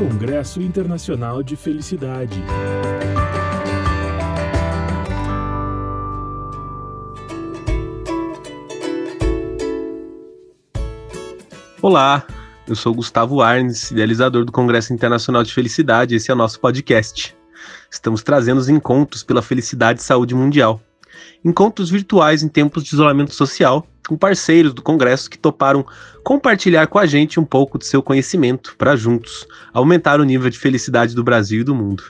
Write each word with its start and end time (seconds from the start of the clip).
Congresso 0.00 0.62
Internacional 0.62 1.42
de 1.42 1.56
Felicidade. 1.56 2.42
Olá, 11.82 12.26
eu 12.66 12.74
sou 12.74 12.94
Gustavo 12.94 13.42
Arnes, 13.42 13.90
idealizador 13.90 14.46
do 14.46 14.50
Congresso 14.50 14.94
Internacional 14.94 15.42
de 15.42 15.52
Felicidade. 15.52 16.14
Esse 16.14 16.30
é 16.30 16.34
o 16.34 16.36
nosso 16.36 16.58
podcast. 16.60 17.36
Estamos 17.90 18.22
trazendo 18.22 18.56
os 18.56 18.70
encontros 18.70 19.22
pela 19.22 19.42
felicidade 19.42 20.00
e 20.00 20.02
saúde 20.02 20.34
mundial. 20.34 20.80
Encontros 21.42 21.88
virtuais 21.88 22.42
em 22.42 22.48
tempos 22.48 22.84
de 22.84 22.94
isolamento 22.94 23.34
social, 23.34 23.86
com 24.06 24.14
parceiros 24.14 24.74
do 24.74 24.82
Congresso 24.82 25.30
que 25.30 25.38
toparam 25.38 25.86
compartilhar 26.22 26.86
com 26.86 26.98
a 26.98 27.06
gente 27.06 27.40
um 27.40 27.44
pouco 27.44 27.78
de 27.78 27.86
seu 27.86 28.02
conhecimento 28.02 28.74
para 28.76 28.94
juntos 28.94 29.46
aumentar 29.72 30.20
o 30.20 30.24
nível 30.24 30.50
de 30.50 30.58
felicidade 30.58 31.14
do 31.14 31.24
Brasil 31.24 31.62
e 31.62 31.64
do 31.64 31.74
mundo. 31.74 32.02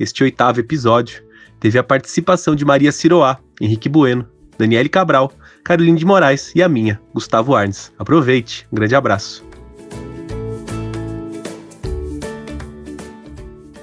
Este 0.00 0.24
oitavo 0.24 0.60
episódio 0.60 1.22
teve 1.60 1.78
a 1.78 1.82
participação 1.82 2.56
de 2.56 2.64
Maria 2.64 2.90
Ciroá, 2.90 3.38
Henrique 3.60 3.88
Bueno, 3.88 4.26
Daniele 4.56 4.88
Cabral, 4.88 5.30
Caroline 5.62 5.98
de 5.98 6.06
Moraes 6.06 6.50
e 6.54 6.62
a 6.62 6.68
minha, 6.68 6.98
Gustavo 7.12 7.54
Arnes. 7.54 7.92
Aproveite, 7.98 8.66
um 8.72 8.76
grande 8.76 8.94
abraço. 8.94 9.44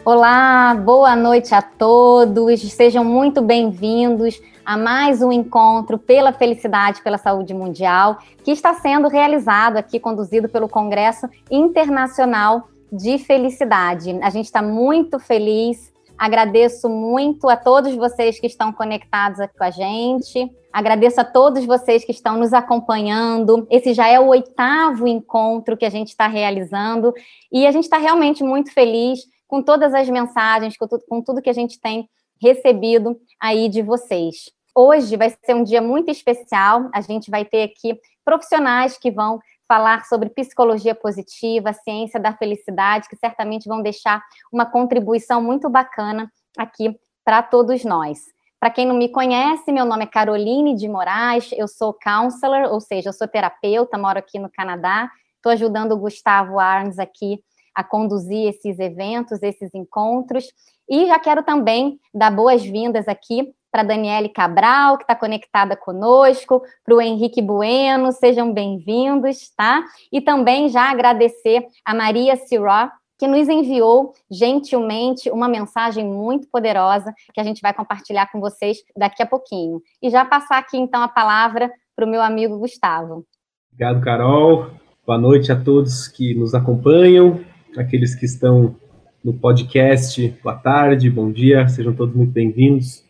Olá, 0.03 0.73
boa 0.73 1.15
noite 1.15 1.53
a 1.53 1.61
todos, 1.61 2.59
sejam 2.73 3.05
muito 3.05 3.43
bem-vindos 3.43 4.41
a 4.65 4.77
mais 4.77 5.21
um 5.21 5.31
encontro 5.31 5.97
pela 5.97 6.31
felicidade, 6.31 7.01
pela 7.01 7.17
saúde 7.17 7.53
mundial, 7.53 8.19
que 8.43 8.51
está 8.51 8.73
sendo 8.73 9.07
realizado 9.07 9.77
aqui, 9.77 9.99
conduzido 9.99 10.47
pelo 10.47 10.69
Congresso 10.69 11.27
Internacional 11.49 12.67
de 12.91 13.17
Felicidade. 13.17 14.19
A 14.21 14.29
gente 14.29 14.45
está 14.45 14.61
muito 14.61 15.19
feliz, 15.19 15.91
agradeço 16.17 16.89
muito 16.89 17.49
a 17.49 17.55
todos 17.55 17.95
vocês 17.95 18.39
que 18.39 18.47
estão 18.47 18.71
conectados 18.71 19.39
aqui 19.39 19.57
com 19.57 19.63
a 19.63 19.71
gente. 19.71 20.51
Agradeço 20.71 21.19
a 21.19 21.25
todos 21.25 21.65
vocês 21.65 22.05
que 22.05 22.11
estão 22.11 22.37
nos 22.37 22.53
acompanhando. 22.53 23.67
Esse 23.69 23.93
já 23.93 24.07
é 24.07 24.19
o 24.19 24.27
oitavo 24.27 25.07
encontro 25.07 25.75
que 25.75 25.85
a 25.85 25.89
gente 25.89 26.09
está 26.09 26.27
realizando 26.27 27.13
e 27.51 27.67
a 27.67 27.71
gente 27.71 27.83
está 27.83 27.97
realmente 27.97 28.43
muito 28.43 28.73
feliz 28.73 29.19
com 29.47 29.61
todas 29.61 29.93
as 29.93 30.07
mensagens, 30.07 30.77
com 30.77 30.87
tudo, 30.87 31.03
com 31.09 31.21
tudo 31.21 31.41
que 31.41 31.49
a 31.49 31.53
gente 31.53 31.79
tem 31.79 32.07
recebido 32.41 33.17
aí 33.41 33.67
de 33.67 33.81
vocês. 33.81 34.51
Hoje 34.75 35.17
vai 35.17 35.35
ser 35.43 35.55
um 35.55 35.63
dia 35.63 35.81
muito 35.81 36.11
especial. 36.11 36.89
A 36.93 37.01
gente 37.01 37.31
vai 37.31 37.43
ter 37.43 37.63
aqui 37.63 37.99
profissionais 38.23 38.97
que 38.97 39.09
vão 39.09 39.39
falar 39.67 40.05
sobre 40.05 40.29
psicologia 40.29 40.93
positiva, 40.93 41.73
ciência 41.73 42.19
da 42.19 42.33
felicidade, 42.33 43.09
que 43.09 43.15
certamente 43.15 43.67
vão 43.67 43.81
deixar 43.81 44.21
uma 44.51 44.65
contribuição 44.65 45.41
muito 45.41 45.69
bacana 45.69 46.31
aqui 46.57 46.95
para 47.23 47.41
todos 47.41 47.83
nós. 47.83 48.19
Para 48.59 48.69
quem 48.69 48.85
não 48.85 48.95
me 48.95 49.09
conhece, 49.09 49.71
meu 49.71 49.85
nome 49.85 50.03
é 50.03 50.07
Caroline 50.07 50.75
de 50.75 50.87
Moraes, 50.87 51.49
eu 51.53 51.67
sou 51.67 51.93
counselor, 51.93 52.71
ou 52.71 52.79
seja, 52.79 53.09
eu 53.09 53.13
sou 53.13 53.27
terapeuta, 53.27 53.97
moro 53.97 54.19
aqui 54.19 54.37
no 54.37 54.51
Canadá, 54.51 55.09
estou 55.37 55.51
ajudando 55.51 55.93
o 55.93 55.97
Gustavo 55.97 56.59
Arns 56.59 56.99
aqui 56.99 57.43
a 57.73 57.83
conduzir 57.83 58.49
esses 58.49 58.79
eventos, 58.79 59.41
esses 59.41 59.73
encontros, 59.73 60.45
e 60.89 61.05
já 61.07 61.17
quero 61.19 61.43
também 61.43 61.99
dar 62.13 62.31
boas-vindas 62.31 63.07
aqui 63.07 63.53
para 63.71 63.83
Daniele 63.83 64.27
Cabral, 64.27 64.97
que 64.97 65.03
está 65.03 65.15
conectada 65.15 65.77
conosco, 65.77 66.61
para 66.83 66.95
o 66.95 67.01
Henrique 67.01 67.41
Bueno, 67.41 68.11
sejam 68.11 68.53
bem-vindos, 68.53 69.49
tá? 69.55 69.83
E 70.11 70.19
também 70.19 70.67
já 70.67 70.91
agradecer 70.91 71.65
a 71.85 71.93
Maria 71.93 72.35
Siró, 72.35 72.89
que 73.17 73.27
nos 73.27 73.47
enviou 73.47 74.13
gentilmente 74.29 75.29
uma 75.29 75.47
mensagem 75.47 76.03
muito 76.03 76.49
poderosa 76.49 77.13
que 77.33 77.39
a 77.39 77.43
gente 77.43 77.61
vai 77.61 77.73
compartilhar 77.73 78.29
com 78.31 78.41
vocês 78.41 78.79
daqui 78.97 79.21
a 79.23 79.27
pouquinho. 79.27 79.79
E 80.01 80.09
já 80.09 80.25
passar 80.25 80.57
aqui 80.57 80.75
então 80.75 81.01
a 81.01 81.07
palavra 81.07 81.71
para 81.95 82.05
o 82.05 82.09
meu 82.09 82.21
amigo 82.21 82.57
Gustavo. 82.57 83.23
Obrigado, 83.71 84.03
Carol. 84.03 84.71
Boa 85.05 85.17
noite 85.17 85.51
a 85.51 85.55
todos 85.55 86.07
que 86.07 86.33
nos 86.33 86.53
acompanham, 86.53 87.39
aqueles 87.77 88.15
que 88.15 88.25
estão 88.25 88.75
no 89.23 89.33
podcast. 89.33 90.33
Boa 90.43 90.55
tarde, 90.55 91.09
bom 91.09 91.31
dia, 91.31 91.67
sejam 91.67 91.93
todos 91.93 92.15
muito 92.15 92.31
bem-vindos 92.31 93.03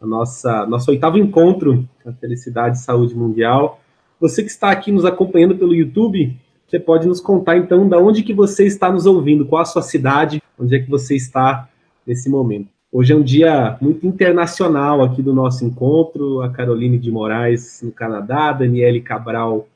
ao 0.00 0.08
nossa 0.08 0.66
nosso 0.66 0.90
oitavo 0.90 1.18
encontro 1.18 1.88
a 2.04 2.12
Felicidade 2.12 2.78
e 2.78 2.80
Saúde 2.80 3.14
Mundial. 3.14 3.80
Você 4.20 4.42
que 4.42 4.50
está 4.50 4.70
aqui 4.70 4.90
nos 4.90 5.04
acompanhando 5.04 5.56
pelo 5.56 5.74
YouTube, 5.74 6.36
você 6.66 6.78
pode 6.78 7.06
nos 7.06 7.20
contar 7.20 7.56
então 7.56 7.88
da 7.88 7.98
onde 7.98 8.22
que 8.22 8.32
você 8.32 8.66
está 8.66 8.90
nos 8.90 9.06
ouvindo, 9.06 9.46
qual 9.46 9.62
a 9.62 9.66
sua 9.66 9.82
cidade, 9.82 10.42
onde 10.58 10.74
é 10.74 10.78
que 10.78 10.88
você 10.88 11.14
está 11.14 11.68
nesse 12.06 12.30
momento. 12.30 12.68
Hoje 12.90 13.12
é 13.12 13.16
um 13.16 13.22
dia 13.22 13.76
muito 13.80 14.06
internacional 14.06 15.02
aqui 15.02 15.20
do 15.20 15.34
nosso 15.34 15.64
encontro. 15.64 16.40
A 16.40 16.48
Caroline 16.48 16.98
de 16.98 17.10
Moraes 17.10 17.82
no 17.82 17.92
Canadá, 17.92 18.52
Daniele 18.52 19.00
Cabral 19.00 19.66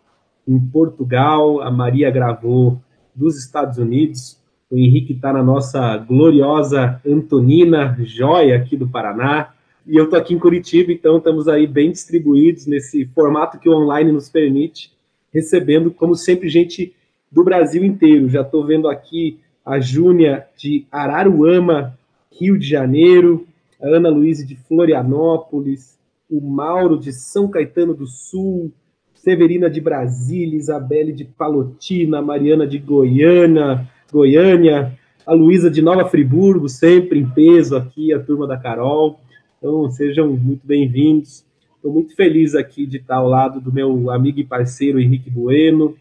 em 0.49 0.59
Portugal, 0.59 1.61
a 1.61 1.71
Maria 1.71 2.11
Gravou 2.11 2.81
dos 3.21 3.37
Estados 3.37 3.77
Unidos, 3.77 4.39
o 4.71 4.79
Henrique 4.79 5.13
está 5.13 5.31
na 5.31 5.43
nossa 5.43 5.99
gloriosa 5.99 7.01
Antonina, 7.07 7.97
joia 8.01 8.57
aqui 8.57 8.79
do 8.79 8.89
Paraná, 8.89 9.51
e 9.87 9.97
eu 9.97 10.05
estou 10.05 10.19
aqui 10.19 10.33
em 10.33 10.39
Curitiba, 10.39 10.91
então 10.91 11.19
estamos 11.19 11.47
aí 11.47 11.67
bem 11.67 11.93
distribuídos 11.93 12.67
nesse 12.67 13.05
formato 13.15 13.59
que 13.59 13.69
o 13.69 13.77
online 13.77 14.11
nos 14.11 14.31
permite 14.31 14.91
recebendo, 15.33 15.91
como 15.91 16.15
sempre, 16.15 16.49
gente 16.49 16.95
do 17.31 17.45
Brasil 17.45 17.85
inteiro. 17.85 18.29
Já 18.29 18.41
estou 18.41 18.65
vendo 18.65 18.89
aqui 18.89 19.39
a 19.65 19.79
Júnia 19.79 20.47
de 20.57 20.87
Araruama, 20.91 21.97
Rio 22.33 22.59
de 22.59 22.67
Janeiro, 22.67 23.47
a 23.83 23.87
Ana 23.87 24.09
Luísa 24.09 24.47
de 24.47 24.57
Florianópolis, 24.57 25.99
o 26.29 26.41
Mauro 26.41 26.99
de 26.99 27.13
São 27.13 27.49
Caetano 27.49 27.93
do 27.93 28.07
Sul, 28.07 28.73
Severina 29.23 29.69
de 29.69 29.83
Brasília, 29.83 30.57
Isabelle 30.57 31.13
de 31.13 31.27
Palotina, 31.27 32.23
Mariana 32.23 32.67
de 32.67 32.79
Goiânia, 32.79 33.87
Goiânia, 34.11 34.99
a 35.27 35.35
Luísa 35.35 35.71
de 35.71 35.83
Nova 35.83 36.07
Friburgo, 36.09 36.71
sempre 36.71 37.19
em 37.19 37.29
peso 37.29 37.77
aqui, 37.77 38.15
a 38.15 38.19
turma 38.19 38.47
da 38.47 38.57
Carol. 38.57 39.21
Então, 39.59 39.91
sejam 39.91 40.33
muito 40.33 40.67
bem-vindos. 40.67 41.45
Estou 41.77 41.93
muito 41.93 42.17
feliz 42.17 42.55
aqui 42.55 42.87
de 42.87 42.97
estar 42.97 43.17
ao 43.17 43.29
lado 43.29 43.61
do 43.61 43.71
meu 43.71 44.11
amigo 44.11 44.41
e 44.41 44.45
parceiro 44.45 44.99
Henrique 44.99 45.29
Bueno. 45.29 45.95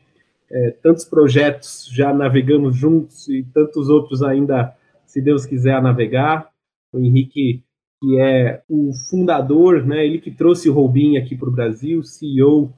É, 0.50 0.72
tantos 0.81 1.03
projetos 1.03 1.90
já 1.91 2.13
navegamos 2.13 2.78
juntos 2.78 3.28
e 3.28 3.44
tantos 3.53 3.90
outros 3.90 4.24
ainda, 4.24 4.74
se 5.06 5.22
Deus 5.22 5.46
quiser, 5.46 5.74
a 5.74 5.81
navegar. 5.81 6.50
O 6.94 7.00
Henrique, 7.00 7.63
que 8.02 8.18
é 8.18 8.62
o 8.69 8.94
fundador, 9.09 9.85
né, 9.85 10.06
ele 10.06 10.19
que 10.19 10.31
trouxe 10.31 10.69
o 10.69 10.74
Robin 10.74 11.18
aqui 11.18 11.35
para 11.35 11.50
o 11.50 11.52
Brasil, 11.52 12.02
CEO 12.02 12.74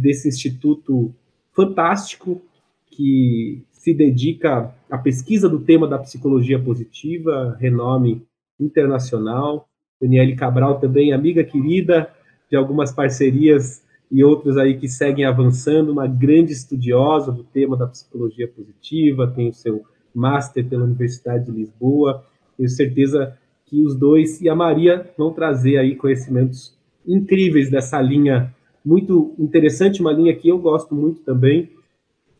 desse 0.00 0.28
instituto 0.28 1.14
fantástico 1.52 2.40
que 2.86 3.62
se 3.70 3.92
dedica 3.92 4.72
à 4.90 4.98
pesquisa 4.98 5.48
do 5.48 5.60
tema 5.60 5.88
da 5.88 5.98
psicologia 5.98 6.58
positiva, 6.58 7.56
renome 7.58 8.22
internacional. 8.60 9.68
Daniele 10.00 10.36
Cabral 10.36 10.78
também, 10.78 11.12
amiga 11.12 11.42
querida, 11.42 12.10
de 12.50 12.56
algumas 12.56 12.92
parcerias 12.92 13.82
e 14.10 14.22
outras 14.22 14.58
aí 14.58 14.76
que 14.76 14.88
seguem 14.88 15.24
avançando, 15.24 15.90
uma 15.90 16.06
grande 16.06 16.52
estudiosa 16.52 17.32
do 17.32 17.42
tema 17.42 17.76
da 17.76 17.86
psicologia 17.86 18.46
positiva, 18.46 19.32
tem 19.34 19.48
o 19.48 19.54
seu 19.54 19.82
master 20.14 20.68
pela 20.68 20.84
Universidade 20.84 21.46
de 21.46 21.50
Lisboa. 21.50 22.24
Tenho 22.56 22.68
certeza 22.68 23.36
que 23.64 23.80
os 23.80 23.96
dois 23.96 24.40
e 24.40 24.48
a 24.48 24.54
Maria 24.54 25.10
vão 25.16 25.32
trazer 25.32 25.78
aí 25.78 25.96
conhecimentos 25.96 26.76
incríveis 27.06 27.70
dessa 27.70 28.00
linha 28.00 28.54
muito 28.84 29.34
interessante, 29.38 30.00
uma 30.00 30.12
linha 30.12 30.34
que 30.34 30.48
eu 30.48 30.58
gosto 30.58 30.94
muito 30.94 31.22
também, 31.22 31.70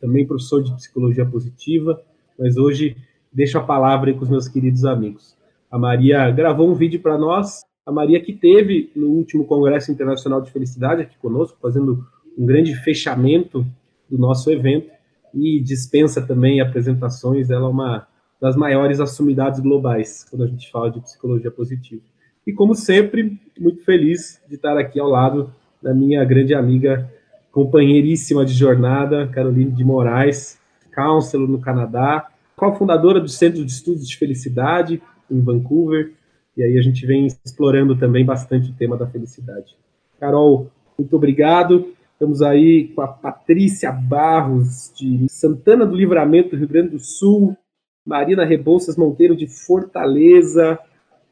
também 0.01 0.27
professor 0.27 0.63
de 0.63 0.75
psicologia 0.75 1.25
positiva, 1.25 2.01
mas 2.39 2.57
hoje 2.57 2.97
deixo 3.33 3.59
a 3.59 3.63
palavra 3.63 4.11
aí 4.11 4.17
com 4.17 4.25
os 4.25 4.31
meus 4.31 4.49
queridos 4.49 4.85
amigos. 4.85 5.37
A 5.71 5.79
Maria 5.79 6.31
gravou 6.31 6.69
um 6.69 6.75
vídeo 6.75 7.01
para 7.01 7.17
nós 7.17 7.61
a 7.85 7.91
Maria 7.91 8.21
que 8.21 8.33
teve 8.33 8.91
no 8.95 9.09
último 9.09 9.45
Congresso 9.45 9.91
Internacional 9.91 10.41
de 10.41 10.53
Felicidade 10.53 11.03
aqui 11.03 11.17
conosco, 11.19 11.59
fazendo 11.61 12.07
um 12.39 12.47
grande 12.47 12.75
fechamento 12.77 13.67
do 14.09 14.17
nosso 14.17 14.51
evento 14.51 14.91
e 15.35 15.61
dispensa 15.61 16.23
também 16.23 16.61
apresentações. 16.61 17.51
Ela 17.51 17.67
é 17.67 17.71
uma 17.71 18.07
das 18.41 18.57
maiores 18.57 19.01
assumidades 19.01 19.61
globais 19.61 20.25
quando 20.31 20.45
a 20.45 20.47
gente 20.47 20.71
fala 20.71 20.91
de 20.91 21.01
psicologia 21.01 21.51
positiva. 21.51 22.03
E 22.47 22.53
como 22.53 22.75
sempre, 22.75 23.41
muito 23.59 23.85
feliz 23.85 24.41
de 24.49 24.55
estar 24.55 24.79
aqui 24.79 25.01
ao 25.01 25.09
lado 25.09 25.53
da 25.83 25.93
minha 25.93 26.25
grande 26.25 26.55
amiga, 26.55 27.11
companheiríssima 27.51 28.45
de 28.45 28.53
jornada, 28.53 29.27
Caroline 29.29 29.71
de 29.71 29.85
Moraes, 29.85 30.59
counselor 30.95 31.49
no 31.49 31.61
Canadá, 31.61 32.29
cofundadora 32.57 33.21
do 33.21 33.29
Centro 33.29 33.65
de 33.65 33.73
Estudos 33.73 34.09
de 34.09 34.17
Felicidade 34.17 35.03
em 35.31 35.41
Vancouver, 35.41 36.13
e 36.57 36.63
aí 36.63 36.79
a 36.79 36.83
gente 36.83 37.05
vem 37.07 37.27
explorando 37.27 37.97
também 37.97 38.25
bastante 38.25 38.71
o 38.71 38.75
tema 38.75 38.97
da 38.97 39.07
felicidade. 39.07 39.77
Carol, 40.21 40.71
muito 40.99 41.17
obrigado. 41.17 41.93
Estamos 42.13 42.43
aí 42.43 42.89
com 42.95 43.01
a 43.01 43.09
Patrícia 43.09 43.91
Barros, 43.91 44.93
de 44.95 45.27
Santana 45.29 45.85
do 45.85 45.97
Livramento, 45.97 46.55
Rio 46.55 46.69
Grande 46.69 46.91
do 46.91 46.99
Sul. 46.99 47.57
Marina 48.05 48.45
Rebouças 48.45 48.97
Monteiro 48.97 49.35
de 49.37 49.47
Fortaleza, 49.47 50.79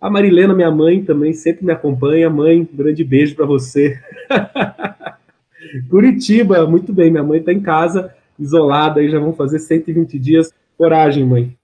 a 0.01 0.09
Marilena, 0.09 0.55
minha 0.55 0.71
mãe, 0.71 1.05
também 1.05 1.33
sempre 1.33 1.65
me 1.65 1.73
acompanha. 1.73 2.31
Mãe, 2.31 2.67
grande 2.73 3.05
beijo 3.05 3.37
para 3.37 3.45
você. 3.45 4.01
Curitiba, 5.91 6.67
muito 6.67 6.93
bem, 6.93 7.11
minha 7.11 7.23
mãe 7.23 7.39
está 7.39 7.53
em 7.53 7.61
casa, 7.61 8.15
isolada, 8.39 9.01
aí 9.01 9.11
já 9.11 9.19
vão 9.19 9.35
fazer 9.35 9.59
120 9.59 10.19
dias. 10.19 10.53
Coragem, 10.79 11.25
mãe. 11.25 11.55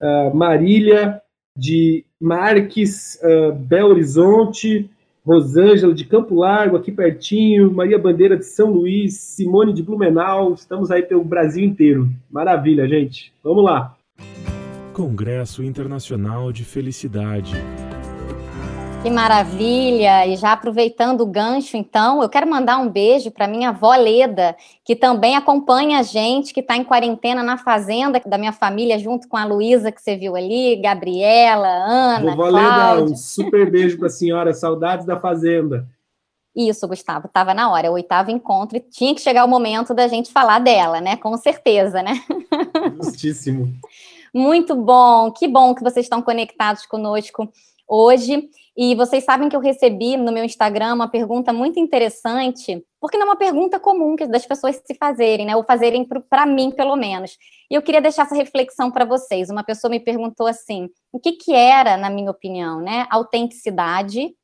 Uh, 0.00 0.34
Marília 0.34 1.20
de 1.56 2.04
Marques, 2.20 3.20
uh, 3.22 3.52
Belo 3.52 3.90
Horizonte, 3.90 4.90
Rosângela 5.24 5.92
de 5.92 6.04
Campo 6.04 6.34
Largo, 6.34 6.76
aqui 6.76 6.92
pertinho, 6.92 7.72
Maria 7.72 7.98
Bandeira 7.98 8.36
de 8.36 8.44
São 8.44 8.70
Luís, 8.70 9.14
Simone 9.14 9.72
de 9.72 9.82
Blumenau, 9.82 10.54
estamos 10.54 10.90
aí 10.90 11.02
pelo 11.02 11.24
Brasil 11.24 11.64
inteiro. 11.64 12.08
Maravilha, 12.30 12.88
gente. 12.88 13.32
Vamos 13.42 13.64
lá. 13.64 13.95
Congresso 14.96 15.62
Internacional 15.62 16.50
de 16.50 16.64
Felicidade. 16.64 17.52
Que 19.02 19.10
maravilha! 19.10 20.26
E 20.26 20.36
já 20.36 20.52
aproveitando 20.52 21.20
o 21.20 21.26
gancho, 21.26 21.76
então, 21.76 22.22
eu 22.22 22.30
quero 22.30 22.48
mandar 22.48 22.78
um 22.78 22.88
beijo 22.88 23.30
para 23.30 23.46
minha 23.46 23.68
avó 23.68 23.94
Leda, 23.94 24.56
que 24.82 24.96
também 24.96 25.36
acompanha 25.36 25.98
a 25.98 26.02
gente, 26.02 26.54
que 26.54 26.60
está 26.60 26.78
em 26.78 26.82
quarentena 26.82 27.42
na 27.42 27.58
fazenda 27.58 28.22
da 28.24 28.38
minha 28.38 28.54
família, 28.54 28.98
junto 28.98 29.28
com 29.28 29.36
a 29.36 29.44
Luísa, 29.44 29.92
que 29.92 30.00
você 30.00 30.16
viu 30.16 30.34
ali, 30.34 30.76
Gabriela, 30.76 31.68
Ana. 31.68 32.30
Vovó 32.30 32.48
Cláudia. 32.48 32.94
Leda, 32.94 33.12
um 33.12 33.16
super 33.16 33.70
beijo 33.70 33.98
para 33.98 34.06
a 34.06 34.10
senhora, 34.10 34.54
saudades 34.54 35.04
da 35.04 35.20
fazenda. 35.20 35.86
Isso, 36.56 36.88
Gustavo, 36.88 37.26
estava 37.26 37.52
na 37.52 37.70
hora, 37.70 37.86
é 37.86 37.90
o 37.90 37.92
oitavo 37.92 38.30
encontro, 38.30 38.78
e 38.78 38.80
tinha 38.80 39.14
que 39.14 39.20
chegar 39.20 39.44
o 39.44 39.48
momento 39.48 39.92
da 39.92 40.08
gente 40.08 40.32
falar 40.32 40.58
dela, 40.58 41.02
né? 41.02 41.16
Com 41.16 41.36
certeza, 41.36 42.02
né? 42.02 42.14
Justíssimo. 42.96 43.74
Muito 44.36 44.76
bom, 44.76 45.32
que 45.32 45.48
bom 45.48 45.74
que 45.74 45.82
vocês 45.82 46.04
estão 46.04 46.20
conectados 46.20 46.84
conosco 46.84 47.50
hoje. 47.88 48.50
E 48.76 48.94
vocês 48.94 49.24
sabem 49.24 49.48
que 49.48 49.56
eu 49.56 49.60
recebi 49.60 50.14
no 50.18 50.30
meu 50.30 50.44
Instagram 50.44 50.92
uma 50.92 51.08
pergunta 51.08 51.54
muito 51.54 51.80
interessante, 51.80 52.84
porque 53.00 53.16
não 53.16 53.28
é 53.28 53.30
uma 53.30 53.36
pergunta 53.36 53.80
comum 53.80 54.14
que 54.14 54.26
das 54.26 54.44
pessoas 54.44 54.76
se 54.84 54.94
fazerem, 54.94 55.46
né? 55.46 55.56
Ou 55.56 55.64
fazerem 55.64 56.06
para 56.28 56.44
mim, 56.44 56.70
pelo 56.70 56.96
menos. 56.96 57.38
E 57.70 57.74
eu 57.74 57.80
queria 57.80 58.02
deixar 58.02 58.24
essa 58.24 58.34
reflexão 58.34 58.90
para 58.90 59.06
vocês. 59.06 59.48
Uma 59.48 59.64
pessoa 59.64 59.90
me 59.90 60.00
perguntou 60.00 60.46
assim: 60.46 60.90
o 61.10 61.18
que, 61.18 61.32
que 61.32 61.54
era, 61.54 61.96
na 61.96 62.10
minha 62.10 62.30
opinião, 62.30 62.82
né? 62.82 63.06
Autenticidade 63.08 64.34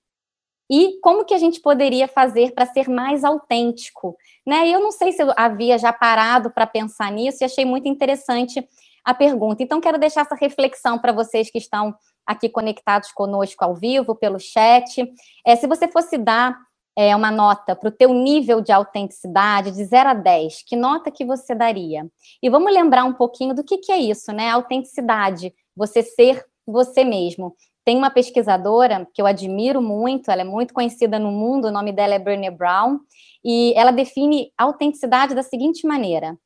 e 0.71 0.99
como 1.03 1.27
que 1.27 1.35
a 1.35 1.39
gente 1.39 1.61
poderia 1.61 2.09
fazer 2.09 2.55
para 2.55 2.65
ser 2.65 2.89
mais 2.89 3.25
autêntico, 3.25 4.17
né? 4.47 4.67
Eu 4.71 4.81
não 4.81 4.91
sei 4.91 5.13
se 5.13 5.23
eu 5.23 5.31
havia 5.37 5.77
já 5.77 5.93
parado 5.93 6.51
para 6.51 6.67
pensar 6.67 7.13
nisso 7.13 7.43
e 7.43 7.45
achei 7.45 7.67
muito 7.67 7.87
interessante 7.87 8.67
a 9.05 9.15
pergunta. 9.15 9.63
Então, 9.63 9.81
quero 9.81 9.99
deixar 9.99 10.23
essa 10.23 10.35
reflexão 10.35 10.99
para 10.99 11.13
vocês 11.13 11.51
que 11.51 11.59
estão 11.59 11.95
aqui 12.27 12.49
conectados 12.49 13.11
conosco 13.13 13.65
ao 13.65 13.75
vivo, 13.75 14.15
pelo 14.15 14.39
chat. 14.39 15.13
É, 15.47 15.57
se 15.57 15.67
você 15.67 15.89
fosse 15.89 16.17
dar 16.17 16.57
é, 16.97 17.15
uma 17.17 17.31
nota 17.31 17.75
para 17.75 17.89
o 17.89 17.93
teu 17.93 18.13
nível 18.13 18.61
de 18.61 18.71
autenticidade 18.71 19.71
de 19.71 19.85
0 19.85 20.11
a 20.11 20.15
10, 20.15 20.63
que 20.67 20.77
nota 20.77 21.11
que 21.11 21.25
você 21.25 21.55
daria? 21.55 22.07
E 22.43 22.51
vamos 22.51 22.73
lembrar 22.73 23.05
um 23.05 23.13
pouquinho 23.13 23.55
do 23.55 23.65
que, 23.65 23.79
que 23.79 23.91
é 23.91 23.99
isso, 23.99 24.33
né? 24.33 24.51
Autenticidade, 24.51 25.55
você 25.77 26.03
ser 26.03 26.45
você 26.67 27.05
mesmo. 27.05 27.57
Tem 27.85 27.97
uma 27.97 28.11
pesquisadora 28.11 29.09
que 29.13 29.21
eu 29.21 29.27
admiro 29.27 29.83
muito, 29.83 30.31
ela 30.31 30.43
é 30.43 30.45
muito 30.45 30.73
conhecida 30.73 31.19
no 31.19 31.33
mundo, 31.33 31.67
o 31.67 31.73
nome 31.73 31.91
dela 31.91 32.15
é 32.15 32.19
Brené 32.19 32.51
Brown, 32.51 33.01
e 33.45 33.75
ela 33.77 33.91
define 33.91 34.53
autenticidade 34.57 35.35
da 35.35 35.43
seguinte 35.43 35.87
maneira: 35.87 36.39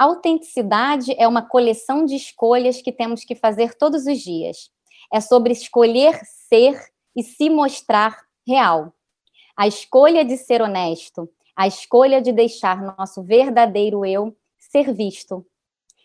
Autenticidade 0.00 1.14
é 1.18 1.28
uma 1.28 1.42
coleção 1.42 2.06
de 2.06 2.16
escolhas 2.16 2.80
que 2.80 2.90
temos 2.90 3.22
que 3.22 3.34
fazer 3.34 3.74
todos 3.74 4.06
os 4.06 4.18
dias. 4.18 4.70
É 5.12 5.20
sobre 5.20 5.52
escolher 5.52 6.18
ser 6.24 6.82
e 7.14 7.22
se 7.22 7.50
mostrar 7.50 8.18
real. 8.48 8.94
A 9.54 9.68
escolha 9.68 10.24
de 10.24 10.38
ser 10.38 10.62
honesto, 10.62 11.28
a 11.54 11.66
escolha 11.66 12.22
de 12.22 12.32
deixar 12.32 12.80
nosso 12.96 13.22
verdadeiro 13.22 14.02
eu 14.06 14.34
ser 14.58 14.90
visto. 14.90 15.44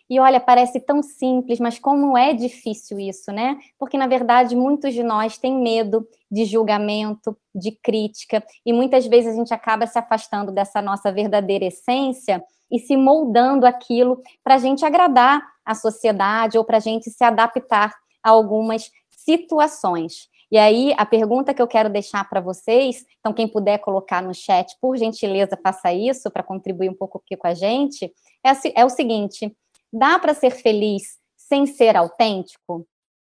E 0.08 0.20
olha, 0.20 0.38
parece 0.38 0.78
tão 0.78 1.02
simples, 1.02 1.58
mas 1.58 1.78
como 1.78 2.16
é 2.16 2.32
difícil 2.32 2.98
isso, 2.98 3.32
né? 3.32 3.58
Porque 3.78 3.98
na 3.98 4.06
verdade 4.06 4.54
muitos 4.54 4.94
de 4.94 5.02
nós 5.02 5.36
têm 5.36 5.60
medo 5.60 6.06
de 6.30 6.44
julgamento, 6.44 7.36
de 7.54 7.72
crítica, 7.72 8.44
e 8.64 8.72
muitas 8.72 9.06
vezes 9.06 9.32
a 9.32 9.36
gente 9.36 9.52
acaba 9.52 9.86
se 9.86 9.98
afastando 9.98 10.52
dessa 10.52 10.80
nossa 10.80 11.10
verdadeira 11.10 11.64
essência 11.64 12.42
e 12.70 12.78
se 12.78 12.96
moldando 12.96 13.66
aquilo 13.66 14.20
para 14.44 14.54
a 14.54 14.58
gente 14.58 14.84
agradar 14.84 15.42
a 15.64 15.74
sociedade 15.74 16.56
ou 16.56 16.64
para 16.64 16.76
a 16.76 16.80
gente 16.80 17.10
se 17.10 17.24
adaptar 17.24 17.92
a 18.22 18.30
algumas 18.30 18.90
situações. 19.10 20.28
E 20.50 20.56
aí, 20.56 20.94
a 20.96 21.04
pergunta 21.04 21.52
que 21.52 21.60
eu 21.60 21.66
quero 21.66 21.90
deixar 21.90 22.28
para 22.28 22.40
vocês, 22.40 23.04
então, 23.18 23.32
quem 23.32 23.48
puder 23.48 23.78
colocar 23.78 24.22
no 24.22 24.32
chat, 24.32 24.76
por 24.80 24.96
gentileza, 24.96 25.58
faça 25.60 25.92
isso 25.92 26.30
para 26.30 26.42
contribuir 26.42 26.88
um 26.88 26.94
pouco 26.94 27.18
aqui 27.18 27.36
com 27.36 27.48
a 27.48 27.54
gente, 27.54 28.12
é, 28.44 28.80
é 28.80 28.84
o 28.84 28.88
seguinte: 28.88 29.52
dá 29.92 30.18
para 30.18 30.34
ser 30.34 30.50
feliz 30.50 31.18
sem 31.36 31.66
ser 31.66 31.96
autêntico? 31.96 32.86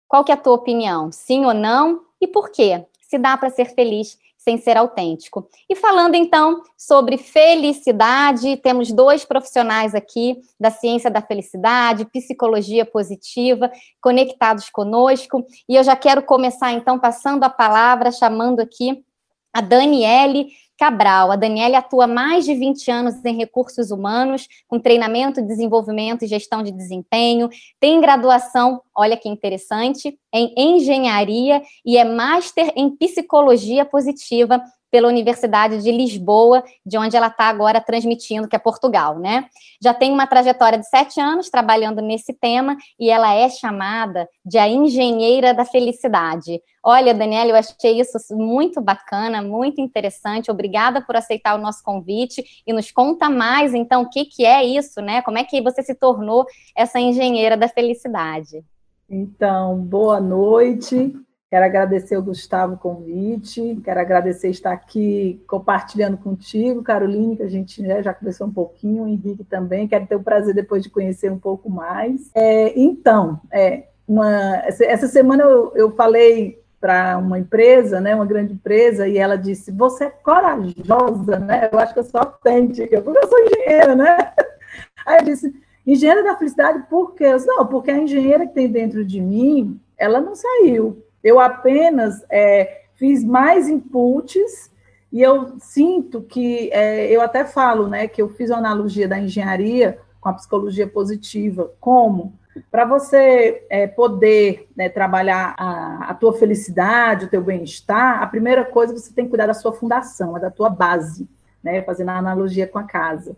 Qual 0.07 0.24
que 0.24 0.31
é 0.31 0.36
a 0.36 0.38
tua 0.38 0.54
opinião? 0.54 1.12
Sim 1.12 1.46
ou 1.46 1.54
não? 1.54 2.02
E 2.22 2.28
por 2.28 2.50
quê? 2.50 2.86
Se 3.02 3.18
dá 3.18 3.38
para 3.38 3.50
ser 3.50 3.66
feliz 3.66 4.18
sem 4.46 4.60
ser 4.60 4.78
autêntico. 4.78 5.50
E 5.68 5.75
falando 5.75 6.13
então 6.13 6.62
sobre 6.78 7.18
felicidade, 7.18 8.57
temos 8.57 8.92
dois 8.92 9.25
profissionais 9.25 9.96
aqui 9.96 10.40
da 10.60 10.69
ciência 10.69 11.10
da 11.10 11.19
felicidade, 11.19 12.06
psicologia 12.06 12.86
positiva, 12.86 13.72
conectados 14.00 14.69
conosco. 14.69 15.44
E 15.68 15.75
eu 15.75 15.84
já 15.84 15.96
quero 15.96 16.22
começar 16.22 16.72
então 16.72 17.00
passando 17.00 17.44
a 17.44 17.50
palavra, 17.50 18.12
chamando 18.12 18.60
aqui 18.60 19.04
a 19.51 19.62
Daniele 19.62 20.50
Cabral. 20.77 21.31
A 21.31 21.36
Daniela 21.36 21.77
atua 21.77 22.06
mais 22.06 22.44
de 22.44 22.54
20 22.54 22.92
anos 22.92 23.24
em 23.24 23.38
recursos 23.38 23.92
humanos, 23.92 24.48
com 24.68 24.80
treinamento, 24.80 25.42
desenvolvimento 25.42 26.24
e 26.24 26.27
gestão 26.27 26.62
de 26.62 26.72
desempenho. 26.72 27.50
Tem 27.80 28.01
graduação, 28.01 28.81
olha 28.95 29.16
que 29.16 29.30
interessante, 29.30 30.18
em 30.33 30.54
engenharia 30.57 31.62
e 31.86 31.98
é 31.98 32.04
master 32.04 32.74
em 32.75 32.95
psicologia 32.95 33.86
positiva 33.86 34.62
pela 34.95 35.09
Universidade 35.09 35.83
de 35.83 35.92
Lisboa, 35.92 36.63
de 36.86 36.97
onde 36.97 37.18
ela 37.18 37.27
está 37.27 37.50
agora 37.50 37.81
transmitindo, 37.81 38.47
que 38.47 38.56
é 38.56 38.59
Portugal, 38.59 39.19
né? 39.19 39.45
Já 39.81 39.94
tem 39.94 40.09
uma 40.09 40.25
trajetória 40.25 40.80
de 40.80 40.88
sete 40.88 41.19
anos 41.19 41.50
trabalhando 41.50 42.01
nesse 42.01 42.31
tema 42.31 42.77
e 42.97 43.09
ela 43.09 43.33
é 43.33 43.50
chamada 43.50 44.25
de 44.46 44.58
a 44.58 44.70
engenheira 44.70 45.53
da 45.53 45.65
felicidade. 45.65 46.62
Olha, 46.81 47.13
Daniela, 47.13 47.50
eu 47.50 47.58
achei 47.58 48.00
isso 48.00 48.17
muito 48.31 48.79
bacana, 48.79 49.41
muito 49.41 49.81
interessante. 49.81 50.50
Obrigada 50.50 51.01
por 51.01 51.17
aceitar 51.17 51.55
o 51.55 51.62
nosso 51.62 51.84
convite 51.84 52.63
e 52.65 52.72
nos 52.72 52.89
conta 52.89 53.29
mais, 53.29 53.74
então, 53.74 54.03
o 54.03 54.10
que, 54.10 54.24
que 54.24 54.46
é 54.46 54.63
isso, 54.63 55.01
né? 55.01 55.22
Como 55.24 55.38
é 55.38 55.43
que 55.43 55.62
você 55.62 55.84
se 55.84 55.93
tornou 55.93 56.46
essa 56.74 57.01
engenheira 57.01 57.58
da 57.58 57.67
felicidade? 57.67 58.63
Então, 59.10 59.75
boa 59.75 60.22
noite. 60.22 61.13
Quero 61.55 61.67
agradecer 61.67 62.17
o 62.17 62.21
Gustavo 62.21 62.74
o 62.74 62.77
convite, 62.77 63.79
quero 63.81 63.97
agradecer 63.97 64.50
estar 64.50 64.74
aqui 64.74 65.41
compartilhando 65.47 66.17
contigo, 66.17 66.83
Caroline, 66.83 67.38
que 67.38 67.43
a 67.43 67.47
gente 67.47 67.81
né, 67.81 68.03
já 68.03 68.13
conversou 68.13 68.47
um 68.47 68.51
pouquinho, 68.51 69.03
o 69.03 69.07
Henrique 69.07 69.45
também, 69.45 69.88
quero 69.88 70.05
ter 70.05 70.17
o 70.17 70.21
prazer 70.21 70.53
depois 70.53 70.83
de 70.83 70.89
conhecer 70.89 71.31
um 71.31 71.39
pouco 71.39 71.69
mais. 71.69 72.29
É, 72.35 72.77
então, 72.77 73.39
é, 73.50 73.85
uma, 74.05 74.63
essa 74.65 75.07
semana 75.07 75.43
eu, 75.43 75.71
eu 75.75 75.95
falei 75.95 76.62
para 76.77 77.17
uma 77.17 77.39
empresa, 77.39 78.01
né, 78.01 78.13
uma 78.13 78.25
grande 78.25 78.51
empresa, 78.51 79.07
e 79.07 79.17
ela 79.17 79.38
disse: 79.38 79.71
Você 79.71 80.03
é 80.03 80.09
corajosa, 80.09 81.39
né? 81.39 81.69
Eu 81.71 81.79
acho 81.79 81.93
que 81.93 82.00
eu 82.01 82.03
sou 82.03 82.19
autêntica, 82.19 83.01
porque 83.01 83.17
eu 83.17 83.29
sou 83.29 83.39
engenheira, 83.39 83.95
né? 83.95 84.33
Aí 85.07 85.19
eu 85.19 85.24
disse: 85.24 85.55
Engenheira 85.88 86.21
da 86.21 86.35
felicidade, 86.35 86.83
por 86.89 87.15
quê? 87.15 87.24
Eu 87.24 87.38
disse, 87.38 87.47
não, 87.47 87.65
porque 87.65 87.91
a 87.91 87.97
engenheira 87.97 88.45
que 88.45 88.53
tem 88.53 88.67
dentro 88.67 89.05
de 89.05 89.21
mim, 89.21 89.79
ela 89.97 90.19
não 90.19 90.35
saiu. 90.35 91.04
Eu 91.25 91.39
apenas 91.39 92.24
é, 92.29 92.84
fiz 92.94 93.24
mais 93.24 93.67
inputs 93.67 94.72
e 95.12 95.24
eu 95.24 95.58
sinto 95.60 96.22
que, 96.22 96.70
é, 96.72 97.08
eu 97.08 97.20
até 97.20 97.44
falo, 97.44 97.88
né, 97.88 98.08
que 98.08 98.22
eu 98.22 98.29
fiz 98.29 98.51
uma 98.51 98.60
analogia 98.60 99.08
da 99.08 99.17
engenharia 99.17 99.98
com 100.22 100.29
a 100.29 100.34
psicologia 100.34 100.86
positiva. 100.88 101.72
Como? 101.79 102.38
Para 102.70 102.86
você 102.86 103.65
é, 103.72 103.88
poder 103.88 104.67
né, 104.77 104.88
trabalhar 104.88 105.55
a, 105.58 106.12
a 106.12 106.13
tua 106.13 106.34
felicidade, 106.34 107.25
o 107.25 107.29
teu 107.29 107.41
bem-estar, 107.41 108.22
a 108.22 108.27
primeira 108.27 108.63
coisa 108.63 108.94
você 108.94 109.12
tem 109.12 109.25
que 109.25 109.32
cuidar 109.32 109.48
da 109.48 109.55
sua 109.55 109.74
fundação, 109.74 110.38
é 110.38 110.39
da 110.39 110.51
tua 110.51 110.70
base, 110.70 111.27
né, 111.63 111.82
fazendo 111.82 112.10
a 112.10 112.17
analogia 112.20 112.67
com 112.67 112.77
a 112.77 112.84
casa. 112.84 113.36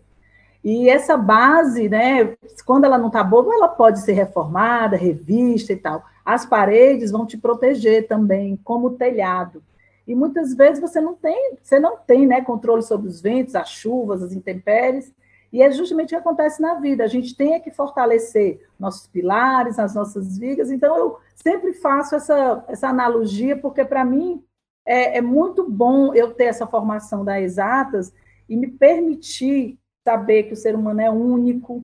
E 0.62 0.90
essa 0.90 1.16
base, 1.16 1.88
né, 1.88 2.36
quando 2.66 2.84
ela 2.84 2.98
não 2.98 3.06
está 3.06 3.24
boa, 3.24 3.54
ela 3.54 3.68
pode 3.68 4.00
ser 4.00 4.12
reformada, 4.12 4.94
revista 4.94 5.72
e 5.72 5.76
tal. 5.76 6.04
As 6.28 6.44
paredes 6.44 7.10
vão 7.10 7.24
te 7.24 7.38
proteger 7.38 8.06
também, 8.06 8.54
como 8.62 8.88
o 8.88 8.96
telhado. 8.98 9.62
E 10.06 10.14
muitas 10.14 10.52
vezes 10.52 10.78
você 10.78 11.00
não 11.00 11.14
tem, 11.14 11.56
você 11.62 11.80
não 11.80 11.96
tem, 11.96 12.26
né, 12.26 12.42
controle 12.42 12.82
sobre 12.82 13.08
os 13.08 13.18
ventos, 13.18 13.54
as 13.54 13.70
chuvas, 13.70 14.22
as 14.22 14.34
intempéries. 14.34 15.10
E 15.50 15.62
é 15.62 15.70
justamente 15.70 16.08
o 16.08 16.08
que 16.10 16.16
acontece 16.16 16.60
na 16.60 16.74
vida. 16.74 17.02
A 17.02 17.06
gente 17.06 17.34
tem 17.34 17.58
que 17.62 17.70
fortalecer 17.70 18.60
nossos 18.78 19.06
pilares, 19.06 19.78
as 19.78 19.94
nossas 19.94 20.36
vigas. 20.36 20.70
Então, 20.70 20.98
eu 20.98 21.18
sempre 21.34 21.72
faço 21.72 22.14
essa, 22.14 22.62
essa 22.68 22.88
analogia, 22.88 23.56
porque, 23.56 23.82
para 23.82 24.04
mim, 24.04 24.44
é, 24.84 25.16
é, 25.16 25.22
muito 25.22 25.66
bom 25.66 26.12
eu 26.12 26.34
ter 26.34 26.44
essa 26.44 26.66
formação 26.66 27.24
das 27.24 27.42
exatas 27.42 28.12
e 28.46 28.54
me 28.54 28.66
permitir 28.66 29.78
saber 30.06 30.42
que 30.42 30.52
o 30.52 30.56
ser 30.56 30.74
humano 30.74 31.00
é 31.00 31.10
único, 31.10 31.80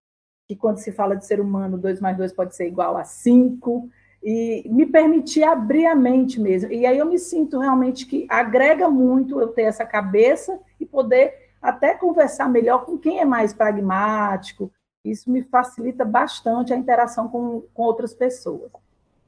que 0.46 0.54
quando 0.54 0.76
se 0.76 0.92
fala 0.92 1.16
de 1.16 1.24
ser 1.24 1.40
humano, 1.40 1.78
2 1.78 1.98
mais 1.98 2.14
2 2.18 2.34
pode 2.34 2.54
ser 2.54 2.66
igual 2.66 2.98
a 2.98 3.04
5, 3.04 3.88
e 4.24 4.66
me 4.70 4.86
permitir 4.86 5.42
abrir 5.42 5.84
a 5.84 5.94
mente 5.94 6.40
mesmo. 6.40 6.72
E 6.72 6.86
aí 6.86 6.96
eu 6.96 7.04
me 7.04 7.18
sinto 7.18 7.58
realmente 7.58 8.06
que 8.06 8.26
agrega 8.30 8.88
muito 8.88 9.38
eu 9.38 9.48
ter 9.48 9.64
essa 9.64 9.84
cabeça 9.84 10.58
e 10.80 10.86
poder 10.86 11.52
até 11.60 11.94
conversar 11.94 12.48
melhor 12.48 12.86
com 12.86 12.96
quem 12.96 13.20
é 13.20 13.24
mais 13.26 13.52
pragmático. 13.52 14.72
Isso 15.04 15.30
me 15.30 15.42
facilita 15.42 16.06
bastante 16.06 16.72
a 16.72 16.76
interação 16.76 17.28
com, 17.28 17.64
com 17.74 17.82
outras 17.82 18.14
pessoas. 18.14 18.70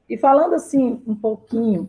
E 0.09 0.17
falando 0.17 0.55
assim 0.55 0.99
um 1.05 1.13
pouquinho 1.13 1.87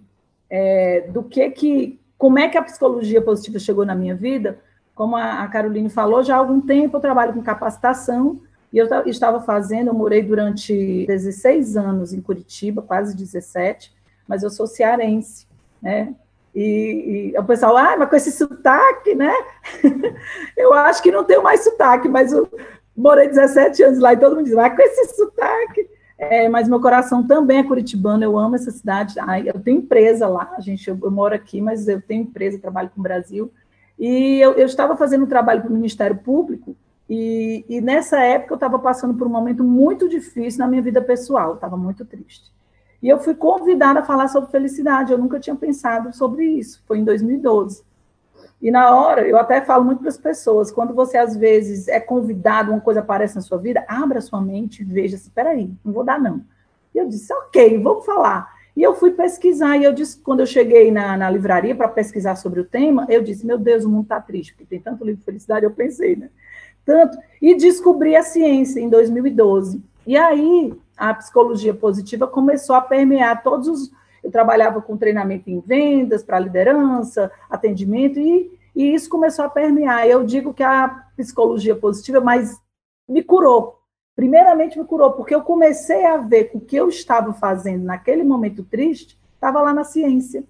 é, 0.51 1.09
do 1.11 1.23
que 1.23 1.49
que, 1.51 1.99
como 2.19 2.39
é 2.39 2.47
que 2.49 2.59
a 2.59 2.63
psicologia 2.63 3.23
positiva 3.23 3.59
chegou 3.59 3.87
na 3.87 3.95
minha 3.95 4.15
vida, 4.15 4.61
como 4.95 5.17
a, 5.17 5.43
a 5.43 5.49
Caroline 5.49 5.89
falou, 5.89 6.23
já 6.23 6.35
há 6.35 6.39
algum 6.39 6.61
tempo 6.61 6.99
eu 6.99 7.01
trabalho 7.01 7.33
com 7.33 7.43
capacitação 7.43 8.43
e 8.73 8.79
eu 8.79 8.87
estava 9.07 9.41
fazendo, 9.41 9.89
eu 9.89 9.95
morei 9.95 10.23
durante 10.23 11.07
16 11.07 11.77
anos 11.77 12.13
em 12.13 12.21
Curitiba, 12.21 12.83
quase 12.83 13.17
17, 13.17 13.93
mas 14.27 14.43
eu 14.43 14.51
sou 14.51 14.67
cearense, 14.67 15.47
né? 15.83 16.15
E, 16.55 17.33
e 17.35 17.39
o 17.39 17.45
pessoal, 17.45 17.77
ah, 17.77 17.97
mas 17.97 18.11
com 18.11 18.17
esse 18.17 18.33
sotaque, 18.33 19.15
né? 19.15 19.33
eu 20.57 20.75
acho 20.75 21.03
que 21.03 21.11
não 21.11 21.25
tenho 21.25 21.43
mais 21.43 21.65
sotaque, 21.65 22.09
mas 22.09 22.33
eu 22.33 22.49
morei 22.97 23.29
17 23.29 23.83
anos 23.83 23.99
lá 23.99 24.13
e 24.13 24.17
todo 24.19 24.35
mundo 24.35 24.45
diz, 24.45 24.55
mas 24.55 24.75
com 24.75 24.83
esse 24.83 25.17
sotaque. 25.17 25.89
É, 26.19 26.49
mas 26.49 26.69
meu 26.69 26.81
coração 26.81 27.25
também 27.25 27.59
é 27.59 27.63
curitibano, 27.63 28.25
eu 28.25 28.37
amo 28.37 28.57
essa 28.57 28.73
cidade. 28.73 29.15
Ai, 29.21 29.49
eu 29.49 29.61
tenho 29.61 29.79
empresa 29.79 30.27
lá, 30.27 30.57
gente, 30.59 30.91
eu, 30.91 30.99
eu, 31.01 31.11
moro 31.13 31.33
aqui, 31.33 31.61
mas 31.61 31.87
eu 31.87 32.03
tenho 32.03 32.23
empresa, 32.23 32.59
trabalho 32.59 32.91
com 32.93 33.01
o 33.01 33.03
Brasil. 33.03 33.53
E 33.97 34.41
eu, 34.41 34.55
eu 34.55 34.67
estava 34.67 34.97
fazendo 34.97 35.25
um 35.25 35.29
trabalho 35.29 35.63
para 35.63 35.71
o 35.71 35.75
Ministério 35.75 36.17
Público, 36.17 36.77
e, 37.09 37.65
e 37.69 37.81
nessa 37.81 38.21
época 38.21 38.53
eu 38.53 38.57
estava 38.57 38.79
passando 38.79 39.15
por 39.15 39.27
um 39.27 39.31
momento 39.31 39.65
muito 39.65 40.09
difícil 40.09 40.59
na 40.59 40.69
minha 40.69 40.83
vida 40.83 41.01
pessoal, 41.01 41.55
estava 41.55 41.77
muito 41.77 42.05
triste. 42.05 42.53
E 43.03 43.09
eu 43.09 43.19
fui 43.19 43.35
convidada 43.35 44.01
a 44.01 44.03
falar 44.03 44.29
sobre 44.29 44.51
felicidade. 44.51 45.13
Eu 45.13 45.19
nunca 45.19 45.39
tinha 45.39 45.55
pensado 45.55 46.15
sobre 46.15 46.45
isso. 46.45 46.83
Foi 46.87 46.99
em 46.99 47.05
2012. 47.05 47.85
E 48.61 48.71
na 48.73 48.95
hora, 48.95 49.27
eu 49.27 49.39
até 49.39 49.61
falo 49.61 49.85
muito 49.85 50.01
para 50.01 50.09
as 50.09 50.19
pessoas, 50.19 50.73
quando 50.73 50.93
você 50.93 51.17
às 51.17 51.37
vezes 51.37 51.87
é 51.87 52.01
convidado, 52.01 52.73
uma 52.73 52.81
coisa 52.81 52.99
aparece 53.01 53.37
na 53.37 53.41
sua 53.41 53.57
vida, 53.57 53.85
abra 53.87 54.21
sua 54.21 54.41
mente 54.41 54.83
e 54.83 54.85
veja 54.85 55.15
assim, 55.15 55.31
peraí, 55.33 55.71
não 55.85 55.93
vou 55.93 56.03
dar 56.03 56.21
não. 56.21 56.45
E 56.93 56.99
eu 56.99 57.09
disse, 57.09 57.33
ok, 57.33 57.81
vamos 57.81 58.05
falar. 58.05 58.53
E 58.77 58.83
eu 58.83 58.97
fui 58.97 59.13
pesquisar, 59.13 59.77
e 59.77 59.85
eu 59.85 59.93
disse, 59.93 60.21
quando 60.21 60.41
eu 60.41 60.47
cheguei 60.47 60.91
na, 60.91 61.17
na 61.17 61.31
livraria 61.31 61.75
para 61.75 61.87
pesquisar 61.87 62.35
sobre 62.35 62.59
o 62.59 62.65
tema, 62.65 63.07
eu 63.09 63.23
disse, 63.23 63.47
meu 63.47 63.59
Deus, 63.59 63.85
o 63.85 63.89
mundo 63.89 64.05
está 64.05 64.21
triste, 64.21 64.55
porque 64.55 64.67
tem 64.67 64.81
tanto 64.81 65.05
livro 65.05 65.21
de 65.21 65.25
felicidade, 65.25 65.65
eu 65.65 65.71
pensei, 65.71 66.17
né? 66.17 66.29
Tanto, 66.89 67.19
e 67.43 67.55
descobri 67.55 68.17
a 68.17 68.23
ciência 68.23 68.81
em 68.81 68.89
2012. 68.89 69.85
E 70.07 70.17
aí, 70.17 70.73
a 70.97 71.13
psicologia 71.13 71.75
positiva 71.75 72.27
começou 72.27 72.75
a 72.75 72.81
permear 72.81 73.43
todos 73.43 73.69
os. 73.69 73.91
Eu 74.25 74.31
trabalhava 74.31 74.81
com 74.81 74.97
treinamento 74.97 75.51
em 75.51 75.61
vendas, 75.61 76.23
para 76.23 76.39
liderança, 76.39 77.31
atendimento, 77.51 78.19
e, 78.19 78.51
e 78.75 78.95
isso 78.95 79.11
começou 79.11 79.45
a 79.45 79.51
permear. 79.51 80.07
Eu 80.07 80.25
digo 80.25 80.55
que 80.55 80.63
a 80.63 81.05
psicologia 81.15 81.77
positiva, 81.77 82.23
mas 82.23 82.59
me 83.07 83.23
curou. 83.23 83.81
Primeiramente 84.17 84.79
me 84.79 84.87
curou, 84.87 85.13
porque 85.13 85.35
eu 85.35 85.43
comecei 85.43 86.07
a 86.07 86.17
ver 86.17 86.45
que 86.45 86.57
o 86.57 86.61
que 86.61 86.75
eu 86.75 86.89
estava 86.89 87.35
fazendo 87.35 87.85
naquele 87.85 88.25
momento 88.25 88.65
triste 88.65 89.21
estava 89.35 89.61
lá 89.61 89.75
na 89.75 89.85
ciência 89.85 90.43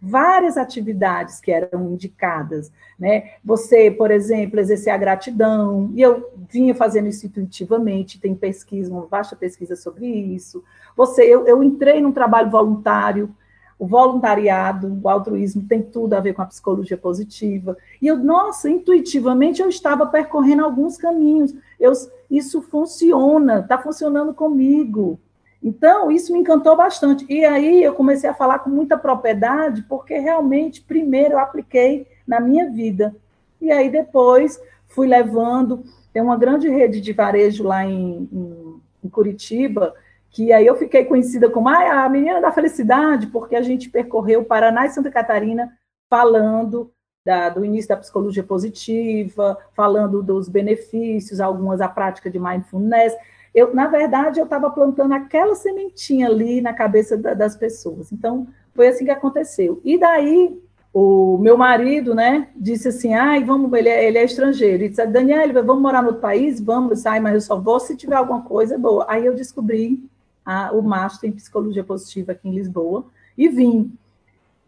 várias 0.00 0.56
atividades 0.56 1.40
que 1.40 1.50
eram 1.50 1.90
indicadas, 1.90 2.72
né? 2.98 3.32
Você, 3.44 3.90
por 3.90 4.10
exemplo, 4.10 4.60
exercer 4.60 4.92
a 4.92 4.96
gratidão, 4.96 5.90
e 5.94 6.00
eu 6.02 6.30
vinha 6.48 6.74
fazendo 6.74 7.08
isso 7.08 7.26
intuitivamente, 7.26 8.20
tem 8.20 8.34
pesquisa, 8.34 8.92
uma 8.92 9.06
vasta 9.06 9.34
pesquisa 9.34 9.74
sobre 9.74 10.06
isso. 10.06 10.62
Você, 10.96 11.22
eu, 11.22 11.46
eu 11.46 11.62
entrei 11.62 12.00
num 12.00 12.12
trabalho 12.12 12.50
voluntário, 12.50 13.34
o 13.78 13.86
voluntariado, 13.86 15.00
o 15.02 15.08
altruísmo 15.08 15.62
tem 15.62 15.80
tudo 15.80 16.14
a 16.14 16.20
ver 16.20 16.34
com 16.34 16.42
a 16.42 16.46
psicologia 16.46 16.96
positiva. 16.96 17.76
E 18.02 18.08
eu, 18.08 18.16
nossa, 18.16 18.68
intuitivamente 18.68 19.62
eu 19.62 19.68
estava 19.68 20.04
percorrendo 20.06 20.64
alguns 20.64 20.96
caminhos. 20.96 21.54
Eu, 21.78 21.92
isso 22.28 22.60
funciona, 22.60 23.60
está 23.60 23.78
funcionando 23.78 24.34
comigo. 24.34 25.20
Então, 25.62 26.10
isso 26.10 26.32
me 26.32 26.38
encantou 26.38 26.76
bastante. 26.76 27.26
E 27.28 27.44
aí 27.44 27.82
eu 27.82 27.92
comecei 27.94 28.28
a 28.28 28.34
falar 28.34 28.60
com 28.60 28.70
muita 28.70 28.96
propriedade, 28.96 29.82
porque 29.82 30.18
realmente, 30.18 30.80
primeiro, 30.80 31.34
eu 31.34 31.38
apliquei 31.38 32.06
na 32.26 32.40
minha 32.40 32.70
vida. 32.70 33.14
E 33.60 33.70
aí 33.72 33.90
depois 33.90 34.60
fui 34.86 35.06
levando. 35.08 35.82
Tem 36.12 36.22
uma 36.22 36.36
grande 36.36 36.68
rede 36.68 37.00
de 37.00 37.12
varejo 37.12 37.64
lá 37.64 37.84
em, 37.84 38.28
em, 38.32 38.80
em 39.04 39.08
Curitiba, 39.08 39.94
que 40.30 40.52
aí 40.52 40.66
eu 40.66 40.76
fiquei 40.76 41.04
conhecida 41.04 41.50
como 41.50 41.68
ah, 41.68 42.04
a 42.04 42.08
menina 42.08 42.40
da 42.40 42.52
felicidade, 42.52 43.26
porque 43.26 43.56
a 43.56 43.62
gente 43.62 43.90
percorreu 43.90 44.44
Paraná 44.44 44.86
e 44.86 44.90
Santa 44.90 45.10
Catarina 45.10 45.72
falando 46.08 46.90
da, 47.26 47.48
do 47.48 47.64
início 47.64 47.88
da 47.88 47.96
psicologia 47.96 48.42
positiva, 48.42 49.58
falando 49.74 50.22
dos 50.22 50.48
benefícios, 50.48 51.40
algumas 51.40 51.80
a 51.80 51.88
prática 51.88 52.30
de 52.30 52.38
mindfulness 52.38 53.14
eu, 53.58 53.74
na 53.74 53.86
verdade, 53.86 54.38
eu 54.40 54.44
estava 54.44 54.70
plantando 54.70 55.12
aquela 55.12 55.54
sementinha 55.54 56.28
ali 56.28 56.60
na 56.60 56.72
cabeça 56.72 57.16
da, 57.16 57.34
das 57.34 57.56
pessoas. 57.56 58.12
Então, 58.12 58.46
foi 58.74 58.88
assim 58.88 59.04
que 59.04 59.10
aconteceu. 59.10 59.80
E 59.84 59.98
daí, 59.98 60.56
o 60.92 61.38
meu 61.38 61.56
marido, 61.56 62.14
né, 62.14 62.48
disse 62.56 62.88
assim, 62.88 63.14
ai, 63.14 63.42
vamos, 63.42 63.72
ele 63.72 63.88
é, 63.88 64.06
ele 64.06 64.18
é 64.18 64.24
estrangeiro. 64.24 64.84
E 64.84 64.88
disse, 64.88 65.04
Daniel, 65.06 65.52
vamos 65.64 65.82
morar 65.82 66.02
no 66.02 66.08
outro 66.08 66.22
país? 66.22 66.60
Vamos, 66.60 67.00
sai, 67.00 67.20
mas 67.20 67.34
eu 67.34 67.40
só 67.40 67.58
vou 67.58 67.80
se 67.80 67.96
tiver 67.96 68.16
alguma 68.16 68.42
coisa 68.42 68.78
boa. 68.78 69.04
Aí 69.08 69.26
eu 69.26 69.34
descobri 69.34 70.02
a, 70.44 70.72
o 70.72 70.82
Master 70.82 71.28
em 71.28 71.32
Psicologia 71.32 71.84
Positiva 71.84 72.32
aqui 72.32 72.48
em 72.48 72.54
Lisboa 72.54 73.06
e 73.36 73.48
vim. 73.48 73.92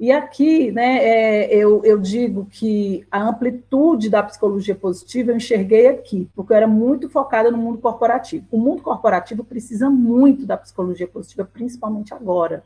E 0.01 0.11
aqui, 0.11 0.73
né, 0.73 0.97
é, 1.05 1.55
eu, 1.55 1.85
eu 1.85 1.99
digo 1.99 2.47
que 2.51 3.07
a 3.11 3.23
amplitude 3.23 4.09
da 4.09 4.23
psicologia 4.23 4.75
positiva 4.75 5.31
eu 5.31 5.37
enxerguei 5.37 5.89
aqui, 5.89 6.27
porque 6.35 6.55
eu 6.55 6.57
era 6.57 6.67
muito 6.67 7.11
focada 7.11 7.51
no 7.51 7.59
mundo 7.59 7.77
corporativo. 7.77 8.47
O 8.51 8.59
mundo 8.59 8.81
corporativo 8.83 9.45
precisa 9.45 9.91
muito 9.91 10.47
da 10.47 10.57
psicologia 10.57 11.07
positiva, 11.07 11.45
principalmente 11.45 12.15
agora. 12.15 12.65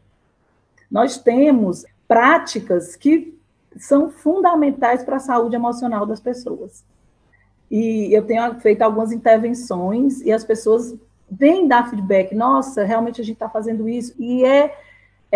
Nós 0.89 1.19
temos 1.19 1.85
práticas 2.07 2.95
que 2.95 3.37
são 3.79 4.11
fundamentais 4.11 5.03
para 5.03 5.17
a 5.17 5.21
saúde 5.21 5.57
emocional 5.57 6.07
das 6.07 6.21
pessoas. 6.21 6.85
E 7.69 8.17
eu 8.17 8.25
tenho 8.25 8.61
feito 8.61 8.83
algumas 8.83 9.11
intervenções 9.11 10.21
e 10.21 10.31
as 10.31 10.45
pessoas 10.45 10.95
vêm 11.29 11.67
dar 11.67 11.91
feedback, 11.91 12.33
nossa, 12.33 12.85
realmente 12.85 13.21
a 13.21 13.25
gente 13.25 13.35
está 13.35 13.49
fazendo 13.49 13.89
isso, 13.89 14.15
e 14.21 14.45
é 14.45 14.79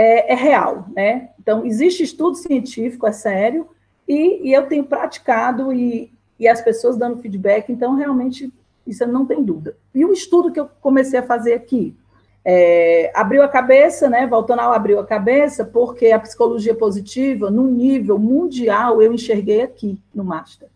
é, 0.00 0.33
é, 0.33 0.37
real, 0.37 0.87
né? 0.95 1.31
Então, 1.40 1.67
existe 1.67 2.05
estudo 2.05 2.37
científico, 2.37 3.05
é 3.05 3.11
sério, 3.11 3.67
e, 4.07 4.49
e 4.49 4.52
eu 4.52 4.69
tenho 4.69 4.85
praticado 4.85 5.73
e, 5.73 6.12
e, 6.38 6.47
as 6.47 6.61
pessoas 6.61 6.97
dando 6.97 7.21
feedback, 7.21 7.73
então, 7.73 7.97
realmente, 7.97 8.52
isso 8.87 9.05
não 9.09 9.26
tem 9.26 9.43
dúvida. 9.43 9.76
E 9.93 10.05
o 10.05 10.12
estudo 10.12 10.52
que 10.52 10.61
eu 10.61 10.71
comecei 10.81 11.19
a 11.19 11.25
fazer 11.25 11.55
aqui, 11.55 11.97
é, 12.45 13.11
abriu 13.12 13.43
a 13.43 13.49
cabeça, 13.49 14.09
né? 14.09 14.25
Voltando 14.25 14.61
ao 14.61 14.73
abriu 14.73 15.00
a 15.00 15.05
cabeça, 15.05 15.64
porque 15.64 16.12
a 16.12 16.21
psicologia 16.21 16.76
positiva, 16.76 17.50
no 17.50 17.67
nível 17.67 18.21
mundial, 18.21 19.02
eu 19.02 19.12
enxerguei 19.12 19.62
aqui 19.62 20.00
no 20.14 20.23
Master. 20.23 20.69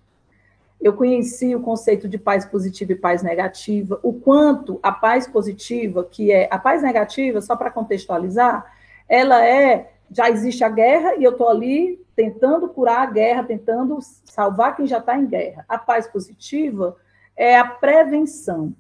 Eu 0.81 0.95
conheci 0.95 1.55
o 1.55 1.61
conceito 1.61 2.09
de 2.09 2.19
paz 2.19 2.45
positiva 2.45 2.91
e 2.91 2.97
paz 2.97 3.23
negativa, 3.23 4.01
o 4.03 4.13
quanto 4.13 4.81
a 4.83 4.91
paz 4.91 5.29
positiva, 5.29 6.03
que 6.03 6.33
é 6.33 6.49
a 6.51 6.59
paz 6.59 6.83
negativa, 6.83 7.41
só 7.41 7.55
para 7.55 7.71
contextualizar, 7.71 8.82
ela 9.09 9.45
é, 9.45 9.93
já 10.11 10.31
existe 10.31 10.63
a 10.63 10.69
guerra 10.69 11.17
e 11.17 11.25
eu 11.25 11.33
estou 11.33 11.49
ali 11.49 12.03
tentando 12.15 12.69
curar 12.69 13.03
a 13.03 13.11
guerra, 13.11 13.45
tentando 13.45 13.99
salvar 14.25 14.77
quem 14.77 14.87
já 14.87 14.99
está 14.99 15.17
em 15.19 15.27
guerra. 15.27 15.65
A 15.69 15.79
paz 15.79 16.07
positiva 16.07 16.97
é 17.37 17.59
a 17.59 17.65
prevenção. 17.65 18.75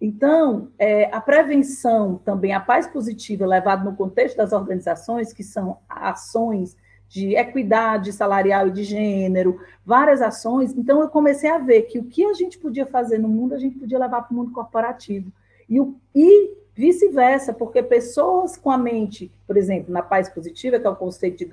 Então, 0.00 0.70
é, 0.78 1.04
a 1.12 1.20
prevenção 1.20 2.20
também, 2.24 2.52
a 2.52 2.60
paz 2.60 2.86
positiva 2.86 3.46
levada 3.46 3.84
no 3.84 3.96
contexto 3.96 4.36
das 4.36 4.52
organizações, 4.52 5.32
que 5.32 5.42
são 5.42 5.78
ações 5.88 6.76
de 7.08 7.34
equidade 7.34 8.12
salarial 8.12 8.68
e 8.68 8.72
de 8.72 8.84
gênero, 8.84 9.60
várias 9.84 10.20
ações. 10.20 10.72
Então, 10.76 11.00
eu 11.00 11.08
comecei 11.08 11.50
a 11.50 11.58
ver 11.58 11.82
que 11.82 11.98
o 11.98 12.04
que 12.04 12.24
a 12.24 12.34
gente 12.34 12.58
podia 12.58 12.86
fazer 12.86 13.18
no 13.18 13.28
mundo, 13.28 13.54
a 13.54 13.58
gente 13.58 13.78
podia 13.78 13.98
levar 13.98 14.22
para 14.22 14.32
o 14.32 14.36
mundo 14.36 14.52
corporativo. 14.52 15.32
E, 15.68 15.80
o, 15.80 15.96
e 16.14 16.54
Vice-versa, 16.78 17.52
porque 17.52 17.82
pessoas 17.82 18.56
com 18.56 18.70
a 18.70 18.78
mente, 18.78 19.32
por 19.48 19.56
exemplo, 19.56 19.92
na 19.92 20.00
paz 20.00 20.28
positiva, 20.28 20.78
que 20.78 20.86
é 20.86 20.90
o 20.90 20.94
conceito 20.94 21.38
de 21.38 21.50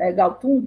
é, 0.00 0.12
Galtung 0.12 0.66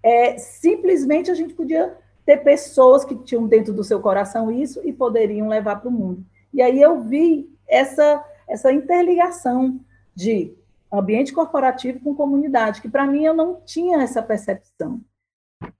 é, 0.00 0.38
simplesmente 0.38 1.28
a 1.28 1.34
gente 1.34 1.52
podia 1.52 1.92
ter 2.24 2.36
pessoas 2.44 3.04
que 3.04 3.16
tinham 3.16 3.48
dentro 3.48 3.72
do 3.72 3.82
seu 3.82 4.00
coração 4.00 4.48
isso 4.48 4.80
e 4.84 4.92
poderiam 4.92 5.48
levar 5.48 5.80
para 5.80 5.88
o 5.88 5.92
mundo. 5.92 6.24
E 6.54 6.62
aí 6.62 6.80
eu 6.80 7.00
vi 7.00 7.52
essa, 7.66 8.24
essa 8.48 8.72
interligação 8.72 9.80
de 10.14 10.54
ambiente 10.92 11.32
corporativo 11.32 11.98
com 11.98 12.14
comunidade, 12.14 12.80
que 12.80 12.88
para 12.88 13.08
mim 13.08 13.24
eu 13.24 13.34
não 13.34 13.60
tinha 13.64 14.04
essa 14.04 14.22
percepção. 14.22 15.00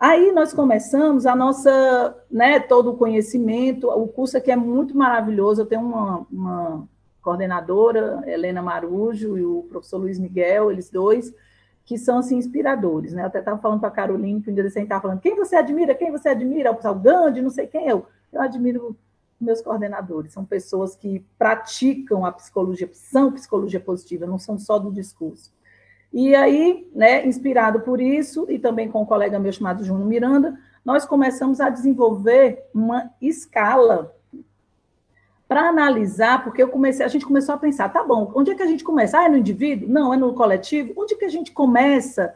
Aí 0.00 0.33
nós 0.33 0.52
começamos 0.52 1.26
a 1.26 1.37
nossa, 1.37 2.16
né, 2.28 2.59
todo 2.59 2.90
o 2.90 2.97
conhecimento, 2.97 3.88
o 3.88 4.09
curso 4.09 4.37
aqui 4.37 4.50
é 4.50 4.57
muito 4.57 4.97
maravilhoso, 4.97 5.62
eu 5.62 5.66
tenho 5.66 5.83
uma, 5.83 6.26
uma 6.28 6.88
coordenadora, 7.23 8.23
Helena 8.26 8.61
Marujo, 8.61 9.38
e 9.38 9.45
o 9.45 9.62
professor 9.71 9.99
Luiz 9.99 10.19
Miguel, 10.19 10.71
eles 10.71 10.91
dois, 10.91 11.33
que 11.85 11.97
são 11.97 12.19
assim, 12.19 12.37
inspiradores. 12.37 13.12
Né? 13.12 13.23
Eu 13.23 13.26
até 13.26 13.38
estava 13.38 13.61
falando 13.61 13.81
para 13.81 13.88
a 13.88 13.93
Carolina, 13.93 14.41
que 14.41 14.50
um 14.50 14.55
dia 14.55 14.67
estava 14.67 15.00
falando, 15.00 15.21
quem 15.21 15.37
você 15.37 15.57
admira, 15.57 15.95
quem 15.95 16.11
você 16.11 16.29
admira? 16.29 16.71
O 16.71 16.76
pessoal 16.76 16.95
Gandhi, 16.95 17.41
não 17.41 17.50
sei 17.50 17.67
quem 17.67 17.88
eu. 17.88 18.07
Eu 18.33 18.43
admiro 18.43 18.97
meus 19.41 19.61
coordenadores, 19.61 20.33
são 20.33 20.45
pessoas 20.45 20.95
que 20.95 21.25
praticam 21.37 22.25
a 22.25 22.31
psicologia, 22.31 22.88
são 22.93 23.33
psicologia 23.33 23.81
positiva, 23.81 24.26
não 24.26 24.38
são 24.38 24.57
só 24.57 24.79
do 24.79 24.93
discurso. 24.93 25.52
E 26.12 26.35
aí, 26.35 26.88
né, 26.95 27.26
inspirado 27.26 27.81
por 27.81 28.00
isso, 28.00 28.47
e 28.49 28.59
também 28.59 28.88
com 28.88 29.02
um 29.02 29.07
colega 29.07 29.38
meu 29.38 29.52
chamado 29.52 29.83
Júnior 29.83 30.07
Miranda, 30.07 30.59
nós 30.85 31.05
começamos 31.05 31.61
a 31.61 31.71
desenvolver 31.71 32.64
uma 32.75 33.11
escala 33.21 34.14
para 35.52 35.68
analisar, 35.68 36.42
porque 36.42 36.62
eu 36.62 36.68
comecei, 36.68 37.04
a 37.04 37.09
gente 37.09 37.26
começou 37.26 37.54
a 37.54 37.59
pensar, 37.59 37.90
tá 37.90 38.02
bom, 38.02 38.32
onde 38.35 38.52
é 38.52 38.54
que 38.54 38.62
a 38.62 38.66
gente 38.66 38.82
começa? 38.82 39.18
Ah, 39.18 39.26
é 39.26 39.28
no 39.28 39.37
indivíduo? 39.37 39.87
Não, 39.87 40.14
é 40.14 40.16
no 40.16 40.32
coletivo? 40.32 40.94
Onde 40.97 41.12
é 41.12 41.16
que 41.18 41.26
a 41.26 41.28
gente 41.28 41.52
começa 41.52 42.35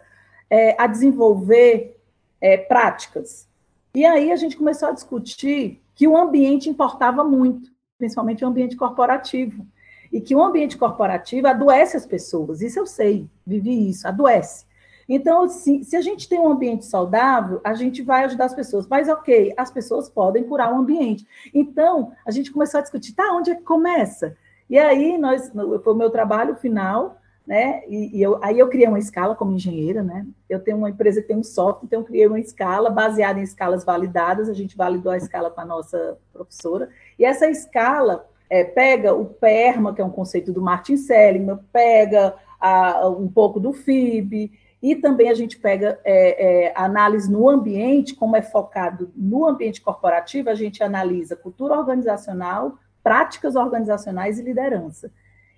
é, 0.50 0.76
a 0.78 0.86
desenvolver 0.86 1.98
é, 2.38 2.58
práticas? 2.58 3.48
E 3.94 4.04
aí 4.04 4.30
a 4.30 4.36
gente 4.36 4.54
começou 4.54 4.90
a 4.90 4.92
discutir 4.92 5.80
que 5.94 6.06
o 6.06 6.14
ambiente 6.14 6.68
importava 6.68 7.24
muito, 7.24 7.70
principalmente 7.96 8.44
o 8.44 8.48
ambiente 8.48 8.76
corporativo 8.76 9.66
e 10.12 10.20
que 10.20 10.36
o 10.36 10.42
ambiente 10.42 10.76
corporativo 10.76 11.46
adoece 11.46 11.96
as 11.96 12.04
pessoas. 12.04 12.60
Isso 12.60 12.78
eu 12.78 12.84
sei, 12.84 13.26
vivi 13.46 13.88
isso, 13.88 14.06
adoece. 14.06 14.66
Então, 15.08 15.48
se, 15.48 15.84
a 15.94 16.00
gente 16.00 16.28
tem 16.28 16.38
um 16.38 16.48
ambiente 16.48 16.84
saudável, 16.84 17.60
a 17.62 17.74
gente 17.74 18.02
vai 18.02 18.24
ajudar 18.24 18.46
as 18.46 18.54
pessoas. 18.54 18.86
Mas, 18.88 19.08
ok, 19.08 19.54
as 19.56 19.70
pessoas 19.70 20.08
podem 20.08 20.44
curar 20.44 20.72
o 20.72 20.78
ambiente. 20.78 21.26
Então, 21.54 22.12
a 22.26 22.30
gente 22.30 22.50
começou 22.50 22.78
a 22.78 22.82
discutir, 22.82 23.12
tá, 23.12 23.32
onde 23.32 23.50
é 23.50 23.54
que 23.54 23.62
começa? 23.62 24.36
E 24.68 24.78
aí, 24.78 25.16
nós, 25.16 25.52
foi 25.82 25.92
o 25.92 25.96
meu 25.96 26.10
trabalho 26.10 26.56
final, 26.56 27.18
né? 27.46 27.82
E, 27.86 28.18
e 28.18 28.22
eu, 28.22 28.42
aí 28.42 28.58
eu 28.58 28.68
criei 28.68 28.88
uma 28.88 28.98
escala 28.98 29.36
como 29.36 29.52
engenheira, 29.52 30.02
né? 30.02 30.26
Eu 30.48 30.58
tenho 30.58 30.76
uma 30.76 30.90
empresa 30.90 31.22
que 31.22 31.28
tem 31.28 31.36
um 31.36 31.44
software, 31.44 31.86
então 31.86 32.00
eu 32.00 32.06
criei 32.06 32.26
uma 32.26 32.40
escala 32.40 32.90
baseada 32.90 33.38
em 33.38 33.44
escalas 33.44 33.84
validadas. 33.84 34.48
A 34.48 34.54
gente 34.54 34.76
validou 34.76 35.12
a 35.12 35.16
escala 35.16 35.48
para 35.48 35.62
a 35.62 35.66
nossa 35.66 36.18
professora. 36.32 36.88
E 37.16 37.24
essa 37.24 37.48
escala 37.48 38.28
é, 38.50 38.64
pega 38.64 39.14
o 39.14 39.24
PERMA, 39.24 39.94
que 39.94 40.00
é 40.00 40.04
um 40.04 40.10
conceito 40.10 40.52
do 40.52 40.60
Martin 40.60 40.96
Seligman, 40.96 41.58
pega 41.72 42.34
a, 42.60 43.08
um 43.08 43.28
pouco 43.28 43.60
do 43.60 43.72
FIB, 43.72 44.50
e 44.82 44.94
também 44.94 45.30
a 45.30 45.34
gente 45.34 45.58
pega 45.58 45.98
é, 46.04 46.66
é, 46.66 46.72
análise 46.76 47.30
no 47.30 47.48
ambiente, 47.48 48.14
como 48.14 48.36
é 48.36 48.42
focado 48.42 49.10
no 49.16 49.46
ambiente 49.46 49.80
corporativo, 49.80 50.50
a 50.50 50.54
gente 50.54 50.82
analisa 50.82 51.34
cultura 51.34 51.78
organizacional, 51.78 52.78
práticas 53.02 53.56
organizacionais 53.56 54.38
e 54.38 54.42
liderança. 54.42 55.10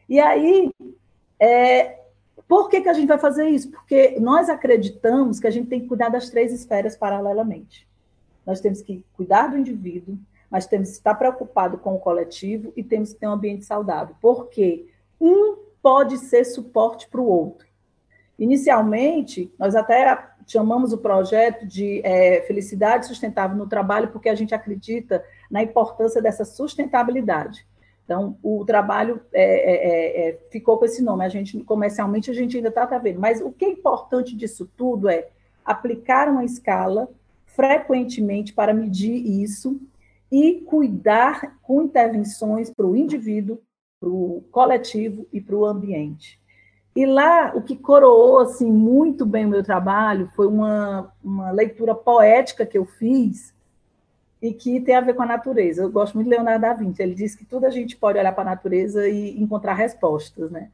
E 0.08 0.20
aí, 0.20 0.72
é, 1.38 1.98
por 2.46 2.68
que, 2.68 2.80
que 2.80 2.88
a 2.88 2.94
gente 2.94 3.08
vai 3.08 3.18
fazer 3.18 3.48
isso? 3.48 3.70
Porque 3.70 4.18
nós 4.20 4.48
acreditamos 4.48 5.38
que 5.38 5.46
a 5.46 5.50
gente 5.50 5.68
tem 5.68 5.80
que 5.80 5.88
cuidar 5.88 6.08
das 6.08 6.30
três 6.30 6.52
esferas 6.52 6.96
paralelamente. 6.96 7.86
Nós 8.46 8.60
temos 8.60 8.80
que 8.80 9.04
cuidar 9.12 9.48
do 9.48 9.58
indivíduo, 9.58 10.16
mas 10.50 10.66
temos 10.66 10.88
que 10.88 10.96
estar 10.96 11.14
preocupado 11.14 11.76
com 11.76 11.94
o 11.94 11.98
coletivo 11.98 12.72
e 12.74 12.82
temos 12.82 13.12
que 13.12 13.20
ter 13.20 13.26
um 13.26 13.32
ambiente 13.32 13.66
saudável, 13.66 14.16
porque 14.22 14.86
um 15.20 15.58
pode 15.82 16.16
ser 16.16 16.44
suporte 16.44 17.08
para 17.08 17.20
o 17.20 17.26
outro. 17.26 17.67
Inicialmente, 18.38 19.52
nós 19.58 19.74
até 19.74 20.28
chamamos 20.46 20.92
o 20.92 20.98
projeto 20.98 21.66
de 21.66 22.00
é, 22.04 22.42
Felicidade 22.42 23.06
Sustentável 23.06 23.56
no 23.56 23.68
Trabalho, 23.68 24.08
porque 24.08 24.28
a 24.28 24.34
gente 24.34 24.54
acredita 24.54 25.24
na 25.50 25.62
importância 25.62 26.22
dessa 26.22 26.44
sustentabilidade. 26.44 27.66
Então, 28.04 28.38
o 28.42 28.64
trabalho 28.64 29.20
é, 29.34 29.42
é, 29.42 29.74
é, 29.74 30.28
é 30.28 30.38
ficou 30.50 30.78
com 30.78 30.86
esse 30.86 31.02
nome. 31.02 31.24
A 31.24 31.28
gente, 31.28 31.62
comercialmente, 31.64 32.30
a 32.30 32.34
gente 32.34 32.56
ainda 32.56 32.70
está 32.70 32.86
vendo. 32.98 33.20
Mas 33.20 33.42
o 33.42 33.52
que 33.52 33.66
é 33.66 33.68
importante 33.68 34.34
disso 34.34 34.70
tudo 34.76 35.10
é 35.10 35.28
aplicar 35.62 36.28
uma 36.28 36.44
escala 36.44 37.08
frequentemente 37.44 38.54
para 38.54 38.72
medir 38.72 39.14
isso 39.42 39.78
e 40.32 40.62
cuidar 40.62 41.58
com 41.60 41.82
intervenções 41.82 42.70
para 42.70 42.86
o 42.86 42.96
indivíduo, 42.96 43.60
para 44.00 44.08
o 44.08 44.42
coletivo 44.50 45.26
e 45.30 45.40
para 45.40 45.56
o 45.56 45.66
ambiente. 45.66 46.40
E 46.98 47.06
lá, 47.06 47.52
o 47.54 47.62
que 47.62 47.76
coroou 47.76 48.40
assim, 48.40 48.68
muito 48.68 49.24
bem 49.24 49.46
o 49.46 49.48
meu 49.48 49.62
trabalho 49.62 50.28
foi 50.34 50.48
uma, 50.48 51.14
uma 51.22 51.52
leitura 51.52 51.94
poética 51.94 52.66
que 52.66 52.76
eu 52.76 52.84
fiz 52.84 53.54
e 54.42 54.52
que 54.52 54.80
tem 54.80 54.96
a 54.96 55.00
ver 55.00 55.14
com 55.14 55.22
a 55.22 55.26
natureza. 55.26 55.82
Eu 55.82 55.92
gosto 55.92 56.16
muito 56.16 56.26
de 56.26 56.34
Leonardo 56.34 56.62
da 56.62 56.74
Vinci. 56.74 57.00
Ele 57.00 57.14
diz 57.14 57.36
que 57.36 57.44
tudo 57.44 57.66
a 57.66 57.70
gente 57.70 57.96
pode 57.96 58.18
olhar 58.18 58.32
para 58.32 58.42
a 58.42 58.52
natureza 58.52 59.08
e 59.08 59.40
encontrar 59.40 59.74
respostas, 59.74 60.50
né? 60.50 60.72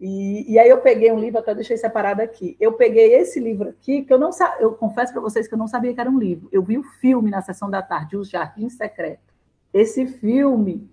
E, 0.00 0.52
e, 0.52 0.60
aí 0.60 0.68
eu 0.68 0.78
peguei 0.78 1.10
um 1.10 1.18
livro, 1.18 1.40
até 1.40 1.52
deixei 1.52 1.76
separado 1.76 2.22
aqui. 2.22 2.56
Eu 2.60 2.74
peguei 2.74 3.12
esse 3.12 3.40
livro 3.40 3.70
aqui, 3.70 4.02
que 4.02 4.12
eu 4.12 4.18
não 4.18 4.30
eu 4.60 4.74
confesso 4.74 5.12
para 5.12 5.22
vocês 5.22 5.48
que 5.48 5.54
eu 5.54 5.58
não 5.58 5.66
sabia 5.66 5.92
que 5.92 6.00
era 6.00 6.08
um 6.08 6.20
livro. 6.20 6.48
Eu 6.52 6.62
vi 6.62 6.78
o 6.78 6.84
filme 6.84 7.32
na 7.32 7.42
sessão 7.42 7.68
da 7.68 7.82
tarde, 7.82 8.16
O 8.16 8.22
Jardim 8.22 8.68
Secreto. 8.68 9.34
Esse 9.72 10.06
filme, 10.06 10.88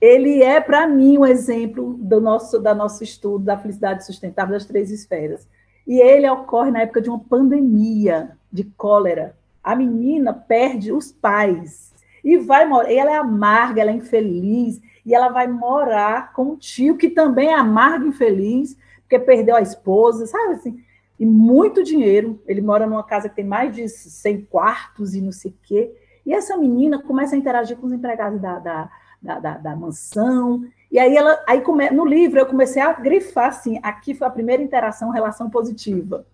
ele 0.00 0.42
é 0.42 0.60
para 0.60 0.86
mim 0.86 1.18
um 1.18 1.26
exemplo 1.26 1.94
do 2.00 2.20
nosso 2.20 2.58
da 2.58 2.74
nosso 2.74 3.04
estudo 3.04 3.44
da 3.44 3.58
felicidade 3.58 4.06
sustentável 4.06 4.54
das 4.54 4.64
três 4.64 4.90
esferas. 4.90 5.46
E 5.86 6.00
ele 6.00 6.28
ocorre 6.28 6.70
na 6.70 6.80
época 6.80 7.00
de 7.00 7.10
uma 7.10 7.18
pandemia 7.18 8.30
de 8.50 8.64
cólera. 8.64 9.36
A 9.62 9.76
menina 9.76 10.32
perde 10.32 10.92
os 10.92 11.12
pais 11.12 11.92
e 12.24 12.38
vai 12.38 12.64
morar. 12.66 12.92
Ela 12.92 13.12
é 13.12 13.16
amarga, 13.16 13.80
ela 13.80 13.90
é 13.90 13.94
infeliz, 13.94 14.80
e 15.04 15.14
ela 15.14 15.28
vai 15.28 15.46
morar 15.48 16.32
com 16.32 16.52
um 16.52 16.56
tio 16.56 16.96
que 16.96 17.08
também 17.08 17.48
é 17.48 17.54
amargo 17.54 18.06
e 18.06 18.08
infeliz, 18.08 18.76
porque 19.00 19.18
perdeu 19.18 19.56
a 19.56 19.60
esposa, 19.62 20.26
sabe 20.26 20.54
assim? 20.54 20.84
E 21.18 21.26
muito 21.26 21.82
dinheiro. 21.82 22.40
Ele 22.46 22.60
mora 22.60 22.86
numa 22.86 23.02
casa 23.02 23.28
que 23.28 23.36
tem 23.36 23.44
mais 23.44 23.74
de 23.74 23.88
100 23.88 24.42
quartos 24.42 25.14
e 25.14 25.20
não 25.20 25.32
sei 25.32 25.50
o 25.50 25.54
quê. 25.62 25.92
E 26.24 26.32
essa 26.32 26.56
menina 26.56 27.02
começa 27.02 27.34
a 27.34 27.38
interagir 27.38 27.76
com 27.76 27.86
os 27.86 27.92
empregados 27.92 28.40
da, 28.40 28.58
da, 28.58 28.90
da, 29.20 29.38
da, 29.38 29.56
da 29.56 29.76
mansão. 29.76 30.64
E 30.90 30.98
aí 30.98 31.16
ela, 31.16 31.42
aí 31.46 31.60
come, 31.60 31.90
no 31.90 32.04
livro 32.04 32.38
eu 32.40 32.46
comecei 32.46 32.82
a 32.82 32.92
grifar 32.92 33.48
assim, 33.48 33.78
aqui 33.82 34.14
foi 34.14 34.26
a 34.26 34.30
primeira 34.30 34.62
interação, 34.62 35.10
relação 35.10 35.48
positiva 35.48 36.26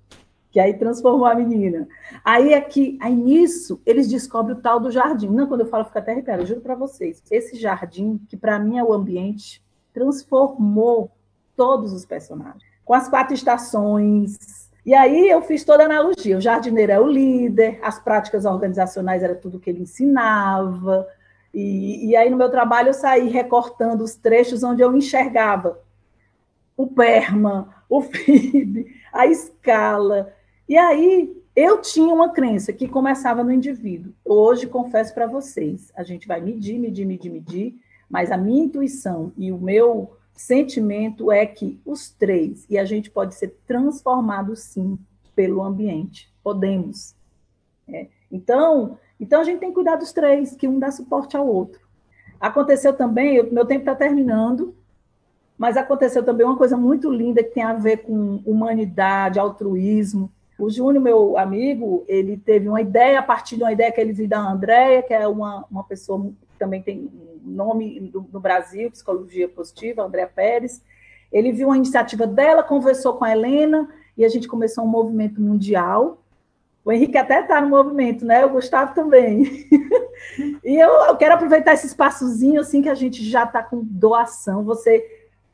que 0.56 0.60
aí 0.60 0.72
transformou 0.72 1.26
a 1.26 1.34
menina. 1.34 1.86
Aí 2.24 2.54
aqui, 2.54 2.98
aí 3.02 3.14
nisso, 3.14 3.78
eles 3.84 4.08
descobrem 4.08 4.56
o 4.56 4.60
tal 4.62 4.80
do 4.80 4.90
jardim. 4.90 5.28
Não, 5.28 5.46
quando 5.46 5.60
eu 5.60 5.66
falo, 5.66 5.84
fica 5.84 5.98
até 5.98 6.12
arrepiada, 6.12 6.46
juro 6.46 6.62
para 6.62 6.74
vocês. 6.74 7.22
Esse 7.30 7.56
jardim, 7.56 8.18
que 8.26 8.38
para 8.38 8.58
mim 8.58 8.78
é 8.78 8.82
o 8.82 8.90
ambiente, 8.90 9.62
transformou 9.92 11.10
todos 11.54 11.92
os 11.92 12.06
personagens. 12.06 12.62
Com 12.86 12.94
as 12.94 13.06
quatro 13.06 13.34
estações. 13.34 14.70
E 14.86 14.94
aí 14.94 15.28
eu 15.28 15.42
fiz 15.42 15.62
toda 15.62 15.82
a 15.82 15.86
analogia. 15.86 16.38
O 16.38 16.40
jardineiro 16.40 16.90
é 16.90 16.98
o 16.98 17.06
líder, 17.06 17.78
as 17.82 17.98
práticas 17.98 18.46
organizacionais 18.46 19.22
era 19.22 19.34
tudo 19.34 19.60
que 19.60 19.68
ele 19.68 19.82
ensinava. 19.82 21.06
E, 21.52 22.08
e 22.10 22.16
aí 22.16 22.28
no 22.30 22.36
meu 22.36 22.50
trabalho 22.50 22.88
eu 22.88 22.94
saí 22.94 23.28
recortando 23.28 24.04
os 24.04 24.14
trechos 24.14 24.62
onde 24.62 24.82
eu 24.82 24.94
enxergava 24.96 25.80
o 26.76 26.86
PERMA, 26.86 27.74
o 27.88 28.02
FIB, 28.02 28.86
a 29.12 29.26
escala, 29.26 30.34
e 30.68 30.76
aí 30.76 31.34
eu 31.54 31.80
tinha 31.80 32.12
uma 32.12 32.30
crença 32.30 32.72
que 32.72 32.86
começava 32.86 33.42
no 33.42 33.50
indivíduo. 33.50 34.12
Hoje, 34.22 34.66
confesso 34.66 35.14
para 35.14 35.26
vocês, 35.26 35.90
a 35.96 36.02
gente 36.02 36.28
vai 36.28 36.40
medir, 36.40 36.78
medir, 36.78 37.06
medir, 37.06 37.30
medir, 37.30 37.80
mas 38.10 38.30
a 38.30 38.36
minha 38.36 38.64
intuição 38.64 39.32
e 39.38 39.50
o 39.50 39.58
meu 39.58 40.16
sentimento 40.34 41.32
é 41.32 41.46
que 41.46 41.80
os 41.84 42.10
três, 42.10 42.66
e 42.68 42.76
a 42.76 42.84
gente 42.84 43.10
pode 43.10 43.34
ser 43.34 43.56
transformado 43.66 44.54
sim 44.54 44.98
pelo 45.34 45.62
ambiente. 45.62 46.30
Podemos. 46.42 47.14
É. 47.88 48.08
Então, 48.30 48.98
então 49.20 49.40
a 49.40 49.44
gente 49.44 49.60
tem 49.60 49.70
que 49.70 49.74
cuidar 49.74 49.96
dos 49.96 50.12
três, 50.12 50.54
que 50.54 50.68
um 50.68 50.78
dá 50.78 50.90
suporte 50.90 51.36
ao 51.36 51.46
outro. 51.46 51.80
Aconteceu 52.40 52.92
também, 52.92 53.42
meu 53.50 53.64
tempo 53.64 53.80
está 53.80 53.94
terminando, 53.94 54.74
mas 55.56 55.76
aconteceu 55.76 56.22
também 56.22 56.46
uma 56.46 56.56
coisa 56.56 56.76
muito 56.76 57.10
linda 57.10 57.42
que 57.42 57.50
tem 57.50 57.62
a 57.62 57.72
ver 57.72 57.98
com 57.98 58.42
humanidade, 58.44 59.38
altruísmo. 59.38 60.30
O 60.58 60.68
Júnior, 60.70 61.02
meu 61.02 61.38
amigo, 61.38 62.04
ele 62.06 62.36
teve 62.36 62.68
uma 62.68 62.80
ideia, 62.80 63.18
a 63.18 63.22
partir 63.22 63.56
de 63.56 63.62
uma 63.62 63.72
ideia 63.72 63.90
que 63.90 64.00
ele 64.00 64.12
viu 64.12 64.28
da 64.28 64.38
Andréia, 64.38 65.02
que 65.02 65.14
é 65.14 65.26
uma, 65.26 65.64
uma 65.70 65.84
pessoa 65.84 66.22
que 66.22 66.58
também 66.58 66.82
tem 66.82 67.10
nome 67.42 68.10
no, 68.12 68.40
Brasil, 68.40 68.90
Psicologia 68.90 69.48
Positiva, 69.48 70.02
Andréa 70.02 70.26
Pérez. 70.26 70.82
Ele 71.32 71.52
viu 71.52 71.68
uma 71.68 71.76
iniciativa 71.76 72.26
dela, 72.26 72.62
conversou 72.62 73.14
com 73.14 73.24
a 73.24 73.32
Helena, 73.32 73.88
e 74.16 74.24
a 74.24 74.28
gente 74.28 74.48
começou 74.48 74.84
um 74.84 74.88
movimento 74.88 75.40
mundial 75.40 76.22
O 76.86 76.92
Henrique 76.92 77.18
até 77.18 77.40
está 77.40 77.60
no 77.60 77.68
movimento, 77.68 78.24
né? 78.24 78.46
O 78.46 78.50
Gustavo 78.50 78.94
também. 78.94 79.68
e 80.64 80.76
eu, 80.76 80.88
eu, 80.88 81.16
quero 81.16 81.34
aproveitar 81.34 81.74
esse 81.74 81.88
espaçozinho, 81.88 82.60
assim, 82.60 82.80
que 82.80 82.88
a 82.88 82.94
gente 82.94 83.28
já 83.28 83.42
está 83.42 83.60
com 83.60 83.82
doação. 83.82 84.62
Você 84.62 85.04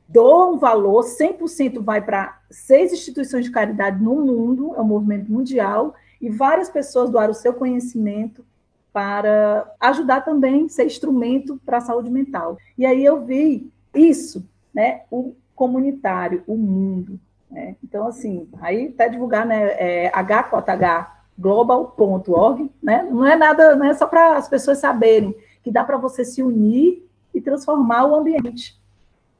doa 0.06 0.50
um 0.50 0.58
valor, 0.58 1.02
100% 1.02 1.82
vai 1.82 2.02
para 2.02 2.38
seis 2.50 2.92
instituições 2.92 3.46
de 3.46 3.50
caridade 3.50 3.98
no 4.04 4.14
mundo, 4.14 4.74
é 4.76 4.80
um 4.82 4.84
movimento 4.84 5.32
mundial, 5.32 5.94
e 6.20 6.28
várias 6.28 6.68
pessoas 6.68 7.08
doaram 7.08 7.30
o 7.30 7.34
seu 7.34 7.54
conhecimento 7.54 8.44
para 8.92 9.72
ajudar 9.80 10.20
também, 10.20 10.68
ser 10.68 10.84
instrumento 10.84 11.58
para 11.64 11.78
a 11.78 11.80
saúde 11.80 12.10
mental. 12.10 12.58
E 12.76 12.84
aí 12.84 13.02
eu 13.02 13.24
vi 13.24 13.72
isso, 13.94 14.46
né? 14.74 15.00
O 15.10 15.34
comunitário, 15.54 16.44
o 16.46 16.58
mundo. 16.58 17.18
Né? 17.50 17.74
Então, 17.82 18.06
assim, 18.06 18.46
aí 18.60 18.88
até 18.88 19.08
divulgar, 19.08 19.46
né? 19.46 19.68
É, 19.78 20.10
HJH 20.10 21.21
global.org, 21.42 22.70
né? 22.80 23.02
Não 23.10 23.26
é 23.26 23.34
nada, 23.34 23.74
não 23.74 23.84
é 23.84 23.92
só 23.92 24.06
para 24.06 24.36
as 24.36 24.48
pessoas 24.48 24.78
saberem 24.78 25.34
que 25.64 25.72
dá 25.72 25.82
para 25.82 25.96
você 25.96 26.24
se 26.24 26.42
unir 26.42 27.04
e 27.34 27.40
transformar 27.40 28.06
o 28.06 28.14
ambiente. 28.14 28.80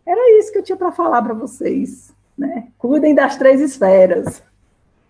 Era 0.04 0.38
isso 0.38 0.52
que 0.52 0.58
eu 0.58 0.64
tinha 0.64 0.76
para 0.76 0.90
falar 0.90 1.22
para 1.22 1.32
vocês, 1.32 2.12
né? 2.36 2.68
Cuidem 2.76 3.14
das 3.14 3.36
três 3.36 3.60
esferas: 3.60 4.42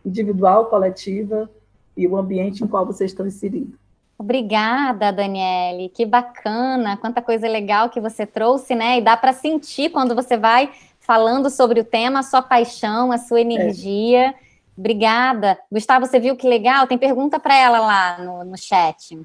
individual, 0.04 0.66
coletiva 0.66 1.50
e 1.96 2.06
o 2.06 2.16
ambiente 2.16 2.62
em 2.62 2.66
qual 2.66 2.84
vocês 2.84 3.10
estão 3.10 3.26
inseridos. 3.26 3.80
Obrigada, 4.18 5.12
Daniele. 5.12 5.88
Que 5.88 6.04
bacana, 6.04 6.96
quanta 6.96 7.22
coisa 7.22 7.48
legal 7.48 7.88
que 7.88 8.00
você 8.00 8.26
trouxe, 8.26 8.74
né? 8.74 8.98
E 8.98 9.00
dá 9.00 9.16
para 9.16 9.32
sentir 9.32 9.90
quando 9.90 10.14
você 10.14 10.36
vai 10.36 10.70
falando 11.00 11.50
sobre 11.50 11.80
o 11.80 11.84
tema, 11.84 12.20
a 12.20 12.22
sua 12.22 12.42
paixão, 12.42 13.10
a 13.10 13.18
sua 13.18 13.40
energia. 13.40 14.28
É. 14.28 14.34
Obrigada. 14.76 15.58
Gustavo, 15.70 16.06
você 16.06 16.18
viu 16.18 16.36
que 16.36 16.48
legal? 16.48 16.86
Tem 16.86 16.98
pergunta 16.98 17.38
para 17.38 17.56
ela 17.56 17.80
lá 17.80 18.24
no, 18.24 18.44
no 18.44 18.58
chat. 18.58 19.18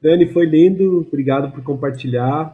Dani, 0.00 0.26
foi 0.26 0.46
lindo. 0.46 1.06
Obrigado 1.08 1.50
por 1.50 1.62
compartilhar. 1.62 2.52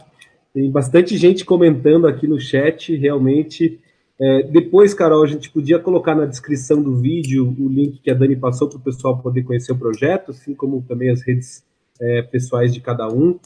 Tem 0.54 0.70
bastante 0.70 1.16
gente 1.16 1.44
comentando 1.44 2.06
aqui 2.06 2.26
no 2.26 2.40
chat, 2.40 2.94
realmente. 2.96 3.80
É, 4.20 4.42
depois, 4.44 4.92
Carol, 4.92 5.24
a 5.24 5.26
gente 5.26 5.50
podia 5.50 5.78
colocar 5.78 6.14
na 6.14 6.26
descrição 6.26 6.82
do 6.82 6.96
vídeo 6.96 7.54
o 7.58 7.68
link 7.68 8.00
que 8.00 8.10
a 8.10 8.14
Dani 8.14 8.36
passou 8.36 8.68
para 8.68 8.78
o 8.78 8.82
pessoal 8.82 9.18
poder 9.18 9.42
conhecer 9.42 9.72
o 9.72 9.78
projeto, 9.78 10.30
assim 10.30 10.54
como 10.54 10.84
também 10.86 11.10
as 11.10 11.22
redes 11.22 11.64
é, 12.00 12.22
pessoais 12.22 12.72
de 12.72 12.80
cada 12.80 13.08
um. 13.08 13.38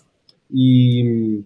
E 0.50 1.42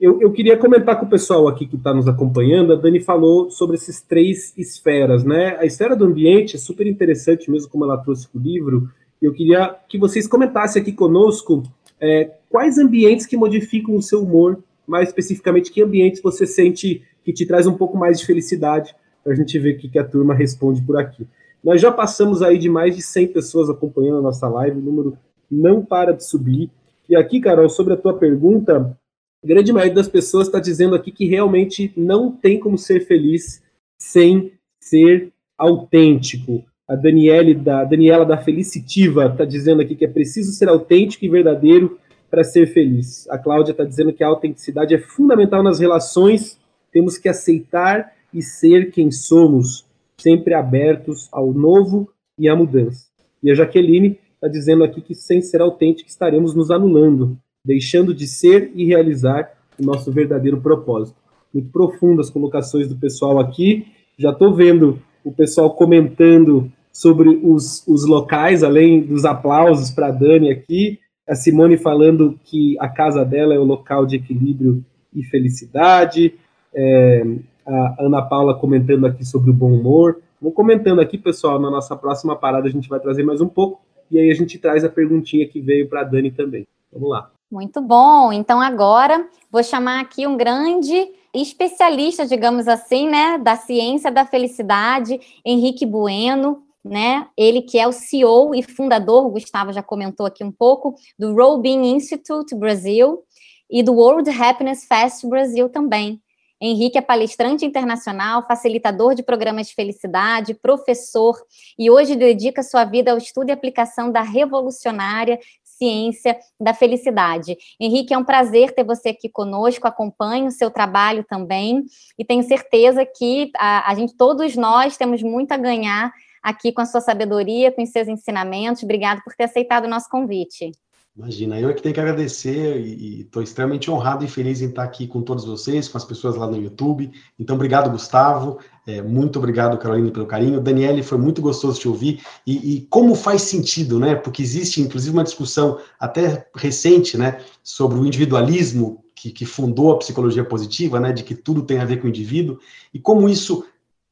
eu, 0.00 0.20
eu, 0.20 0.30
queria 0.30 0.56
comentar 0.56 0.98
com 0.98 1.06
o 1.06 1.08
pessoal 1.08 1.48
aqui 1.48 1.66
que 1.66 1.74
está 1.74 1.92
nos 1.92 2.06
acompanhando. 2.06 2.72
A 2.72 2.76
Dani 2.76 3.00
falou 3.00 3.50
sobre 3.50 3.76
esses 3.76 4.00
três 4.00 4.56
esferas, 4.56 5.24
né? 5.24 5.56
A 5.58 5.66
esfera 5.66 5.96
do 5.96 6.04
ambiente 6.04 6.54
é 6.54 6.58
super 6.58 6.86
interessante, 6.86 7.50
mesmo 7.50 7.68
como 7.68 7.84
ela 7.84 7.98
trouxe 7.98 8.28
o 8.32 8.38
livro. 8.38 8.88
Eu 9.20 9.32
queria 9.32 9.74
que 9.88 9.98
vocês 9.98 10.28
comentassem 10.28 10.80
aqui 10.80 10.92
conosco 10.92 11.64
é, 12.00 12.30
quais 12.48 12.78
ambientes 12.78 13.26
que 13.26 13.36
modificam 13.36 13.96
o 13.96 14.02
seu 14.02 14.22
humor, 14.22 14.62
mais 14.86 15.08
especificamente, 15.08 15.72
que 15.72 15.82
ambientes 15.82 16.22
você 16.22 16.46
sente 16.46 17.02
que 17.24 17.32
te 17.32 17.44
traz 17.44 17.66
um 17.66 17.76
pouco 17.76 17.98
mais 17.98 18.20
de 18.20 18.26
felicidade, 18.26 18.94
para 19.24 19.32
a 19.32 19.36
gente 19.36 19.58
ver 19.58 19.74
o 19.74 19.78
que, 19.78 19.88
que 19.88 19.98
a 19.98 20.04
turma 20.04 20.32
responde 20.32 20.80
por 20.80 20.96
aqui. 20.96 21.26
Nós 21.62 21.80
já 21.80 21.90
passamos 21.90 22.40
aí 22.40 22.56
de 22.56 22.68
mais 22.68 22.94
de 22.94 23.02
100 23.02 23.28
pessoas 23.28 23.68
acompanhando 23.68 24.18
a 24.18 24.22
nossa 24.22 24.48
live, 24.48 24.78
o 24.78 24.82
número 24.82 25.18
não 25.50 25.84
para 25.84 26.12
de 26.12 26.24
subir. 26.24 26.70
E 27.08 27.16
aqui, 27.16 27.40
Carol, 27.40 27.68
sobre 27.68 27.94
a 27.94 27.96
tua 27.96 28.14
pergunta, 28.14 28.96
a 29.42 29.46
grande 29.46 29.72
maioria 29.72 29.94
das 29.94 30.08
pessoas 30.08 30.48
está 30.48 30.58
dizendo 30.58 30.96
aqui 30.96 31.12
que 31.12 31.26
realmente 31.26 31.92
não 31.96 32.30
tem 32.32 32.58
como 32.58 32.76
ser 32.76 33.06
feliz 33.06 33.62
sem 33.96 34.52
ser 34.80 35.32
autêntico. 35.56 36.64
A 36.88 36.96
Daniele 36.96 37.54
da 37.54 37.84
Daniela 37.84 38.24
da 38.24 38.38
Felicitiva 38.38 39.26
está 39.26 39.44
dizendo 39.44 39.82
aqui 39.82 39.94
que 39.94 40.04
é 40.04 40.08
preciso 40.08 40.52
ser 40.52 40.68
autêntico 40.68 41.24
e 41.24 41.28
verdadeiro 41.28 41.98
para 42.28 42.42
ser 42.42 42.66
feliz. 42.66 43.28
A 43.30 43.38
Cláudia 43.38 43.72
está 43.72 43.84
dizendo 43.84 44.12
que 44.12 44.24
a 44.24 44.28
autenticidade 44.28 44.94
é 44.94 44.98
fundamental 44.98 45.62
nas 45.62 45.78
relações. 45.78 46.58
Temos 46.90 47.16
que 47.16 47.28
aceitar 47.28 48.12
e 48.34 48.42
ser 48.42 48.90
quem 48.90 49.10
somos, 49.10 49.86
sempre 50.18 50.52
abertos 50.52 51.28
ao 51.30 51.52
novo 51.52 52.10
e 52.36 52.48
à 52.48 52.56
mudança. 52.56 53.06
E 53.42 53.50
a 53.50 53.54
Jaqueline 53.54 54.18
está 54.34 54.48
dizendo 54.48 54.82
aqui 54.82 55.00
que 55.00 55.14
sem 55.14 55.40
ser 55.40 55.60
autêntico 55.60 56.08
estaremos 56.08 56.54
nos 56.54 56.70
anulando 56.70 57.38
deixando 57.68 58.14
de 58.14 58.26
ser 58.26 58.72
e 58.74 58.86
realizar 58.86 59.52
o 59.78 59.84
nosso 59.84 60.10
verdadeiro 60.10 60.58
propósito. 60.58 61.18
Muito 61.52 61.68
profundas 61.68 62.28
as 62.28 62.32
colocações 62.32 62.88
do 62.88 62.96
pessoal 62.96 63.38
aqui. 63.38 63.86
Já 64.18 64.30
estou 64.30 64.54
vendo 64.54 64.98
o 65.22 65.30
pessoal 65.30 65.70
comentando 65.74 66.72
sobre 66.90 67.28
os, 67.28 67.86
os 67.86 68.06
locais, 68.06 68.64
além 68.64 69.02
dos 69.02 69.26
aplausos 69.26 69.90
para 69.90 70.06
a 70.06 70.10
Dani 70.10 70.50
aqui. 70.50 70.98
A 71.28 71.34
Simone 71.34 71.76
falando 71.76 72.40
que 72.42 72.74
a 72.80 72.88
casa 72.88 73.22
dela 73.22 73.54
é 73.54 73.58
o 73.58 73.64
local 73.64 74.06
de 74.06 74.16
equilíbrio 74.16 74.82
e 75.14 75.22
felicidade. 75.24 76.34
É, 76.74 77.22
a 77.66 77.96
Ana 78.00 78.22
Paula 78.22 78.58
comentando 78.58 79.06
aqui 79.06 79.26
sobre 79.26 79.50
o 79.50 79.54
bom 79.54 79.74
humor. 79.74 80.20
Vou 80.40 80.52
comentando 80.52 81.00
aqui, 81.02 81.18
pessoal, 81.18 81.60
na 81.60 81.70
nossa 81.70 81.94
próxima 81.94 82.34
parada 82.34 82.66
a 82.66 82.70
gente 82.70 82.88
vai 82.88 82.98
trazer 82.98 83.24
mais 83.24 83.42
um 83.42 83.48
pouco. 83.48 83.82
E 84.10 84.18
aí 84.18 84.30
a 84.30 84.34
gente 84.34 84.58
traz 84.58 84.84
a 84.84 84.88
perguntinha 84.88 85.46
que 85.46 85.60
veio 85.60 85.86
para 85.86 86.00
a 86.00 86.04
Dani 86.04 86.30
também. 86.30 86.66
Vamos 86.90 87.10
lá. 87.10 87.30
Muito 87.50 87.80
bom. 87.80 88.32
Então 88.32 88.60
agora 88.60 89.26
vou 89.50 89.62
chamar 89.62 90.00
aqui 90.00 90.26
um 90.26 90.36
grande 90.36 91.08
especialista, 91.34 92.26
digamos 92.26 92.68
assim, 92.68 93.08
né, 93.08 93.38
da 93.38 93.56
ciência 93.56 94.10
da 94.10 94.26
felicidade, 94.26 95.18
Henrique 95.44 95.86
Bueno, 95.86 96.62
né? 96.84 97.26
Ele 97.36 97.62
que 97.62 97.78
é 97.78 97.86
o 97.86 97.92
CEO 97.92 98.54
e 98.54 98.62
fundador, 98.62 99.26
o 99.26 99.30
Gustavo 99.30 99.72
já 99.72 99.82
comentou 99.82 100.26
aqui 100.26 100.44
um 100.44 100.52
pouco, 100.52 100.94
do 101.18 101.34
Robin 101.34 101.94
Institute 101.94 102.54
Brasil 102.54 103.22
e 103.70 103.82
do 103.82 103.94
World 103.94 104.28
Happiness 104.30 104.84
Fest 104.84 105.24
Brasil 105.26 105.68
também. 105.68 106.20
Henrique 106.60 106.98
é 106.98 107.00
palestrante 107.00 107.64
internacional, 107.64 108.44
facilitador 108.46 109.14
de 109.14 109.22
programas 109.22 109.68
de 109.68 109.74
felicidade, 109.74 110.54
professor 110.54 111.36
e 111.78 111.88
hoje 111.88 112.16
dedica 112.16 112.64
sua 112.64 112.84
vida 112.84 113.12
ao 113.12 113.18
estudo 113.18 113.50
e 113.50 113.52
aplicação 113.52 114.10
da 114.10 114.22
revolucionária 114.22 115.38
ciência 115.78 116.36
da 116.60 116.74
felicidade. 116.74 117.56
Henrique, 117.80 118.12
é 118.12 118.18
um 118.18 118.24
prazer 118.24 118.74
ter 118.74 118.84
você 118.84 119.10
aqui 119.10 119.28
conosco, 119.28 119.86
acompanho 119.86 120.46
o 120.46 120.50
seu 120.50 120.70
trabalho 120.70 121.24
também 121.24 121.84
e 122.18 122.24
tenho 122.24 122.42
certeza 122.42 123.06
que 123.06 123.50
a, 123.56 123.90
a 123.90 123.94
gente, 123.94 124.16
todos 124.16 124.56
nós, 124.56 124.96
temos 124.96 125.22
muito 125.22 125.52
a 125.52 125.56
ganhar 125.56 126.12
aqui 126.42 126.72
com 126.72 126.80
a 126.80 126.86
sua 126.86 127.00
sabedoria, 127.00 127.72
com 127.72 127.82
os 127.82 127.90
seus 127.90 128.08
ensinamentos. 128.08 128.82
Obrigado 128.82 129.22
por 129.22 129.34
ter 129.34 129.44
aceitado 129.44 129.84
o 129.84 129.88
nosso 129.88 130.08
convite. 130.08 130.72
Imagina, 131.18 131.58
eu 131.58 131.68
é 131.68 131.74
que 131.74 131.82
tenho 131.82 131.92
que 131.92 132.00
agradecer 132.00 132.80
e 132.80 133.22
estou 133.22 133.42
extremamente 133.42 133.90
honrado 133.90 134.24
e 134.24 134.28
feliz 134.28 134.62
em 134.62 134.68
estar 134.68 134.84
aqui 134.84 135.04
com 135.04 135.20
todos 135.20 135.44
vocês, 135.44 135.88
com 135.88 135.98
as 135.98 136.04
pessoas 136.04 136.36
lá 136.36 136.46
no 136.46 136.56
YouTube. 136.56 137.10
Então, 137.36 137.56
obrigado, 137.56 137.90
Gustavo. 137.90 138.60
É, 138.86 139.02
muito 139.02 139.36
obrigado, 139.36 139.76
Carolina, 139.78 140.12
pelo 140.12 140.26
carinho. 140.26 140.60
Daniele, 140.60 141.02
foi 141.02 141.18
muito 141.18 141.42
gostoso 141.42 141.80
te 141.80 141.88
ouvir. 141.88 142.22
E, 142.46 142.76
e, 142.76 142.80
como 142.82 143.16
faz 143.16 143.42
sentido, 143.42 143.98
né? 143.98 144.14
Porque 144.14 144.40
existe, 144.40 144.80
inclusive, 144.80 145.12
uma 145.12 145.24
discussão 145.24 145.80
até 145.98 146.46
recente, 146.54 147.18
né, 147.18 147.40
sobre 147.64 147.98
o 147.98 148.06
individualismo 148.06 149.02
que, 149.12 149.32
que 149.32 149.44
fundou 149.44 149.90
a 149.90 149.98
psicologia 149.98 150.44
positiva, 150.44 151.00
né, 151.00 151.12
de 151.12 151.24
que 151.24 151.34
tudo 151.34 151.62
tem 151.62 151.80
a 151.80 151.84
ver 151.84 151.96
com 151.96 152.06
o 152.06 152.10
indivíduo, 152.10 152.60
e 152.94 153.00
como 153.00 153.28
isso 153.28 153.64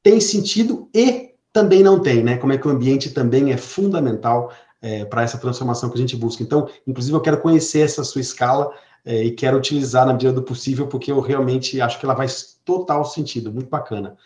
tem 0.02 0.20
sentido 0.20 0.88
e 0.92 1.36
também 1.52 1.82
não 1.82 2.00
tem, 2.00 2.22
né? 2.22 2.36
Como 2.36 2.52
é 2.52 2.58
que 2.58 2.68
o 2.68 2.70
ambiente 2.70 3.10
também 3.10 3.50
é 3.50 3.56
fundamental 3.56 4.52
é, 4.80 5.04
para 5.04 5.22
essa 5.22 5.38
transformação 5.38 5.88
que 5.90 5.96
a 5.96 6.00
gente 6.00 6.16
busca. 6.16 6.42
Então, 6.42 6.68
inclusive, 6.86 7.16
eu 7.16 7.20
quero 7.20 7.40
conhecer 7.40 7.80
essa 7.80 8.04
sua 8.04 8.20
escala 8.20 8.72
é, 9.04 9.22
e 9.24 9.30
quero 9.30 9.56
utilizar 9.56 10.06
na 10.06 10.12
medida 10.12 10.32
do 10.32 10.42
possível, 10.42 10.86
porque 10.86 11.10
eu 11.12 11.20
realmente 11.20 11.80
acho 11.80 11.98
que 11.98 12.04
ela 12.04 12.16
faz 12.16 12.58
total 12.64 13.04
sentido, 13.04 13.52
muito 13.52 13.68
bacana. 13.68 14.16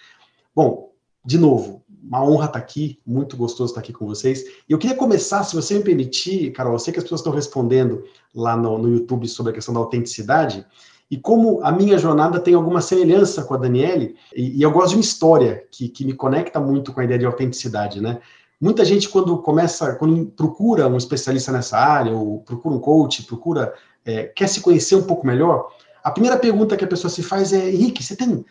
Bom, 0.55 0.91
de 1.25 1.39
novo, 1.39 1.83
uma 2.03 2.25
honra 2.25 2.47
estar 2.47 2.59
aqui, 2.59 2.99
muito 3.07 3.37
gostoso 3.37 3.73
estar 3.73 3.81
aqui 3.81 3.93
com 3.93 4.07
vocês. 4.07 4.43
E 4.69 4.73
eu 4.73 4.79
queria 4.79 4.97
começar, 4.97 5.45
se 5.45 5.55
você 5.55 5.75
me 5.75 5.85
permitir, 5.85 6.51
Carol, 6.53 6.73
eu 6.73 6.79
sei 6.79 6.93
que 6.93 6.99
as 6.99 7.05
pessoas 7.05 7.21
estão 7.21 7.33
respondendo 7.33 8.05
lá 8.35 8.57
no, 8.57 8.79
no 8.79 8.89
YouTube 8.89 9.29
sobre 9.29 9.53
a 9.53 9.55
questão 9.55 9.75
da 9.75 9.81
autenticidade, 9.81 10.67
e 11.11 11.17
como 11.17 11.61
a 11.63 11.73
minha 11.73 11.99
jornada 11.99 12.39
tem 12.39 12.55
alguma 12.55 12.81
semelhança 12.81 13.43
com 13.43 13.53
a 13.53 13.57
Daniele, 13.57 14.17
e, 14.35 14.59
e 14.59 14.63
eu 14.63 14.71
gosto 14.71 14.91
de 14.91 14.97
uma 14.97 15.03
história 15.03 15.65
que, 15.71 15.89
que 15.89 16.05
me 16.05 16.15
conecta 16.15 16.61
muito 16.61 16.93
com 16.93 17.01
a 17.01 17.05
ideia 17.05 17.19
de 17.19 17.27
autenticidade, 17.27 18.01
né? 18.01 18.21
Muita 18.61 18.85
gente, 18.85 19.09
quando 19.09 19.39
começa, 19.39 19.95
quando 19.95 20.27
procura 20.27 20.87
um 20.87 20.99
especialista 20.99 21.51
nessa 21.51 21.79
área, 21.79 22.13
ou 22.13 22.41
procura 22.41 22.75
um 22.75 22.79
coach, 22.79 23.23
procura, 23.23 23.73
é, 24.05 24.25
quer 24.25 24.49
se 24.49 24.61
conhecer 24.61 24.97
um 24.97 25.05
pouco 25.05 25.27
melhor, 25.27 25.71
a 26.05 26.11
primeira 26.11 26.39
pergunta 26.39 26.77
que 26.77 26.85
a 26.85 26.89
pessoa 26.89 27.11
se 27.11 27.23
faz 27.23 27.53
é: 27.53 27.71
Henrique, 27.71 28.03
você 28.03 28.15
tem, 28.15 28.45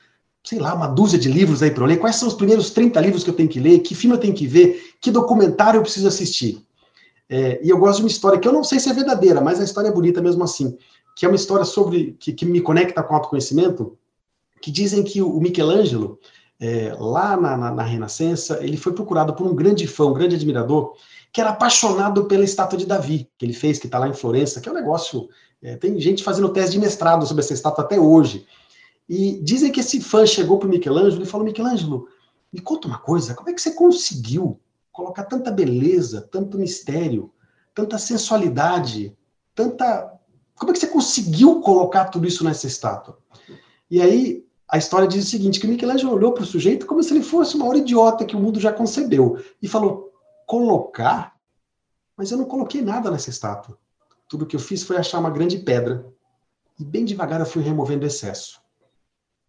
sei 0.44 0.60
lá, 0.60 0.74
uma 0.74 0.88
dúzia 0.88 1.20
de 1.20 1.30
livros 1.32 1.62
aí 1.62 1.70
para 1.70 1.86
ler? 1.86 1.98
Quais 1.98 2.16
são 2.16 2.28
os 2.28 2.34
primeiros 2.34 2.72
30 2.72 3.00
livros 3.02 3.24
que 3.24 3.30
eu 3.30 3.36
tenho 3.36 3.50
que 3.50 3.60
ler? 3.60 3.80
Que 3.80 3.94
filme 3.94 4.16
eu 4.16 4.20
tenho 4.20 4.34
que 4.34 4.48
ver? 4.48 4.96
Que 5.00 5.12
documentário 5.12 5.78
eu 5.78 5.84
preciso 5.84 6.08
assistir? 6.08 6.66
É, 7.30 7.64
e 7.64 7.70
eu 7.70 7.78
gosto 7.78 7.98
de 7.98 8.04
uma 8.04 8.10
história 8.10 8.40
que 8.40 8.48
eu 8.48 8.54
não 8.54 8.64
sei 8.64 8.80
se 8.80 8.90
é 8.90 8.94
verdadeira, 8.94 9.40
mas 9.40 9.60
a 9.60 9.64
história 9.64 9.90
é 9.90 9.92
bonita 9.92 10.22
mesmo 10.22 10.44
assim, 10.44 10.76
que 11.16 11.26
é 11.26 11.30
uma 11.30 11.36
história 11.36 11.66
sobre 11.66 12.16
que, 12.20 12.34
que 12.34 12.46
me 12.46 12.62
conecta 12.62 13.04
com 13.04 13.14
o 13.14 13.18
autoconhecimento, 13.18 13.96
que 14.60 14.72
dizem 14.72 15.04
que 15.04 15.22
o 15.22 15.40
Michelangelo 15.40 16.20
é, 16.60 16.94
lá 17.00 17.38
na, 17.38 17.56
na, 17.56 17.72
na, 17.72 17.84
Renascença, 17.84 18.60
ele 18.62 18.76
foi 18.76 18.92
procurado 18.94 19.34
por 19.34 19.48
um 19.48 19.56
grande 19.56 19.88
fã, 19.88 20.06
um 20.06 20.14
grande 20.14 20.36
admirador, 20.36 20.94
que 21.32 21.40
era 21.40 21.52
apaixonado 21.52 22.26
pela 22.26 22.44
estátua 22.44 22.78
de 22.78 22.86
Davi, 22.86 23.30
que 23.38 23.46
ele 23.46 23.54
fez, 23.54 23.80
que 23.80 23.86
está 23.86 23.98
lá 23.98 24.08
em 24.08 24.14
Florença, 24.14 24.60
que 24.60 24.68
é 24.68 24.72
um 24.72 24.76
negócio. 24.76 25.30
É, 25.62 25.78
tem 25.78 26.00
gente 26.00 26.24
fazendo 26.24 26.50
tese 26.50 26.74
de 26.74 26.80
mestrado 26.80 27.26
sobre 27.26 27.44
essa 27.44 27.54
estátua 27.54 27.84
até 27.84 28.00
hoje. 28.00 28.46
E 29.08 29.42
dizem 29.42 29.72
que 29.72 29.80
esse 29.80 30.02
fã 30.02 30.26
chegou 30.26 30.58
para 30.58 30.68
o 30.68 30.70
Michelangelo 30.70 31.24
e 31.24 31.26
falou: 31.26 31.46
Michelangelo, 31.46 32.08
me 32.52 32.60
conta 32.60 32.88
uma 32.88 32.98
coisa, 32.98 33.34
como 33.34 33.50
é 33.50 33.54
que 33.54 33.62
você 33.62 33.72
conseguiu 33.72 34.60
colocar 34.92 35.24
tanta 35.24 35.52
beleza, 35.52 36.28
tanto 36.30 36.58
mistério, 36.58 37.32
tanta 37.74 37.98
sensualidade, 37.98 39.16
tanta. 39.56 40.14
Como 40.56 40.72
é 40.72 40.74
que 40.74 40.80
você 40.80 40.88
conseguiu 40.88 41.62
colocar 41.62 42.06
tudo 42.06 42.28
isso 42.28 42.44
nessa 42.44 42.68
estátua? 42.68 43.18
E 43.90 44.02
aí 44.02 44.46
a 44.70 44.78
história 44.78 45.08
diz 45.08 45.26
o 45.26 45.30
seguinte: 45.30 45.60
que 45.60 45.68
Michelangelo 45.68 46.14
olhou 46.14 46.32
para 46.32 46.44
o 46.44 46.46
sujeito 46.46 46.86
como 46.86 47.02
se 47.02 47.14
ele 47.14 47.24
fosse 47.24 47.56
uma 47.56 47.68
hora 47.68 47.80
idiota 47.80 48.24
que 48.24 48.36
o 48.36 48.40
mundo 48.40 48.60
já 48.60 48.72
concebeu 48.72 49.42
e 49.62 49.68
falou: 49.68 50.12
colocar? 50.46 51.36
Mas 52.16 52.32
eu 52.32 52.38
não 52.38 52.46
coloquei 52.46 52.82
nada 52.82 53.10
nessa 53.10 53.30
estátua. 53.30 53.78
Tudo 54.28 54.46
que 54.46 54.56
eu 54.56 54.60
fiz 54.60 54.84
foi 54.84 54.98
achar 54.98 55.20
uma 55.20 55.32
grande 55.32 55.58
pedra 55.58 56.06
e 56.80 56.86
bem 56.86 57.04
devagar 57.04 57.40
eu 57.40 57.46
fui 57.46 57.64
removendo 57.64 58.06
excesso. 58.06 58.62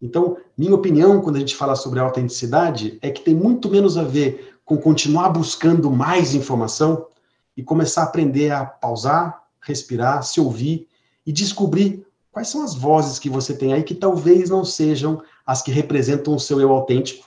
Então, 0.01 0.39
minha 0.57 0.75
opinião, 0.75 1.21
quando 1.21 1.37
a 1.37 1.41
gente 1.41 1.55
fala 1.55 1.77
sobre 1.77 2.01
autenticidade, 2.01 2.99
é 3.03 3.11
que 3.11 3.21
tem 3.21 3.35
muito 3.35 3.69
menos 3.69 3.99
a 3.99 4.03
ver 4.03 4.55
com 4.65 4.79
continuar 4.79 5.29
buscando 5.29 5.91
mais 5.91 6.35
informação 6.35 7.07
e 7.55 7.63
começar 7.63 8.03
a 8.03 8.05
aprender 8.05 8.51
a 8.51 8.65
pausar, 8.65 9.43
respirar, 9.61 10.23
se 10.23 10.41
ouvir 10.41 10.89
e 11.27 11.33
descobrir 11.33 12.07
quais 12.33 12.49
são 12.49 12.63
as 12.63 12.75
vozes 12.75 13.19
que 13.19 13.29
você 13.29 13.55
tem 13.55 13.73
aí 13.73 13.83
que 13.83 13.95
talvez 13.95 14.51
não 14.51 14.65
sejam 14.65 15.23
as 15.45 15.63
que 15.63 15.71
representam 15.71 16.35
o 16.35 16.41
seu 16.41 16.61
eu 16.61 16.71
autêntico 16.71 17.27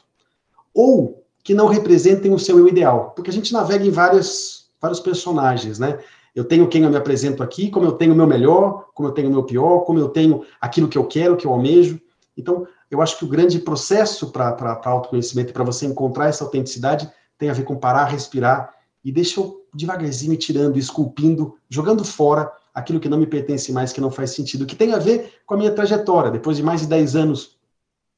ou 0.73 1.23
que 1.43 1.53
não 1.53 1.67
representem 1.67 2.33
o 2.33 2.39
seu 2.39 2.57
eu 2.57 2.67
ideal, 2.67 3.11
porque 3.15 3.29
a 3.29 3.33
gente 3.33 3.51
navega 3.51 3.85
em 3.85 3.91
vários, 3.91 4.69
vários 4.81 4.99
personagens, 4.99 5.77
né? 5.77 5.99
Eu 6.33 6.45
tenho 6.45 6.67
quem 6.67 6.83
eu 6.83 6.89
me 6.89 6.95
apresento 6.95 7.43
aqui, 7.43 7.69
como 7.69 7.85
eu 7.85 7.91
tenho 7.91 8.13
o 8.13 8.15
meu 8.15 8.25
melhor, 8.25 8.87
como 8.95 9.09
eu 9.09 9.13
tenho 9.13 9.29
o 9.29 9.31
meu 9.31 9.43
pior, 9.43 9.81
como 9.81 9.99
eu 9.99 10.09
tenho 10.09 10.43
aquilo 10.59 10.87
que 10.87 10.97
eu 10.97 11.05
quero, 11.05 11.37
que 11.37 11.45
eu 11.45 11.51
almejo. 11.51 12.01
Então, 12.35 12.65
eu 12.89 13.01
acho 13.01 13.19
que 13.19 13.25
o 13.25 13.27
grande 13.27 13.59
processo 13.59 14.31
para 14.31 14.81
autoconhecimento 14.85 15.53
para 15.53 15.63
você 15.63 15.85
encontrar 15.85 16.29
essa 16.29 16.43
autenticidade 16.43 17.11
tem 17.37 17.49
a 17.49 17.53
ver 17.53 17.63
com 17.63 17.75
parar, 17.75 18.05
respirar 18.05 18.73
e 19.03 19.11
deixa 19.11 19.41
eu 19.41 19.63
devagarzinho 19.75 20.35
tirando, 20.37 20.79
esculpindo, 20.79 21.55
jogando 21.69 22.03
fora 22.03 22.51
aquilo 22.73 22.99
que 22.99 23.09
não 23.09 23.17
me 23.17 23.27
pertence 23.27 23.71
mais, 23.71 23.93
que 23.93 24.01
não 24.01 24.09
faz 24.09 24.31
sentido, 24.31 24.65
que 24.65 24.75
tem 24.75 24.93
a 24.93 24.99
ver 24.99 25.33
com 25.45 25.53
a 25.53 25.57
minha 25.57 25.71
trajetória. 25.71 26.31
Depois 26.31 26.57
de 26.57 26.63
mais 26.63 26.81
de 26.81 26.87
10 26.87 27.15
anos 27.15 27.57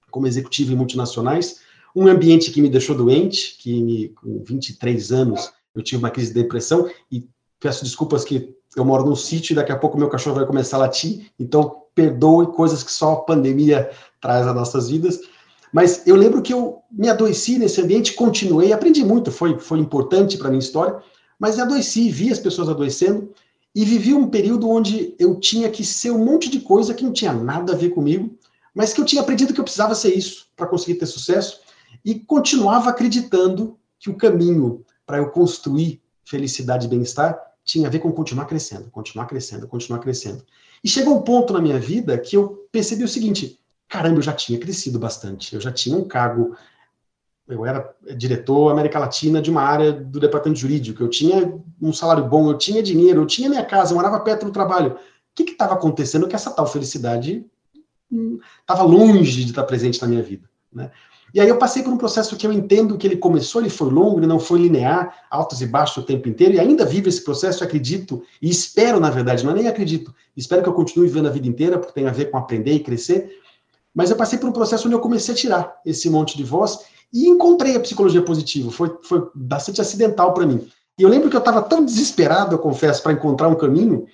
como 0.10 0.28
executivo 0.28 0.72
em 0.72 0.76
multinacionais, 0.76 1.60
um 1.96 2.08
ambiente 2.08 2.52
que 2.52 2.62
me 2.62 2.70
deixou 2.70 2.96
doente, 2.96 3.58
que 3.60 3.82
me, 3.82 4.10
com 4.10 4.44
23 4.44 5.12
anos 5.12 5.52
eu 5.74 5.82
tive 5.84 6.02
uma 6.02 6.10
crise 6.10 6.34
de 6.34 6.42
depressão 6.42 6.90
e 7.12 7.28
peço 7.60 7.84
desculpas 7.84 8.24
que 8.24 8.56
eu 8.76 8.86
moro 8.86 9.06
num 9.06 9.16
sítio 9.16 9.54
e 9.54 9.56
daqui 9.56 9.72
a 9.72 9.78
pouco 9.78 9.98
meu 9.98 10.10
cachorro 10.10 10.36
vai 10.36 10.46
começar 10.46 10.78
a 10.78 10.82
latir, 10.82 11.32
então 11.40 11.84
perdoe 11.94 12.48
coisas 12.48 12.84
que 12.84 12.92
só 12.92 13.14
a 13.14 13.22
pandemia 13.22 13.90
traz 14.22 14.48
às 14.48 14.56
nossas 14.56 14.90
vidas. 14.90 15.20
Mas 15.72 16.06
eu 16.08 16.16
lembro 16.16 16.42
que 16.42 16.54
eu 16.54 16.82
me 16.92 17.10
adoeci 17.10 17.58
nesse 17.58 17.82
ambiente, 17.82 18.14
continuei, 18.14 18.72
aprendi 18.72 19.04
muito, 19.04 19.32
foi, 19.32 19.60
foi 19.60 19.80
importante 19.80 20.38
para 20.38 20.48
a 20.48 20.50
minha 20.50 20.60
história, 20.60 21.02
mas 21.38 21.60
adoeci, 21.60 22.10
vi 22.10 22.32
as 22.32 22.40
pessoas 22.40 22.70
adoecendo 22.70 23.30
e 23.76 23.84
vivi 23.84 24.14
um 24.14 24.30
período 24.30 24.70
onde 24.70 25.14
eu 25.20 25.36
tinha 25.36 25.70
que 25.70 25.84
ser 25.84 26.10
um 26.10 26.24
monte 26.24 26.50
de 26.50 26.62
coisa 26.62 26.94
que 26.94 27.04
não 27.04 27.12
tinha 27.12 27.34
nada 27.34 27.74
a 27.74 27.76
ver 27.76 27.90
comigo, 27.90 28.34
mas 28.74 28.94
que 28.94 29.02
eu 29.02 29.06
tinha 29.06 29.22
aprendido 29.22 29.54
que 29.54 29.60
eu 29.60 29.66
precisava 29.66 29.94
ser 29.94 30.16
isso 30.16 30.48
para 30.56 30.66
conseguir 30.66 30.96
ter 30.96 31.06
sucesso 31.06 31.60
e 32.04 32.16
continuava 32.16 32.90
acreditando 32.90 33.78
que 34.00 34.10
o 34.10 34.16
caminho 34.16 34.86
para 35.06 35.18
eu 35.18 35.30
construir 35.30 36.02
felicidade 36.24 36.86
e 36.86 36.90
bem-estar 36.90 37.38
tinha 37.64 37.88
a 37.88 37.92
ver 37.92 38.00
com 38.00 38.12
continuar 38.12 38.46
crescendo, 38.46 38.90
continuar 38.92 39.26
crescendo, 39.26 39.68
continuar 39.68 40.00
crescendo. 40.00 40.44
E 40.84 40.88
chegou 40.88 41.18
um 41.18 41.22
ponto 41.22 41.52
na 41.52 41.60
minha 41.60 41.80
vida 41.80 42.18
que 42.18 42.38
eu 42.38 42.68
percebi 42.72 43.04
o 43.04 43.08
seguinte: 43.08 43.60
caramba, 43.90 44.20
eu 44.20 44.22
já 44.22 44.34
tinha 44.34 44.60
crescido 44.60 45.00
bastante, 45.00 45.54
eu 45.54 45.60
já 45.60 45.72
tinha 45.72 45.98
um 45.98 46.08
cargo, 46.08 46.56
eu 47.48 47.66
era 47.66 47.94
diretor 48.18 48.72
América 48.72 49.00
Latina 49.00 49.42
de 49.42 49.52
uma 49.52 49.62
área 49.62 49.92
do 49.92 50.20
departamento 50.20 50.60
jurídico, 50.60 51.04
eu 51.04 51.10
tinha 51.10 51.54
um 51.82 51.94
salário 51.94 52.26
bom, 52.26 52.50
eu 52.50 52.58
tinha 52.58 52.82
dinheiro, 52.82 53.22
eu 53.22 53.26
tinha 53.26 53.50
minha 53.50 53.64
casa, 53.64 53.92
eu 53.92 53.96
morava 53.96 54.20
perto 54.20 54.46
do 54.46 54.52
trabalho. 54.52 54.94
O 54.94 54.98
que 55.36 55.44
estava 55.44 55.74
acontecendo 55.74 56.28
que 56.28 56.36
essa 56.36 56.52
tal 56.52 56.66
felicidade 56.66 57.46
estava 58.62 58.84
hum, 58.86 58.88
longe 58.88 59.44
de 59.44 59.52
estar 59.52 59.64
presente 59.64 60.02
na 60.02 60.08
minha 60.08 60.24
vida, 60.24 60.50
né? 60.74 60.92
E 61.34 61.42
aí 61.42 61.50
eu 61.50 61.58
passei 61.58 61.84
por 61.84 61.92
um 61.92 61.98
processo 61.98 62.38
que 62.38 62.48
eu 62.48 62.54
entendo 62.54 62.98
que 62.98 63.06
ele 63.06 63.18
começou, 63.18 63.62
ele 63.62 63.70
foi 63.70 63.92
longo, 63.92 64.20
ele 64.20 64.26
não 64.26 64.40
foi 64.40 64.58
linear, 64.58 65.26
altos 65.30 65.60
e 65.62 65.66
baixos 65.66 65.98
o 65.98 66.06
tempo 66.06 66.30
inteiro, 66.30 66.54
e 66.54 66.60
ainda 66.62 66.86
vivo 66.86 67.10
esse 67.10 67.22
processo, 67.22 67.62
acredito, 67.62 68.24
e 68.42 68.50
espero, 68.50 69.02
na 69.02 69.10
verdade, 69.10 69.44
não 69.44 69.52
é 69.52 69.56
nem 69.56 69.68
acredito, 69.68 70.16
espero 70.38 70.64
que 70.64 70.70
eu 70.70 70.74
continue 70.74 71.08
vivendo 71.08 71.28
a 71.28 71.32
vida 71.32 71.46
inteira, 71.46 71.78
porque 71.78 71.94
tem 71.94 72.08
a 72.08 72.12
ver 72.12 72.32
com 72.32 72.38
aprender 72.38 72.72
e 72.72 72.80
crescer, 72.80 73.38
mas 73.94 74.10
eu 74.10 74.16
passei 74.16 74.40
por 74.40 74.48
um 74.48 74.54
processo 74.54 74.88
onde 74.88 74.96
eu 74.96 75.02
comecei 75.02 75.34
a 75.34 75.38
tirar 75.38 75.82
esse 75.86 76.10
monte 76.10 76.38
de 76.38 76.44
voz 76.46 76.86
e 77.14 77.28
encontrei 77.28 77.76
a 77.76 77.80
psicologia 77.80 78.22
positiva. 78.22 78.72
Foi, 78.72 78.98
foi 79.04 79.28
bastante 79.34 79.82
acidental 79.82 80.34
para 80.34 80.46
mim. 80.46 80.68
E 80.98 81.04
eu 81.04 81.10
lembro 81.10 81.30
que 81.30 81.36
eu 81.36 81.40
estava 81.40 81.62
tão 81.62 81.84
desesperado, 81.84 82.56
eu 82.56 82.60
confesso, 82.60 83.04
para 83.04 83.14
encontrar 83.14 83.48
um 83.48 83.56
caminho, 83.56 84.06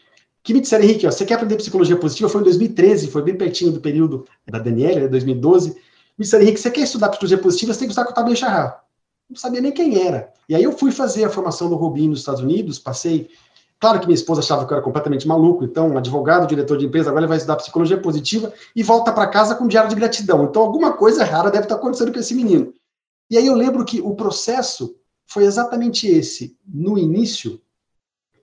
que 0.43 0.53
me 0.53 0.61
disseram, 0.61 0.83
Henrique, 0.83 1.05
ó, 1.05 1.11
você 1.11 1.25
quer 1.25 1.35
aprender 1.35 1.55
psicologia 1.57 1.95
positiva? 1.95 2.29
Foi 2.29 2.41
em 2.41 2.45
2013, 2.45 3.07
foi 3.07 3.21
bem 3.21 3.35
pertinho 3.35 3.71
do 3.71 3.79
período 3.79 4.25
da 4.47 4.57
Daniela, 4.57 5.07
2012. 5.07 5.69
Me 5.69 6.23
disseram, 6.23 6.43
Henrique, 6.43 6.59
você 6.59 6.71
quer 6.71 6.81
estudar 6.81 7.09
psicologia 7.09 7.37
positiva? 7.37 7.73
Você 7.73 7.79
tem 7.79 7.87
que 7.87 7.91
estudar 7.91 8.05
com 8.05 8.11
o 8.11 8.15
Tabem 8.15 8.35
Charrar. 8.35 8.83
Não 9.29 9.37
sabia 9.37 9.61
nem 9.61 9.71
quem 9.71 10.05
era. 10.05 10.31
E 10.49 10.55
aí 10.55 10.63
eu 10.63 10.71
fui 10.71 10.91
fazer 10.91 11.23
a 11.23 11.29
formação 11.29 11.69
do 11.69 11.75
Rubin 11.75 12.09
nos 12.09 12.19
Estados 12.19 12.41
Unidos, 12.41 12.79
passei 12.79 13.29
Claro 13.81 13.99
que 13.99 14.05
minha 14.05 14.15
esposa 14.15 14.41
achava 14.41 14.63
que 14.63 14.71
eu 14.71 14.77
era 14.77 14.85
completamente 14.85 15.27
maluco, 15.27 15.63
então, 15.63 15.97
advogado, 15.97 16.45
diretor 16.45 16.77
de 16.77 16.85
empresa, 16.85 17.09
agora 17.09 17.23
ele 17.23 17.29
vai 17.29 17.37
estudar 17.37 17.55
psicologia 17.55 17.97
positiva 17.97 18.53
e 18.75 18.83
volta 18.83 19.11
para 19.11 19.25
casa 19.25 19.55
com 19.55 19.63
um 19.63 19.67
diário 19.67 19.89
de 19.89 19.95
gratidão. 19.95 20.43
Então, 20.43 20.61
alguma 20.61 20.93
coisa 20.93 21.25
rara 21.25 21.49
deve 21.49 21.63
estar 21.63 21.75
acontecendo 21.75 22.13
com 22.13 22.19
esse 22.19 22.35
menino. 22.35 22.71
E 23.31 23.37
aí 23.37 23.47
eu 23.47 23.55
lembro 23.55 23.85
que 23.85 24.01
o 24.01 24.13
processo 24.13 24.93
foi 25.25 25.45
exatamente 25.45 26.05
esse. 26.05 26.57
No 26.67 26.97
início, 26.97 27.61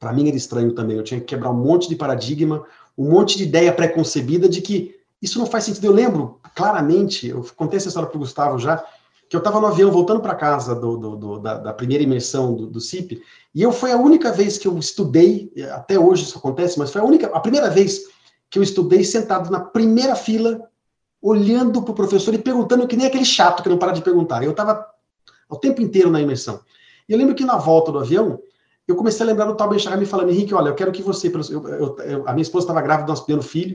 para 0.01 0.15
mim 0.15 0.29
era 0.29 0.37
estranho 0.37 0.73
também, 0.73 0.97
eu 0.97 1.05
tinha 1.05 1.21
que 1.21 1.27
quebrar 1.27 1.51
um 1.51 1.63
monte 1.63 1.91
de 1.91 1.95
paradigma, 1.95 2.65
um 2.97 3.11
monte 3.11 3.37
de 3.37 3.43
ideia 3.45 3.71
pré-concebida 3.71 4.49
de 4.49 4.63
que 4.63 4.97
isso 5.21 5.39
não 5.39 5.45
faz 5.45 5.65
sentido. 5.65 5.85
Eu 5.85 5.93
lembro 5.93 6.41
claramente, 6.55 7.29
eu 7.29 7.47
contei 7.55 7.77
essa 7.77 7.89
história 7.89 8.09
para 8.09 8.17
o 8.17 8.21
Gustavo 8.21 8.59
já, 8.59 8.83
que 9.29 9.37
eu 9.37 9.41
estava 9.41 9.61
no 9.61 9.67
avião 9.67 9.93
voltando 9.93 10.23
para 10.23 10.35
casa 10.35 10.75
do, 10.75 10.97
do, 10.97 11.17
do, 11.17 11.39
da, 11.39 11.59
da, 11.59 11.73
primeira 11.75 12.03
imersão 12.03 12.55
do, 12.55 12.67
do 12.67 12.81
CIP, 12.81 13.23
e 13.55 13.61
eu 13.61 13.71
foi 13.71 13.93
a 13.93 13.99
única 13.99 14.33
vez 14.33 14.57
que 14.57 14.67
eu 14.67 14.79
estudei, 14.79 15.53
até 15.73 15.99
hoje 15.99 16.23
isso 16.23 16.39
acontece, 16.39 16.79
mas 16.79 16.91
foi 16.91 17.03
a 17.03 17.05
única, 17.05 17.27
a 17.27 17.41
primeira 17.41 17.69
vez 17.69 18.05
que 18.49 18.59
eu 18.59 18.63
estudei 18.63 19.05
sentado 19.05 19.51
na 19.51 19.61
primeira 19.61 20.17
fila, 20.17 20.67
olhando 21.21 21.83
para 21.83 21.93
o 21.93 21.95
professor 21.95 22.33
e 22.35 22.39
perguntando 22.39 22.87
que 22.87 22.97
nem 22.97 23.07
aquele 23.07 23.25
chato 23.25 23.63
que 23.63 23.69
não 23.69 23.79
para 23.79 23.93
de 23.93 24.03
perguntar. 24.03 24.43
Eu 24.43 24.53
estava 24.53 24.87
o 25.49 25.57
tempo 25.57 25.83
inteiro 25.83 26.11
na 26.11 26.21
imersão. 26.21 26.61
E 27.09 27.13
eu 27.13 27.19
lembro 27.19 27.35
que 27.35 27.45
na 27.45 27.57
volta 27.57 27.91
do 27.91 27.99
avião, 27.99 28.41
eu 28.87 28.97
comecei 28.97 29.25
a 29.25 29.29
lembrar 29.29 29.47
do 29.47 29.57
tal 29.57 29.69
Benjamin 29.69 30.01
me 30.01 30.07
falando, 30.07 30.31
Henrique, 30.31 30.55
olha, 30.55 30.69
eu 30.69 30.75
quero 30.75 30.93
que 30.93 31.03
você, 31.03 31.29
eu, 31.29 31.69
eu, 31.69 31.99
eu, 31.99 32.29
a 32.29 32.33
minha 32.33 32.43
esposa 32.43 32.65
estava 32.65 32.81
grávida 32.81 33.07
do 33.07 33.11
nosso 33.11 33.25
primeiro 33.25 33.47
filho, 33.47 33.75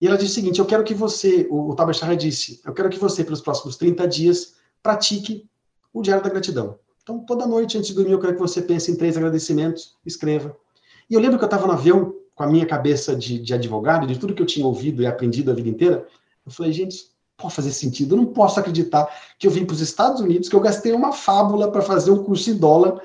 e 0.00 0.06
ela 0.06 0.18
disse 0.18 0.32
o 0.32 0.34
seguinte, 0.34 0.58
eu 0.58 0.66
quero 0.66 0.82
que 0.82 0.94
você, 0.94 1.46
o, 1.48 1.70
o 1.70 1.74
tal 1.76 1.88
disse, 2.16 2.60
eu 2.64 2.72
quero 2.72 2.90
que 2.90 2.98
você, 2.98 3.22
pelos 3.22 3.40
próximos 3.40 3.76
30 3.76 4.08
dias, 4.08 4.54
pratique 4.82 5.48
o 5.92 6.02
diário 6.02 6.24
da 6.24 6.28
gratidão. 6.28 6.78
Então, 7.02 7.20
toda 7.20 7.46
noite, 7.46 7.78
antes 7.78 7.88
de 7.88 7.94
dormir, 7.94 8.12
eu 8.12 8.18
quero 8.18 8.34
que 8.34 8.40
você 8.40 8.60
pense 8.62 8.90
em 8.90 8.96
três 8.96 9.16
agradecimentos, 9.16 9.96
escreva. 10.04 10.56
E 11.08 11.14
eu 11.14 11.20
lembro 11.20 11.38
que 11.38 11.44
eu 11.44 11.46
estava 11.46 11.66
no 11.66 11.72
avião, 11.72 12.14
com 12.34 12.42
a 12.42 12.46
minha 12.46 12.66
cabeça 12.66 13.14
de, 13.14 13.38
de 13.38 13.54
advogado, 13.54 14.06
de 14.06 14.18
tudo 14.18 14.34
que 14.34 14.42
eu 14.42 14.46
tinha 14.46 14.66
ouvido 14.66 15.02
e 15.02 15.06
aprendido 15.06 15.50
a 15.50 15.54
vida 15.54 15.68
inteira, 15.68 16.06
eu 16.44 16.52
falei, 16.52 16.72
gente, 16.72 17.06
pode 17.36 17.54
fazer 17.54 17.72
sentido, 17.72 18.14
eu 18.14 18.18
não 18.18 18.26
posso 18.26 18.58
acreditar 18.58 19.08
que 19.38 19.46
eu 19.46 19.50
vim 19.50 19.64
para 19.64 19.74
os 19.74 19.80
Estados 19.80 20.20
Unidos, 20.20 20.48
que 20.48 20.56
eu 20.56 20.60
gastei 20.60 20.92
uma 20.92 21.12
fábula 21.12 21.70
para 21.70 21.82
fazer 21.82 22.10
um 22.10 22.22
curso 22.22 22.50
em 22.50 22.54
dólar, 22.54 23.00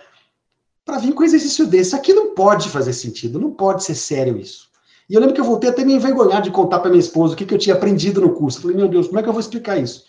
para 0.86 1.00
vir 1.00 1.14
com 1.14 1.22
um 1.22 1.26
exercício 1.26 1.68
desse. 1.68 1.96
Aqui 1.96 2.14
não 2.14 2.34
pode 2.34 2.70
fazer 2.70 2.94
sentido, 2.94 3.40
não 3.40 3.52
pode 3.52 3.84
ser 3.84 3.96
sério 3.96 4.38
isso. 4.38 4.68
E 5.10 5.14
eu 5.14 5.20
lembro 5.20 5.34
que 5.34 5.42
eu 5.42 5.46
voltei 5.46 5.70
até 5.70 5.84
me 5.86 5.94
envergonhar 5.94 6.42
de 6.42 6.52
contar 6.52 6.80
para 6.80 6.90
minha 6.90 7.00
esposa 7.00 7.34
o 7.34 7.38
que, 7.38 7.46
que 7.46 7.54
eu 7.54 7.58
tinha 7.58 7.76
aprendido 7.76 8.22
no 8.22 8.34
curso. 8.34 8.58
Eu 8.58 8.62
falei, 8.64 8.78
meu 8.78 8.88
Deus, 8.88 9.08
como 9.08 9.20
é 9.20 9.24
que 9.24 9.30
eu 9.30 9.34
vou 9.34 9.40
explicar 9.40 9.78
isso? 9.78 10.06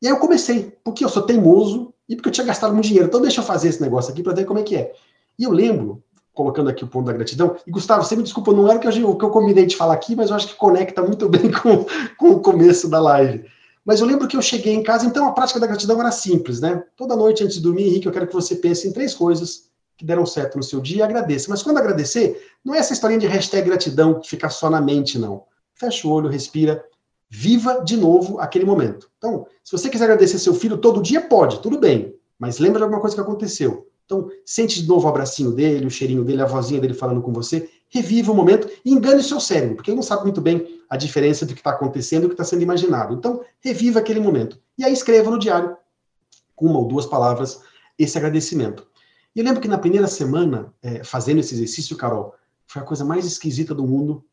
E 0.00 0.06
aí 0.06 0.12
eu 0.12 0.18
comecei, 0.18 0.76
porque 0.82 1.04
eu 1.04 1.08
sou 1.08 1.22
teimoso 1.22 1.92
e 2.08 2.16
porque 2.16 2.28
eu 2.28 2.32
tinha 2.32 2.46
gastado 2.46 2.72
muito 2.72 2.86
dinheiro. 2.86 3.08
Então 3.08 3.20
deixa 3.20 3.40
eu 3.40 3.44
fazer 3.44 3.68
esse 3.68 3.80
negócio 3.80 4.10
aqui 4.10 4.22
para 4.22 4.34
ver 4.34 4.44
como 4.44 4.58
é 4.58 4.62
que 4.62 4.74
é. 4.74 4.94
E 5.38 5.44
eu 5.44 5.50
lembro, 5.50 6.02
colocando 6.32 6.70
aqui 6.70 6.84
o 6.84 6.88
ponto 6.88 7.06
da 7.06 7.12
gratidão, 7.12 7.56
e 7.66 7.70
Gustavo, 7.70 8.04
você 8.04 8.16
me 8.16 8.22
desculpa, 8.22 8.52
não 8.52 8.68
era 8.68 8.78
o 8.78 8.80
que 8.80 8.86
eu, 8.88 9.10
o 9.10 9.16
que 9.16 9.24
eu 9.24 9.30
combinei 9.30 9.66
de 9.66 9.76
falar 9.76 9.94
aqui, 9.94 10.16
mas 10.16 10.30
eu 10.30 10.36
acho 10.36 10.48
que 10.48 10.54
conecta 10.54 11.02
muito 11.02 11.28
bem 11.30 11.50
com, 11.50 11.84
com 12.16 12.30
o 12.30 12.40
começo 12.40 12.88
da 12.88 13.00
live. 13.00 13.44
Mas 13.84 14.00
eu 14.00 14.06
lembro 14.06 14.28
que 14.28 14.36
eu 14.36 14.42
cheguei 14.42 14.74
em 14.74 14.82
casa, 14.82 15.06
então 15.06 15.26
a 15.26 15.32
prática 15.32 15.58
da 15.58 15.66
gratidão 15.66 16.00
era 16.00 16.12
simples, 16.12 16.60
né? 16.60 16.82
Toda 16.96 17.16
noite 17.16 17.42
antes 17.42 17.56
de 17.56 17.62
dormir, 17.62 17.88
Henrique, 17.88 18.06
eu 18.06 18.12
quero 18.12 18.26
que 18.26 18.34
você 18.34 18.56
pense 18.56 18.86
em 18.86 18.92
três 18.92 19.12
coisas 19.14 19.70
que 19.96 20.04
deram 20.04 20.24
certo 20.24 20.56
no 20.56 20.62
seu 20.62 20.80
dia 20.80 20.98
e 20.98 21.02
agradeça. 21.02 21.48
Mas 21.50 21.62
quando 21.62 21.78
agradecer, 21.78 22.40
não 22.64 22.74
é 22.74 22.78
essa 22.78 22.92
historinha 22.92 23.20
de 23.20 23.26
hashtag 23.26 23.68
gratidão 23.68 24.20
que 24.20 24.28
fica 24.28 24.48
só 24.48 24.70
na 24.70 24.80
mente, 24.80 25.18
não. 25.18 25.44
Fecha 25.74 26.06
o 26.06 26.10
olho, 26.12 26.28
respira, 26.28 26.84
Viva 27.34 27.82
de 27.82 27.96
novo 27.96 28.38
aquele 28.38 28.66
momento. 28.66 29.10
Então, 29.16 29.46
se 29.64 29.72
você 29.72 29.88
quiser 29.88 30.04
agradecer 30.04 30.38
seu 30.38 30.52
filho 30.52 30.76
todo 30.76 31.00
dia, 31.00 31.18
pode, 31.18 31.62
tudo 31.62 31.78
bem. 31.78 32.14
Mas 32.38 32.58
lembra 32.58 32.80
de 32.80 32.82
alguma 32.82 33.00
coisa 33.00 33.16
que 33.16 33.22
aconteceu. 33.22 33.88
Então, 34.04 34.28
sente 34.44 34.82
de 34.82 34.88
novo 34.88 35.06
o 35.06 35.08
abracinho 35.08 35.52
dele, 35.52 35.86
o 35.86 35.90
cheirinho 35.90 36.24
dele, 36.24 36.42
a 36.42 36.46
vozinha 36.46 36.80
dele 36.80 36.94
falando 36.94 37.22
com 37.22 37.32
você. 37.32 37.70
Reviva 37.88 38.32
o 38.32 38.34
momento 38.34 38.68
e 38.84 38.90
engane 38.90 39.20
o 39.20 39.24
seu 39.24 39.40
cérebro, 39.40 39.76
porque 39.76 39.90
ele 39.90 39.96
não 39.96 40.02
sabe 40.02 40.22
muito 40.22 40.40
bem 40.40 40.80
a 40.88 40.96
diferença 40.96 41.46
do 41.46 41.54
que 41.54 41.60
está 41.60 41.70
acontecendo 41.70 42.20
e 42.20 42.22
do 42.22 42.28
que 42.28 42.34
está 42.34 42.44
sendo 42.44 42.62
imaginado. 42.62 43.14
Então, 43.14 43.42
reviva 43.60 44.00
aquele 44.00 44.20
momento. 44.20 44.58
E 44.76 44.84
aí 44.84 44.92
escreva 44.92 45.30
no 45.30 45.38
diário, 45.38 45.76
com 46.54 46.66
uma 46.66 46.78
ou 46.78 46.88
duas 46.88 47.06
palavras, 47.06 47.60
esse 47.98 48.16
agradecimento. 48.18 48.86
E 49.34 49.40
eu 49.40 49.44
lembro 49.44 49.60
que 49.60 49.68
na 49.68 49.78
primeira 49.78 50.06
semana, 50.06 50.72
é, 50.82 51.02
fazendo 51.02 51.40
esse 51.40 51.54
exercício, 51.54 51.96
Carol, 51.96 52.34
foi 52.66 52.82
a 52.82 52.84
coisa 52.84 53.04
mais 53.04 53.24
esquisita 53.24 53.74
do 53.74 53.86
mundo. 53.86 54.24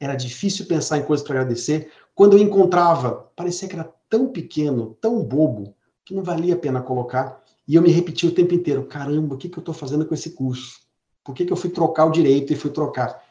Era 0.00 0.14
difícil 0.14 0.66
pensar 0.66 0.98
em 0.98 1.04
coisas 1.04 1.26
para 1.26 1.40
agradecer. 1.40 1.90
Quando 2.14 2.36
eu 2.36 2.42
encontrava, 2.42 3.30
parecia 3.36 3.68
que 3.68 3.74
era 3.74 3.92
tão 4.08 4.28
pequeno, 4.28 4.96
tão 5.00 5.22
bobo, 5.22 5.74
que 6.04 6.14
não 6.14 6.22
valia 6.22 6.54
a 6.54 6.58
pena 6.58 6.80
colocar. 6.80 7.42
E 7.68 7.74
eu 7.74 7.82
me 7.82 7.90
repeti 7.90 8.26
o 8.26 8.34
tempo 8.34 8.54
inteiro: 8.54 8.86
caramba, 8.86 9.34
o 9.34 9.38
que, 9.38 9.48
que 9.48 9.58
eu 9.58 9.60
estou 9.60 9.74
fazendo 9.74 10.04
com 10.06 10.14
esse 10.14 10.30
curso? 10.30 10.80
Por 11.22 11.34
que, 11.34 11.44
que 11.44 11.52
eu 11.52 11.56
fui 11.56 11.70
trocar 11.70 12.06
o 12.06 12.10
direito 12.10 12.52
e 12.52 12.56
fui 12.56 12.70
trocar? 12.70 13.22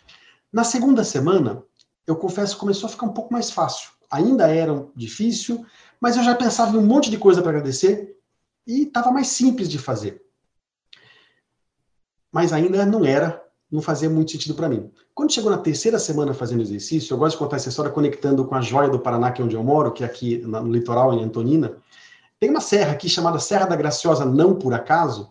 Na 0.54 0.64
segunda 0.64 1.04
semana, 1.04 1.64
eu 2.06 2.16
confesso 2.16 2.58
começou 2.58 2.88
a 2.88 2.92
ficar 2.92 3.08
um 3.08 3.14
pouco 3.14 3.34
mais 3.34 3.50
fácil. 3.50 3.90
Ainda 4.10 4.48
era 4.48 4.88
difícil, 4.96 5.66
mas 6.00 6.16
eu 6.16 6.24
já 6.24 6.36
pensava 6.36 6.78
em 6.78 6.80
um 6.80 6.86
monte 6.86 7.10
de 7.10 7.18
coisa 7.18 7.42
para 7.42 7.50
agradecer 7.50 8.16
e 8.66 8.84
estava 8.84 9.12
mais 9.12 9.28
simples 9.28 9.68
de 9.68 9.80
fazer 9.80 10.22
mas 12.38 12.54
ainda 12.54 12.86
não 12.86 13.06
era, 13.06 13.44
não 13.72 13.82
fazia 13.82 14.10
muito 14.10 14.32
sentido 14.32 14.54
para 14.54 14.70
mim. 14.70 14.92
Quando 15.14 15.34
chegou 15.34 15.50
na 15.50 15.58
terceira 15.58 15.98
semana 15.98 16.36
fazendo 16.36 16.62
exercício, 16.62 17.14
eu 17.14 17.18
gosto 17.18 17.34
de 17.34 17.40
contar 17.40 17.56
essa 17.56 17.70
história 17.70 17.92
conectando 17.92 18.46
com 18.46 18.54
a 18.54 18.62
joia 18.62 18.90
do 18.90 19.00
Paraná, 19.00 19.32
que 19.32 19.42
é 19.42 19.46
onde 19.46 19.56
eu 19.56 19.64
moro, 19.64 19.92
que 19.92 20.04
é 20.04 20.06
aqui 20.06 20.38
no 20.38 20.72
litoral, 20.72 21.14
em 21.14 21.24
Antonina. 21.24 21.78
Tem 22.40 22.50
uma 22.50 22.62
serra 22.62 22.92
aqui 22.92 23.10
chamada 23.10 23.40
Serra 23.40 23.66
da 23.66 23.76
Graciosa, 23.76 24.26
não 24.26 24.56
por 24.56 24.74
acaso, 24.74 25.30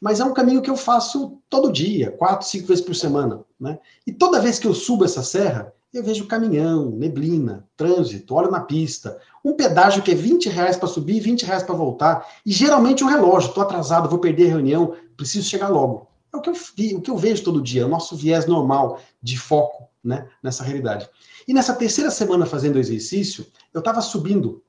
mas 0.00 0.18
é 0.18 0.24
um 0.24 0.34
caminho 0.34 0.62
que 0.62 0.70
eu 0.70 0.76
faço 0.76 1.38
todo 1.48 1.72
dia, 1.72 2.10
quatro, 2.10 2.46
cinco 2.46 2.68
vezes 2.68 2.84
por 2.84 2.94
semana. 2.94 3.44
Né? 3.58 3.78
E 4.06 4.12
toda 4.12 4.40
vez 4.40 4.58
que 4.58 4.66
eu 4.66 4.74
subo 4.74 5.04
essa 5.04 5.22
serra, 5.22 5.72
eu 5.92 6.02
vejo 6.02 6.26
caminhão, 6.26 6.90
neblina, 6.90 7.68
trânsito, 7.76 8.34
olho 8.34 8.50
na 8.50 8.60
pista, 8.60 9.18
um 9.44 9.54
pedágio 9.54 10.02
que 10.02 10.12
é 10.12 10.14
20 10.14 10.48
reais 10.48 10.76
para 10.76 10.88
subir 10.88 11.16
e 11.16 11.20
20 11.20 11.44
reais 11.44 11.62
para 11.62 11.74
voltar, 11.74 12.26
e 12.46 12.52
geralmente 12.52 13.04
um 13.04 13.08
relógio, 13.08 13.48
estou 13.48 13.62
atrasado, 13.62 14.08
vou 14.08 14.18
perder 14.18 14.46
a 14.46 14.50
reunião, 14.50 14.94
preciso 15.16 15.48
chegar 15.48 15.68
logo. 15.68 16.08
É 16.32 16.36
o 16.36 16.40
que 16.40 16.48
eu, 16.48 16.54
vi, 16.54 16.94
o 16.94 17.00
que 17.00 17.10
eu 17.10 17.16
vejo 17.16 17.42
todo 17.42 17.60
dia, 17.60 17.86
o 17.86 17.88
nosso 17.88 18.16
viés 18.16 18.46
normal 18.46 19.00
de 19.20 19.36
foco 19.36 19.88
né, 20.02 20.28
nessa 20.42 20.62
realidade. 20.62 21.08
E 21.46 21.52
nessa 21.52 21.74
terceira 21.74 22.10
semana 22.10 22.46
fazendo 22.46 22.78
exercício, 22.78 23.46
eu 23.74 23.80
estava 23.80 24.00
subindo 24.00 24.62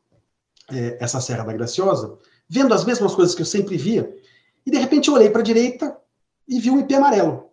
é, 0.71 0.97
essa 0.99 1.21
Serra 1.21 1.43
da 1.43 1.53
Graciosa, 1.53 2.17
vendo 2.47 2.73
as 2.73 2.85
mesmas 2.85 3.15
coisas 3.15 3.35
que 3.35 3.41
eu 3.41 3.45
sempre 3.45 3.77
via, 3.77 4.13
e 4.65 4.71
de 4.71 4.77
repente 4.77 5.07
eu 5.07 5.15
olhei 5.15 5.29
para 5.29 5.41
a 5.41 5.43
direita 5.43 5.97
e 6.47 6.59
vi 6.59 6.69
um 6.69 6.79
IP 6.79 6.93
amarelo. 6.93 7.49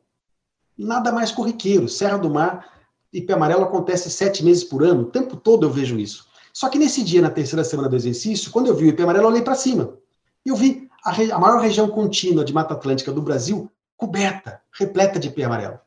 Nada 0.77 1.11
mais 1.11 1.33
corriqueiro. 1.33 1.89
Serra 1.89 2.19
do 2.19 2.31
Mar, 2.31 2.79
IP 3.13 3.33
amarelo 3.33 3.65
acontece 3.65 4.11
sete 4.11 4.45
meses 4.45 4.65
por 4.65 4.83
ano, 4.83 5.03
o 5.03 5.11
tempo 5.11 5.37
todo 5.37 5.67
eu 5.67 5.71
vejo 5.71 5.99
isso. 5.99 6.27
Só 6.53 6.69
que 6.69 6.79
nesse 6.79 7.05
dia, 7.05 7.23
na 7.23 7.31
terceira 7.31 7.65
semana 7.65 7.89
do 7.89 7.97
exercício, 7.97 8.51
quando 8.51 8.67
eu 8.67 8.75
vi 8.75 8.87
o 8.87 8.89
IP 8.89 9.03
amarelo, 9.03 9.27
eu 9.27 9.31
olhei 9.31 9.43
para 9.43 9.55
cima. 9.55 9.97
E 10.45 10.49
eu 10.49 10.57
vi 10.57 10.89
a, 11.05 11.11
a 11.11 11.39
maior 11.39 11.61
região 11.61 11.89
contínua 11.89 12.45
de 12.45 12.53
Mata 12.53 12.75
Atlântica 12.75 13.13
do 13.13 13.23
Brasil 13.23 13.71
coberta, 13.97 14.61
repleta 14.73 15.19
de 15.19 15.29
IP 15.29 15.43
amarelo. 15.43 15.79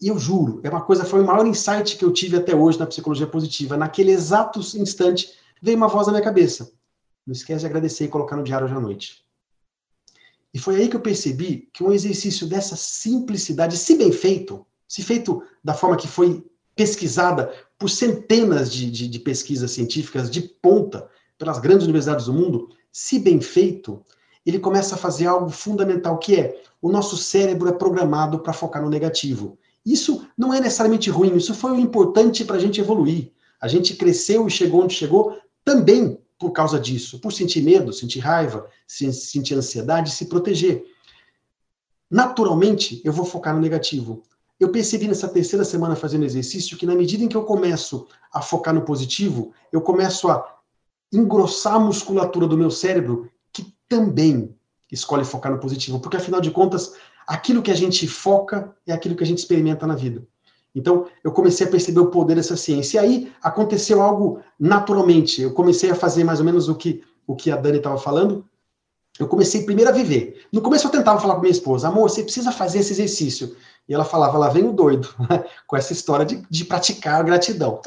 E 0.00 0.08
eu 0.08 0.18
juro, 0.18 0.60
é 0.62 0.68
uma 0.68 0.82
coisa, 0.82 1.04
foi 1.04 1.20
o 1.20 1.26
maior 1.26 1.46
insight 1.46 1.96
que 1.96 2.04
eu 2.04 2.12
tive 2.12 2.36
até 2.36 2.54
hoje 2.54 2.78
na 2.78 2.86
psicologia 2.86 3.26
positiva. 3.26 3.76
Naquele 3.76 4.10
exato 4.10 4.60
instante, 4.76 5.30
veio 5.60 5.76
uma 5.76 5.88
voz 5.88 6.06
na 6.06 6.12
minha 6.12 6.24
cabeça. 6.24 6.72
Não 7.26 7.32
esquece 7.32 7.60
de 7.60 7.66
agradecer 7.66 8.04
e 8.04 8.08
colocar 8.08 8.36
no 8.36 8.44
diário 8.44 8.66
hoje 8.66 8.74
à 8.74 8.80
noite. 8.80 9.24
E 10.54 10.58
foi 10.58 10.76
aí 10.76 10.88
que 10.88 10.96
eu 10.96 11.00
percebi 11.00 11.68
que 11.72 11.84
um 11.84 11.92
exercício 11.92 12.46
dessa 12.46 12.76
simplicidade, 12.76 13.76
se 13.76 13.96
bem 13.96 14.10
feito, 14.12 14.64
se 14.88 15.02
feito 15.02 15.42
da 15.62 15.74
forma 15.74 15.96
que 15.96 16.08
foi 16.08 16.44
pesquisada 16.74 17.52
por 17.78 17.90
centenas 17.90 18.72
de, 18.72 18.90
de, 18.90 19.08
de 19.08 19.18
pesquisas 19.18 19.70
científicas 19.72 20.30
de 20.30 20.40
ponta, 20.40 21.08
pelas 21.38 21.58
grandes 21.58 21.84
universidades 21.84 22.26
do 22.26 22.32
mundo, 22.32 22.70
se 22.90 23.18
bem 23.18 23.40
feito, 23.40 24.02
ele 24.44 24.58
começa 24.58 24.94
a 24.94 24.98
fazer 24.98 25.26
algo 25.26 25.50
fundamental, 25.50 26.18
que 26.18 26.36
é 26.36 26.62
o 26.80 26.90
nosso 26.90 27.16
cérebro 27.16 27.68
é 27.68 27.72
programado 27.72 28.38
para 28.38 28.52
focar 28.52 28.82
no 28.82 28.88
negativo. 28.88 29.58
Isso 29.84 30.26
não 30.36 30.54
é 30.54 30.60
necessariamente 30.60 31.10
ruim, 31.10 31.36
isso 31.36 31.54
foi 31.54 31.72
o 31.72 31.80
importante 31.80 32.44
para 32.44 32.56
a 32.56 32.58
gente 32.58 32.80
evoluir. 32.80 33.32
A 33.60 33.68
gente 33.68 33.94
cresceu 33.94 34.46
e 34.46 34.50
chegou 34.50 34.82
onde 34.82 34.94
chegou 34.94 35.36
também 35.66 36.18
por 36.38 36.52
causa 36.52 36.80
disso, 36.80 37.20
por 37.20 37.32
sentir 37.32 37.60
medo, 37.62 37.92
sentir 37.92 38.20
raiva, 38.20 38.66
sentir 38.86 39.54
ansiedade, 39.54 40.12
se 40.12 40.26
proteger. 40.26 40.84
Naturalmente, 42.10 43.02
eu 43.04 43.12
vou 43.12 43.26
focar 43.26 43.54
no 43.54 43.60
negativo. 43.60 44.22
Eu 44.58 44.70
percebi 44.70 45.08
nessa 45.08 45.28
terceira 45.28 45.64
semana 45.64 45.96
fazendo 45.96 46.24
exercício 46.24 46.78
que 46.78 46.86
na 46.86 46.94
medida 46.94 47.24
em 47.24 47.28
que 47.28 47.36
eu 47.36 47.42
começo 47.42 48.06
a 48.32 48.40
focar 48.40 48.72
no 48.72 48.82
positivo, 48.82 49.52
eu 49.72 49.80
começo 49.80 50.28
a 50.28 50.56
engrossar 51.12 51.74
a 51.74 51.80
musculatura 51.80 52.46
do 52.46 52.56
meu 52.56 52.70
cérebro 52.70 53.30
também 53.88 54.54
escolhe 54.90 55.24
focar 55.24 55.52
no 55.52 55.58
positivo, 55.58 56.00
porque 56.00 56.16
afinal 56.16 56.40
de 56.40 56.50
contas, 56.50 56.94
aquilo 57.26 57.62
que 57.62 57.70
a 57.70 57.74
gente 57.74 58.06
foca 58.06 58.74
é 58.86 58.92
aquilo 58.92 59.16
que 59.16 59.24
a 59.24 59.26
gente 59.26 59.38
experimenta 59.38 59.86
na 59.86 59.94
vida. 59.94 60.26
Então, 60.76 61.06
eu 61.24 61.32
comecei 61.32 61.66
a 61.66 61.70
perceber 61.70 62.00
o 62.00 62.10
poder 62.10 62.34
dessa 62.34 62.54
ciência. 62.54 62.98
E 62.98 63.00
aí 63.00 63.32
aconteceu 63.42 64.02
algo 64.02 64.40
naturalmente. 64.60 65.40
Eu 65.40 65.52
comecei 65.52 65.90
a 65.90 65.94
fazer 65.94 66.22
mais 66.22 66.38
ou 66.38 66.44
menos 66.44 66.68
o 66.68 66.74
que, 66.74 67.02
o 67.26 67.34
que 67.34 67.50
a 67.50 67.56
Dani 67.56 67.78
estava 67.78 67.96
falando. 67.96 68.44
Eu 69.18 69.26
comecei 69.26 69.64
primeiro 69.64 69.90
a 69.90 69.94
viver. 69.94 70.44
No 70.52 70.60
começo 70.60 70.86
eu 70.86 70.90
tentava 70.90 71.18
falar 71.18 71.36
com 71.36 71.40
minha 71.40 71.50
esposa, 71.50 71.88
amor, 71.88 72.10
você 72.10 72.22
precisa 72.22 72.52
fazer 72.52 72.80
esse 72.80 72.92
exercício. 72.92 73.56
E 73.88 73.94
ela 73.94 74.04
falava, 74.04 74.36
lá 74.36 74.50
vem 74.50 74.68
o 74.68 74.72
doido, 74.72 75.08
com 75.66 75.76
essa 75.78 75.94
história 75.94 76.26
de, 76.26 76.42
de 76.50 76.64
praticar 76.66 77.20
a 77.20 77.22
gratidão. 77.22 77.80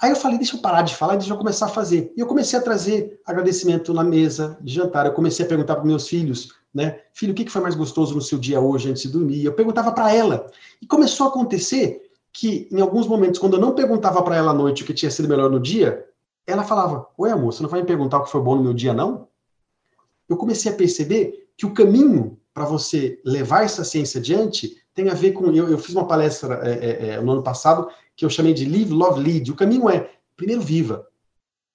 Aí 0.00 0.10
eu 0.10 0.16
falei, 0.16 0.38
deixa 0.38 0.56
eu 0.56 0.60
parar 0.60 0.82
de 0.82 0.94
falar 0.94 1.16
deixa 1.16 1.32
eu 1.32 1.36
começar 1.36 1.66
a 1.66 1.70
fazer. 1.70 2.12
E 2.16 2.20
eu 2.20 2.26
comecei 2.28 2.56
a 2.56 2.62
trazer 2.62 3.20
agradecimento 3.26 3.92
na 3.92 4.04
mesa 4.04 4.56
de 4.60 4.72
jantar. 4.72 5.06
Eu 5.06 5.12
comecei 5.12 5.44
a 5.44 5.48
perguntar 5.48 5.74
para 5.74 5.84
meus 5.84 6.06
filhos, 6.06 6.52
né? 6.74 7.00
Filho, 7.12 7.32
o 7.32 7.34
que 7.34 7.48
foi 7.48 7.62
mais 7.62 7.76
gostoso 7.76 8.14
no 8.14 8.20
seu 8.20 8.38
dia 8.38 8.60
hoje 8.60 8.90
antes 8.90 9.02
de 9.02 9.08
dormir? 9.08 9.44
Eu 9.44 9.52
perguntava 9.52 9.92
para 9.92 10.12
ela. 10.12 10.50
E 10.82 10.86
começou 10.86 11.26
a 11.26 11.30
acontecer 11.30 12.10
que, 12.32 12.68
em 12.72 12.80
alguns 12.80 13.06
momentos, 13.06 13.38
quando 13.38 13.54
eu 13.54 13.60
não 13.60 13.74
perguntava 13.74 14.20
para 14.22 14.34
ela 14.36 14.50
à 14.50 14.54
noite 14.54 14.82
o 14.82 14.86
que 14.86 14.92
tinha 14.92 15.10
sido 15.10 15.28
melhor 15.28 15.48
no 15.48 15.60
dia, 15.60 16.04
ela 16.44 16.64
falava: 16.64 17.06
Oi, 17.16 17.30
amor, 17.30 17.52
você 17.52 17.62
não 17.62 17.70
vai 17.70 17.80
me 17.80 17.86
perguntar 17.86 18.18
o 18.18 18.24
que 18.24 18.30
foi 18.30 18.40
bom 18.40 18.56
no 18.56 18.64
meu 18.64 18.74
dia, 18.74 18.92
não? 18.92 19.28
Eu 20.28 20.36
comecei 20.36 20.72
a 20.72 20.74
perceber 20.74 21.48
que 21.56 21.64
o 21.64 21.72
caminho 21.72 22.36
para 22.52 22.64
você 22.64 23.20
levar 23.24 23.64
essa 23.64 23.84
ciência 23.84 24.18
adiante 24.18 24.76
tem 24.92 25.08
a 25.08 25.14
ver 25.14 25.32
com. 25.32 25.46
Eu, 25.52 25.68
eu 25.68 25.78
fiz 25.78 25.94
uma 25.94 26.06
palestra 26.06 26.60
é, 26.64 26.72
é, 26.72 27.08
é 27.10 27.20
no 27.20 27.32
ano 27.32 27.42
passado 27.42 27.88
que 28.16 28.24
eu 28.24 28.30
chamei 28.30 28.52
de 28.52 28.64
Live, 28.64 28.92
Love, 28.92 29.20
Lead. 29.20 29.50
O 29.50 29.56
caminho 29.56 29.88
é, 29.88 30.10
primeiro 30.36 30.60
viva. 30.60 31.06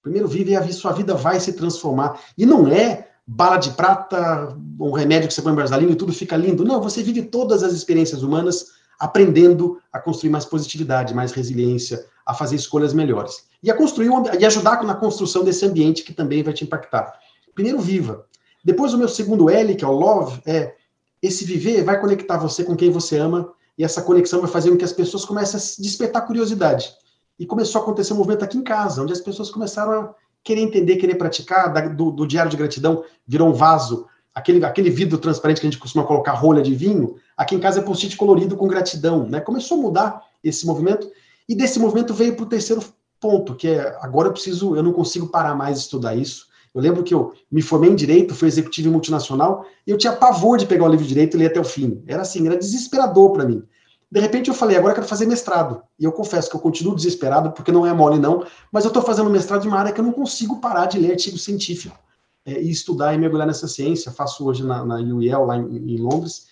Primeiro 0.01 0.27
viva 0.27 0.51
e 0.51 0.55
a 0.55 0.71
sua 0.71 0.91
vida 0.91 1.13
vai 1.13 1.39
se 1.39 1.53
transformar. 1.53 2.19
E 2.37 2.45
não 2.45 2.67
é 2.67 3.08
bala 3.31 3.57
de 3.57 3.69
prata, 3.71 4.57
um 4.79 4.91
remédio 4.91 5.27
que 5.27 5.33
você 5.33 5.41
põe 5.41 5.53
em 5.53 5.55
vaselina 5.55 5.91
e 5.91 5.95
tudo 5.95 6.11
fica 6.11 6.35
lindo. 6.35 6.65
Não, 6.65 6.81
você 6.81 7.03
vive 7.03 7.21
todas 7.21 7.61
as 7.61 7.73
experiências 7.73 8.23
humanas 8.23 8.71
aprendendo 8.99 9.79
a 9.93 9.99
construir 9.99 10.31
mais 10.31 10.45
positividade, 10.45 11.13
mais 11.13 11.31
resiliência, 11.31 12.03
a 12.25 12.33
fazer 12.33 12.55
escolhas 12.55 12.91
melhores. 12.91 13.45
E 13.61 13.69
a 13.69 13.75
construir 13.75 14.09
e 14.39 14.45
ajudar 14.45 14.83
na 14.83 14.95
construção 14.95 15.43
desse 15.43 15.63
ambiente 15.63 16.03
que 16.03 16.11
também 16.11 16.41
vai 16.41 16.53
te 16.53 16.63
impactar. 16.63 17.13
Primeiro, 17.53 17.79
viva. 17.79 18.25
Depois, 18.65 18.93
o 18.93 18.97
meu 18.97 19.07
segundo 19.07 19.49
L, 19.49 19.75
que 19.75 19.85
é 19.85 19.87
o 19.87 19.91
love, 19.91 20.41
é 20.45 20.73
esse 21.21 21.45
viver 21.45 21.83
vai 21.83 22.01
conectar 22.01 22.37
você 22.37 22.63
com 22.63 22.75
quem 22.75 22.89
você 22.89 23.17
ama 23.17 23.51
e 23.77 23.83
essa 23.83 24.01
conexão 24.01 24.41
vai 24.41 24.49
fazer 24.49 24.71
com 24.71 24.77
que 24.77 24.85
as 24.85 24.93
pessoas 24.93 25.23
comecem 25.23 25.59
a 25.59 25.81
despertar 25.81 26.25
curiosidade. 26.25 26.91
E 27.37 27.45
começou 27.45 27.79
a 27.79 27.83
acontecer 27.83 28.13
um 28.13 28.17
movimento 28.17 28.43
aqui 28.43 28.57
em 28.57 28.63
casa, 28.63 29.03
onde 29.03 29.13
as 29.13 29.21
pessoas 29.21 29.51
começaram 29.51 29.93
a 29.93 30.15
querer 30.43 30.61
entender, 30.61 30.97
querer 30.97 31.15
praticar, 31.15 31.95
do, 31.95 32.11
do 32.11 32.25
diário 32.25 32.51
de 32.51 32.57
gratidão 32.57 33.03
virou 33.27 33.49
um 33.49 33.53
vaso, 33.53 34.07
aquele, 34.33 34.63
aquele 34.63 34.89
vidro 34.89 35.17
transparente 35.17 35.59
que 35.59 35.67
a 35.67 35.69
gente 35.69 35.79
costuma 35.79 36.05
colocar 36.05 36.33
rolha 36.33 36.61
de 36.61 36.73
vinho, 36.73 37.15
aqui 37.37 37.55
em 37.55 37.59
casa 37.59 37.79
é 37.79 37.83
post-it 37.83 38.15
colorido 38.17 38.55
com 38.55 38.67
gratidão, 38.67 39.27
né? 39.27 39.39
Começou 39.39 39.77
a 39.77 39.81
mudar 39.81 40.21
esse 40.43 40.65
movimento, 40.65 41.09
e 41.47 41.55
desse 41.55 41.79
movimento 41.79 42.13
veio 42.13 42.35
para 42.35 42.43
o 42.43 42.49
terceiro 42.49 42.83
ponto, 43.19 43.55
que 43.55 43.67
é 43.67 43.97
agora 44.01 44.29
eu 44.29 44.33
preciso, 44.33 44.75
eu 44.75 44.83
não 44.83 44.93
consigo 44.93 45.27
parar 45.27 45.55
mais 45.55 45.77
de 45.77 45.83
estudar 45.83 46.15
isso, 46.15 46.47
eu 46.73 46.81
lembro 46.81 47.03
que 47.03 47.13
eu 47.13 47.33
me 47.51 47.61
formei 47.61 47.89
em 47.89 47.95
direito, 47.95 48.35
fui 48.35 48.47
executivo 48.47 48.89
em 48.89 48.91
multinacional, 48.91 49.65
e 49.85 49.91
eu 49.91 49.97
tinha 49.97 50.13
pavor 50.13 50.57
de 50.57 50.67
pegar 50.67 50.85
o 50.85 50.87
livro 50.87 51.03
de 51.03 51.09
direito 51.09 51.35
e 51.35 51.39
ler 51.39 51.47
até 51.47 51.59
o 51.59 51.63
fim. 51.63 52.03
Era 52.07 52.21
assim, 52.21 52.45
era 52.45 52.55
desesperador 52.55 53.31
para 53.31 53.45
mim. 53.45 53.63
De 54.11 54.19
repente 54.19 54.49
eu 54.49 54.55
falei, 54.55 54.75
agora 54.75 54.91
eu 54.91 54.95
quero 54.95 55.07
fazer 55.07 55.27
mestrado. 55.27 55.83
E 55.99 56.03
eu 56.03 56.11
confesso 56.11 56.49
que 56.49 56.55
eu 56.55 56.59
continuo 56.59 56.95
desesperado, 56.95 57.51
porque 57.51 57.71
não 57.71 57.85
é 57.85 57.93
mole 57.93 58.17
não, 58.17 58.45
mas 58.71 58.83
eu 58.83 58.87
estou 58.87 59.03
fazendo 59.03 59.29
mestrado 59.29 59.61
de 59.61 59.67
uma 59.67 59.77
área 59.77 59.91
que 59.91 59.99
eu 59.99 60.05
não 60.05 60.11
consigo 60.11 60.59
parar 60.59 60.87
de 60.87 60.97
ler 60.97 61.11
artigo 61.11 61.37
científico 61.37 61.97
é, 62.45 62.59
e 62.59 62.71
estudar 62.71 63.13
e 63.13 63.17
mergulhar 63.17 63.45
nessa 63.45 63.67
ciência. 63.67 64.11
Faço 64.11 64.45
hoje 64.45 64.63
na, 64.63 64.83
na 64.83 64.95
UEL, 64.95 65.45
lá 65.45 65.57
em, 65.57 65.93
em, 65.93 65.97
Londres, 65.97 66.47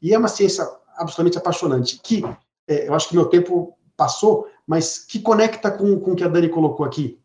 e 0.00 0.14
é 0.14 0.18
uma 0.18 0.28
ciência 0.28 0.66
absolutamente 0.96 1.36
apaixonante, 1.36 2.00
que 2.02 2.24
é, 2.66 2.88
eu 2.88 2.94
acho 2.94 3.08
que 3.08 3.14
meu 3.14 3.26
tempo 3.26 3.76
passou, 3.94 4.48
mas 4.66 4.98
que 4.98 5.20
conecta 5.20 5.70
com, 5.70 6.00
com 6.00 6.12
o 6.12 6.16
que 6.16 6.24
a 6.24 6.28
Dani 6.28 6.48
colocou 6.48 6.86
aqui. 6.86 7.20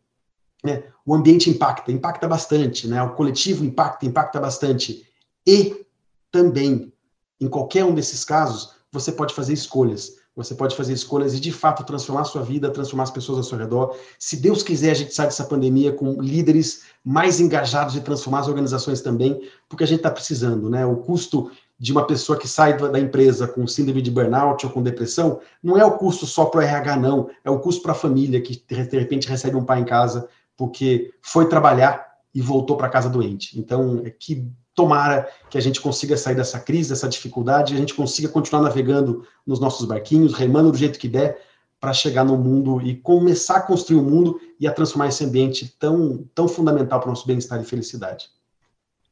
Né? 0.62 0.84
O 1.06 1.14
ambiente 1.14 1.48
impacta, 1.48 1.90
impacta 1.90 2.28
bastante, 2.28 2.86
né? 2.86 3.02
o 3.02 3.14
coletivo 3.14 3.64
impacta, 3.64 4.04
impacta 4.04 4.38
bastante. 4.38 5.06
E 5.46 5.86
também, 6.30 6.92
em 7.40 7.48
qualquer 7.48 7.84
um 7.84 7.94
desses 7.94 8.24
casos, 8.24 8.77
você 8.92 9.12
pode 9.12 9.34
fazer 9.34 9.52
escolhas. 9.52 10.16
Você 10.34 10.54
pode 10.54 10.76
fazer 10.76 10.92
escolhas 10.92 11.34
e, 11.34 11.40
de 11.40 11.50
fato, 11.50 11.84
transformar 11.84 12.20
a 12.20 12.24
sua 12.24 12.42
vida, 12.42 12.70
transformar 12.70 13.02
as 13.02 13.10
pessoas 13.10 13.38
ao 13.38 13.44
seu 13.44 13.58
redor. 13.58 13.96
Se 14.20 14.36
Deus 14.36 14.62
quiser, 14.62 14.92
a 14.92 14.94
gente 14.94 15.12
sai 15.12 15.26
dessa 15.26 15.44
pandemia 15.44 15.92
com 15.92 16.22
líderes 16.22 16.84
mais 17.04 17.40
engajados 17.40 17.92
de 17.92 18.00
transformar 18.00 18.40
as 18.40 18.48
organizações 18.48 19.00
também, 19.00 19.40
porque 19.68 19.82
a 19.82 19.86
gente 19.86 19.98
está 19.98 20.10
precisando, 20.12 20.70
né? 20.70 20.86
O 20.86 20.98
custo 20.98 21.50
de 21.76 21.90
uma 21.90 22.06
pessoa 22.06 22.38
que 22.38 22.46
sai 22.46 22.76
da 22.76 22.98
empresa 23.00 23.48
com 23.48 23.66
síndrome 23.66 24.00
de 24.00 24.10
burnout 24.10 24.64
ou 24.64 24.72
com 24.72 24.82
depressão, 24.82 25.40
não 25.62 25.76
é 25.76 25.84
o 25.84 25.98
custo 25.98 26.24
só 26.24 26.44
para 26.44 26.58
o 26.58 26.62
RH, 26.62 26.96
não. 26.96 27.28
É 27.44 27.50
o 27.50 27.58
custo 27.58 27.82
para 27.82 27.92
a 27.92 27.96
família 27.96 28.40
que, 28.40 28.62
de 28.68 28.74
repente, 28.74 29.28
recebe 29.28 29.56
um 29.56 29.64
pai 29.64 29.80
em 29.80 29.84
casa 29.84 30.28
porque 30.56 31.12
foi 31.20 31.48
trabalhar 31.48 32.04
e 32.34 32.40
voltou 32.40 32.76
para 32.76 32.88
casa 32.88 33.08
doente. 33.08 33.58
Então, 33.58 34.02
é 34.04 34.10
que 34.10 34.48
tomara 34.78 35.28
que 35.50 35.58
a 35.58 35.60
gente 35.60 35.80
consiga 35.80 36.16
sair 36.16 36.36
dessa 36.36 36.60
crise, 36.60 36.90
dessa 36.90 37.08
dificuldade, 37.08 37.74
a 37.74 37.76
gente 37.76 37.94
consiga 37.94 38.28
continuar 38.28 38.62
navegando 38.62 39.26
nos 39.44 39.58
nossos 39.58 39.84
barquinhos, 39.84 40.34
remando 40.34 40.70
do 40.70 40.78
jeito 40.78 41.00
que 41.00 41.08
der, 41.08 41.42
para 41.80 41.92
chegar 41.92 42.24
no 42.24 42.36
mundo 42.36 42.80
e 42.80 42.94
começar 42.94 43.56
a 43.56 43.62
construir 43.62 43.96
o 43.96 44.02
um 44.02 44.04
mundo 44.04 44.40
e 44.60 44.68
a 44.68 44.72
transformar 44.72 45.08
esse 45.08 45.24
ambiente 45.24 45.74
tão, 45.80 46.24
tão 46.32 46.46
fundamental 46.46 47.00
para 47.00 47.08
o 47.08 47.10
nosso 47.10 47.26
bem-estar 47.26 47.60
e 47.60 47.64
felicidade. 47.64 48.30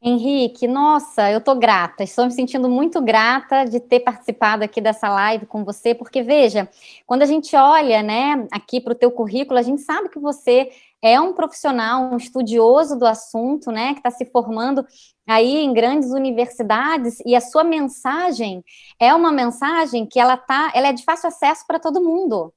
Henrique, 0.00 0.68
nossa, 0.68 1.32
eu 1.32 1.38
estou 1.38 1.56
grata, 1.56 2.04
estou 2.04 2.26
me 2.26 2.30
sentindo 2.30 2.68
muito 2.68 3.00
grata 3.00 3.64
de 3.64 3.80
ter 3.80 4.00
participado 4.00 4.62
aqui 4.62 4.80
dessa 4.80 5.08
live 5.08 5.46
com 5.46 5.64
você, 5.64 5.96
porque 5.96 6.22
veja, 6.22 6.68
quando 7.04 7.22
a 7.22 7.26
gente 7.26 7.56
olha, 7.56 8.04
né, 8.04 8.46
aqui 8.52 8.80
para 8.80 8.92
o 8.92 8.96
teu 8.96 9.10
currículo, 9.10 9.58
a 9.58 9.62
gente 9.62 9.82
sabe 9.82 10.08
que 10.08 10.18
você 10.20 10.70
é 11.02 11.20
um 11.20 11.32
profissional, 11.32 12.12
um 12.12 12.16
estudioso 12.16 12.98
do 12.98 13.06
assunto, 13.06 13.70
né, 13.70 13.92
que 13.92 14.00
está 14.00 14.10
se 14.10 14.24
formando 14.26 14.84
aí 15.26 15.56
em 15.56 15.72
grandes 15.72 16.10
universidades 16.10 17.18
e 17.24 17.34
a 17.34 17.40
sua 17.40 17.64
mensagem 17.64 18.64
é 19.00 19.14
uma 19.14 19.32
mensagem 19.32 20.06
que 20.06 20.18
ela 20.18 20.36
tá, 20.36 20.72
ela 20.74 20.88
é 20.88 20.92
de 20.92 21.04
fácil 21.04 21.28
acesso 21.28 21.64
para 21.66 21.78
todo 21.78 22.02
mundo. 22.02 22.52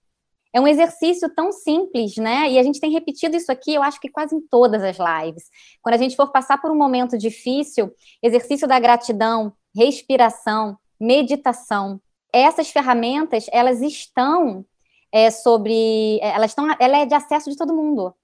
É 0.52 0.60
um 0.60 0.68
exercício 0.68 1.30
tão 1.30 1.52
simples, 1.52 2.16
né? 2.18 2.50
E 2.50 2.58
a 2.58 2.64
gente 2.64 2.80
tem 2.80 2.92
repetido 2.92 3.38
isso 3.38 3.52
aqui, 3.52 3.76
eu 3.76 3.84
acho 3.84 4.00
que 4.00 4.10
quase 4.10 4.36
em 4.36 4.42
todas 4.42 4.82
as 4.84 4.98
lives. 4.98 5.44
Quando 5.80 5.94
a 5.94 5.98
gente 5.98 6.16
for 6.16 6.32
passar 6.32 6.60
por 6.60 6.72
um 6.72 6.76
momento 6.76 7.18
difícil, 7.20 7.94
exercício 8.22 8.68
da 8.68 8.80
gratidão, 8.80 9.54
respiração, 9.76 10.76
meditação, 11.00 12.02
essas 12.34 12.72
ferramentas, 12.72 13.46
elas 13.52 13.80
estão 13.82 14.66
é, 15.12 15.30
sobre, 15.30 16.20
elas 16.20 16.52
estão, 16.52 16.66
ela 16.80 16.98
é 16.98 17.06
de 17.06 17.14
acesso 17.14 17.50
de 17.52 17.56
todo 17.56 17.76
mundo 17.76 18.16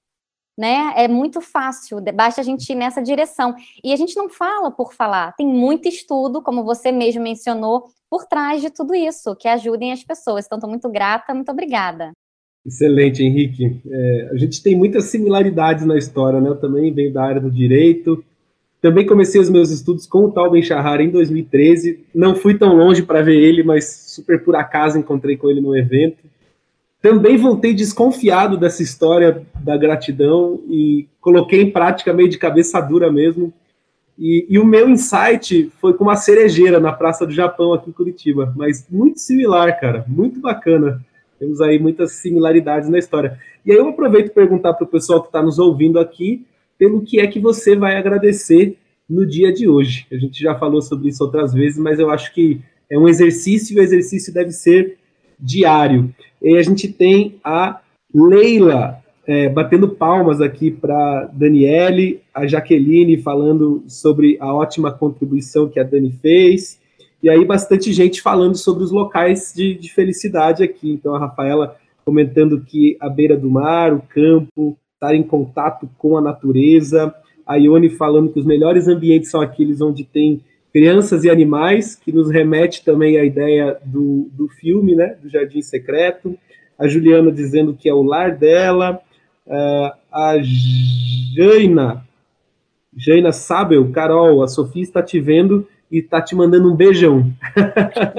né? 0.58 0.94
É 0.96 1.08
muito 1.08 1.42
fácil, 1.42 2.02
basta 2.14 2.42
a 2.42 2.44
gente 2.44 2.70
ir 2.72 2.76
nessa 2.76 3.02
direção. 3.02 3.56
E 3.84 3.92
a 3.92 3.96
gente 3.96 4.16
não 4.16 4.30
fala 4.30 4.72
por 4.72 4.94
falar, 4.94 5.34
tem 5.36 5.48
muito 5.48 5.88
estudo, 5.88 6.42
como 6.42 6.64
você 6.64 6.92
mesmo 6.92 7.22
mencionou, 7.22 7.86
por 8.10 8.26
trás 8.26 8.62
de 8.62 8.70
tudo 8.70 8.96
isso, 8.96 9.36
que 9.36 9.48
ajudem 9.48 9.92
as 9.92 10.04
pessoas. 10.04 10.46
Então, 10.46 10.58
estou 10.58 10.70
muito 10.70 10.90
grata, 10.90 11.34
muito 11.34 11.52
obrigada. 11.52 12.12
Excelente, 12.66 13.24
Henrique. 13.24 13.80
É, 13.88 14.30
a 14.32 14.38
gente 14.38 14.64
tem 14.64 14.76
muitas 14.76 15.06
similaridades 15.06 15.86
na 15.86 15.98
história, 15.98 16.42
né? 16.42 16.50
Eu 16.50 16.60
também 16.60 16.92
venho 16.92 17.14
da 17.14 17.24
área 17.24 17.42
do 17.42 17.52
direito. 17.52 18.24
Também 18.82 19.06
comecei 19.06 19.40
os 19.40 19.50
meus 19.50 19.70
estudos 19.70 20.08
com 20.08 20.26
o 20.26 20.32
Tal 20.32 20.50
Ben 20.50 20.64
Shahar 20.64 21.02
em 21.02 21.10
2013. 21.10 22.06
Não 22.14 22.36
fui 22.36 22.58
tão 22.58 22.76
longe 22.76 23.04
para 23.04 23.22
ver 23.22 23.36
ele, 23.36 23.64
mas 23.64 23.86
super 24.08 24.44
por 24.44 24.56
acaso 24.56 24.98
encontrei 24.98 25.38
com 25.38 25.50
ele 25.50 25.62
no 25.62 25.76
evento. 25.76 26.18
Também 27.06 27.38
voltei 27.38 27.72
desconfiado 27.72 28.58
dessa 28.58 28.82
história 28.82 29.46
da 29.64 29.78
gratidão 29.78 30.64
e 30.68 31.08
coloquei 31.22 31.62
em 31.62 31.70
prática 31.70 32.12
meio 32.12 32.28
de 32.28 32.40
cabeça 32.40 32.82
dura 32.82 33.12
mesmo. 33.12 33.54
E, 34.18 34.48
e, 34.50 34.58
o 34.58 34.66
meu 34.66 34.90
insight 34.90 35.72
foi 35.80 35.94
com 35.94 36.04
uma 36.04 36.16
cerejeira 36.16 36.80
na 36.80 36.92
Praça 36.92 37.24
do 37.24 37.32
Japão, 37.32 37.74
aqui 37.74 37.92
em 37.92 37.94
Curitiba. 37.94 38.52
Mas 38.58 38.88
muito 38.90 39.20
similar, 39.20 39.80
cara. 39.80 40.04
Muito 40.08 40.40
bacana. 40.40 41.00
Temos 41.38 41.62
aí 41.62 41.78
muitas 41.78 42.14
similaridades 42.14 42.90
na 42.90 42.98
história. 42.98 43.40
E 43.64 43.72
aí 43.72 43.78
eu 43.78 43.88
aproveito 43.88 44.34
para 44.34 44.42
perguntar 44.42 44.74
para 44.74 44.86
o 44.86 44.90
pessoal 44.90 45.22
que 45.22 45.28
está 45.28 45.44
nos 45.44 45.60
ouvindo 45.60 46.00
aqui 46.00 46.44
pelo 46.76 47.04
que 47.04 47.20
é 47.20 47.28
que 47.28 47.40
você 47.40 47.76
vai 47.76 47.98
agradecer 47.98 48.80
no 49.08 49.28
dia 49.28 49.54
de 49.54 49.70
hoje. 49.70 50.08
A 50.12 50.16
gente 50.16 50.42
já 50.42 50.56
falou 50.56 50.82
sobre 50.82 51.10
isso 51.10 51.24
outras 51.24 51.54
vezes, 51.54 51.78
mas 51.78 52.00
eu 52.00 52.10
acho 52.10 52.34
que 52.34 52.64
é 52.90 52.98
um 52.98 53.08
exercício 53.08 53.78
e 53.78 53.80
o 53.80 53.84
exercício 53.84 54.34
deve 54.34 54.50
ser 54.50 54.98
diário. 55.40 56.14
E 56.42 56.58
a 56.58 56.62
gente 56.62 56.88
tem 56.88 57.36
a 57.44 57.80
Leila 58.14 59.00
é, 59.28 59.50
batendo 59.50 59.90
palmas 59.90 60.40
aqui 60.40 60.70
para 60.70 61.30
Daniele, 61.34 62.22
a 62.34 62.46
Jaqueline 62.46 63.22
falando 63.22 63.84
sobre 63.88 64.38
a 64.40 64.54
ótima 64.54 64.92
contribuição 64.92 65.68
que 65.68 65.80
a 65.80 65.84
Dani 65.84 66.12
fez, 66.22 66.80
e 67.22 67.30
aí 67.30 67.44
bastante 67.44 67.92
gente 67.92 68.22
falando 68.22 68.56
sobre 68.56 68.84
os 68.84 68.92
locais 68.92 69.52
de, 69.56 69.74
de 69.74 69.92
felicidade 69.92 70.64
aqui. 70.64 70.92
Então 70.92 71.16
a 71.16 71.20
Rafaela 71.20 71.76
comentando 72.06 72.62
que 72.62 72.96
a 73.00 73.10
beira 73.10 73.36
do 73.36 73.50
mar, 73.50 73.94
o 73.94 74.02
campo, 74.02 74.78
estar 74.94 75.16
em 75.16 75.24
contato 75.24 75.90
com 75.98 76.18
a 76.18 76.22
natureza, 76.22 77.14
a 77.46 77.56
Ione 77.56 77.90
falando 77.90 78.32
que 78.32 78.40
os 78.40 78.46
melhores 78.46 78.88
ambientes 78.88 79.32
são 79.32 79.42
aqueles 79.42 79.82
onde 79.82 80.04
tem 80.04 80.42
crianças 80.76 81.24
e 81.24 81.30
animais, 81.30 81.96
que 81.96 82.12
nos 82.12 82.30
remete 82.30 82.84
também 82.84 83.18
à 83.18 83.24
ideia 83.24 83.78
do, 83.86 84.30
do 84.34 84.50
filme, 84.50 84.94
né, 84.94 85.16
do 85.24 85.30
Jardim 85.30 85.62
Secreto. 85.62 86.38
A 86.78 86.86
Juliana 86.86 87.32
dizendo 87.32 87.74
que 87.74 87.88
é 87.88 87.94
o 87.94 88.04
lar 88.04 88.36
dela. 88.36 89.00
Uh, 89.48 89.90
a 90.12 90.36
Jaina, 91.34 92.06
Jaina 92.94 93.32
Sabel, 93.32 93.90
Carol, 93.94 94.44
a 94.44 94.50
Sofia 94.50 94.84
está 94.84 95.02
te 95.02 95.18
vendo 95.18 95.66
e 95.90 96.00
está 96.00 96.22
te 96.22 96.36
mandando 96.36 96.70
um 96.70 96.76
beijão. 96.76 97.32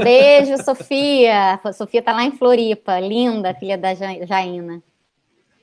Beijo, 0.03 0.57
Sofia. 0.65 1.61
Sofia 1.75 2.01
está 2.01 2.15
lá 2.15 2.25
em 2.25 2.33
Floripa, 2.33 2.99
linda, 2.99 3.53
filha 3.53 3.77
da 3.77 3.93
Jaina 3.93 4.83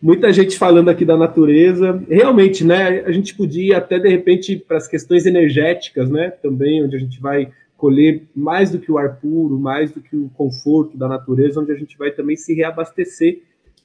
muita 0.04 0.34
gente 0.34 0.58
falando 0.58 0.89
aqui 0.89 1.06
da 1.06 1.16
natureza. 1.16 2.04
Realmente, 2.10 2.66
né? 2.66 2.99
A 3.06 3.12
gente 3.14 3.34
podia 3.34 3.78
até 3.78 3.97
de 3.97 4.10
repente 4.10 4.58
para 4.58 4.76
as 4.76 4.86
questões 4.86 5.26
energéticas, 5.26 6.10
né? 6.10 6.30
Também 6.30 6.84
onde 6.84 6.97
a 6.97 6.99
gente 6.99 7.22
vai 7.22 7.49
colher 7.78 8.24
mais 8.36 8.70
do 8.70 8.80
que 8.80 8.91
o 8.91 8.97
ar 8.97 9.16
puro, 9.16 9.58
mais 9.58 9.91
do 9.91 10.01
que 10.01 10.18
o 10.18 10.30
conforto 10.36 10.97
da 10.97 11.08
natureza, 11.08 11.62
onde 11.62 11.72
a 11.72 11.76
gente 11.76 11.97
vai 11.97 12.12
também 12.12 12.36
se 12.36 12.54
reabastecer 12.54 13.39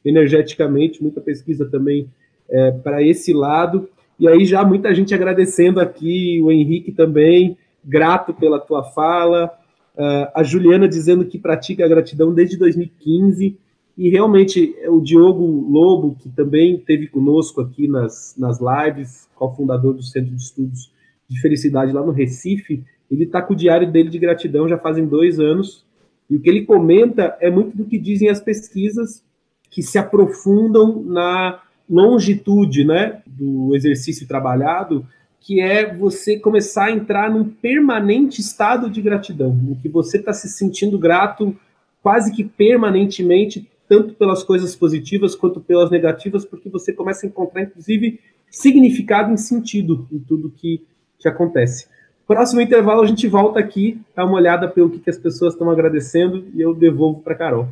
energeticamente. 0.05 1.01
Muita 1.01 1.21
pesquisa 1.21 1.65
também 1.65 2.09
é, 2.51 2.73
para 2.73 3.01
esse 3.01 3.33
lado. 3.33 3.89
E 4.19 4.27
aí 4.27 4.45
já 4.45 4.65
muita 4.65 4.93
gente 4.93 5.15
agradecendo 5.15 5.79
aqui, 5.79 6.41
o 6.43 6.51
Henrique 6.51 6.91
também, 6.91 7.57
grato 7.85 8.35
pela 8.35 8.59
tua 8.59 8.83
fala. 8.83 9.53
Uh, 9.97 10.31
a 10.35 10.43
Juliana 10.45 10.89
dizendo 10.89 11.25
que 11.25 11.39
pratica 11.39 11.85
a 11.85 11.89
gratidão 11.89 12.33
desde 12.33 12.57
2015 12.57 13.57
e 13.99 14.09
realmente 14.11 14.77
o 14.87 15.01
Diogo 15.01 15.45
Lobo, 15.69 16.17
que 16.23 16.29
também 16.29 16.79
teve 16.79 17.09
conosco 17.09 17.61
aqui 17.61 17.89
nas, 17.89 18.37
nas 18.39 18.61
lives, 18.61 19.29
cofundador 19.35 19.93
do 19.93 20.05
Centro 20.05 20.31
de 20.31 20.41
Estudos 20.41 20.93
de 21.29 21.41
Felicidade 21.41 21.93
lá 21.93 22.01
no 22.01 22.13
Recife, 22.13 22.85
ele 23.11 23.25
está 23.25 23.43
com 23.43 23.55
o 23.55 23.57
diário 23.57 23.91
dele 23.91 24.09
de 24.09 24.19
gratidão 24.21 24.69
já 24.69 24.79
fazem 24.79 25.05
dois 25.05 25.41
anos. 25.41 25.85
E 26.31 26.37
o 26.37 26.41
que 26.41 26.49
ele 26.49 26.65
comenta 26.65 27.37
é 27.41 27.51
muito 27.51 27.77
do 27.77 27.87
que 27.87 27.99
dizem 27.99 28.29
as 28.29 28.41
pesquisas 28.41 29.25
que 29.69 29.83
se 29.83 29.99
aprofundam 29.99 31.03
na 31.03 31.61
longitude 31.91 32.85
né, 32.85 33.21
do 33.27 33.75
exercício 33.75 34.29
trabalhado, 34.29 35.05
que 35.41 35.61
é 35.61 35.93
você 35.93 36.39
começar 36.39 36.85
a 36.85 36.93
entrar 36.93 37.31
num 37.31 37.49
permanente 37.49 38.41
estado 38.41 38.89
de 38.89 39.03
gratidão, 39.03 39.59
em 39.69 39.75
que 39.75 39.89
você 39.89 40.19
está 40.19 40.33
se 40.33 40.49
sentindo 40.49 40.97
grato 40.99 41.57
quase 42.01 42.33
que 42.33 42.45
permanentemente 42.45 43.69
tanto 43.89 44.15
pelas 44.15 44.43
coisas 44.43 44.77
positivas 44.77 45.35
quanto 45.35 45.61
pelas 45.61 45.91
negativas, 45.91 46.45
porque 46.45 46.69
você 46.69 46.93
começa 46.93 47.27
a 47.27 47.29
encontrar, 47.29 47.63
inclusive, 47.63 48.21
significado 48.51 49.33
e 49.33 49.39
sentido 49.39 50.07
em 50.13 50.19
tudo 50.19 50.51
que, 50.51 50.85
que 51.19 51.29
acontece. 51.29 51.87
Próximo 52.27 52.61
intervalo, 52.61 53.03
a 53.03 53.07
gente 53.07 53.27
volta 53.27 53.59
aqui, 53.59 53.99
dá 54.15 54.25
uma 54.25 54.37
olhada 54.37 54.69
pelo 54.69 54.91
que, 54.91 54.99
que 54.99 55.09
as 55.09 55.17
pessoas 55.17 55.55
estão 55.55 55.71
agradecendo 55.71 56.45
e 56.55 56.61
eu 56.61 56.75
devolvo 56.75 57.21
para 57.21 57.35
Carol. 57.35 57.69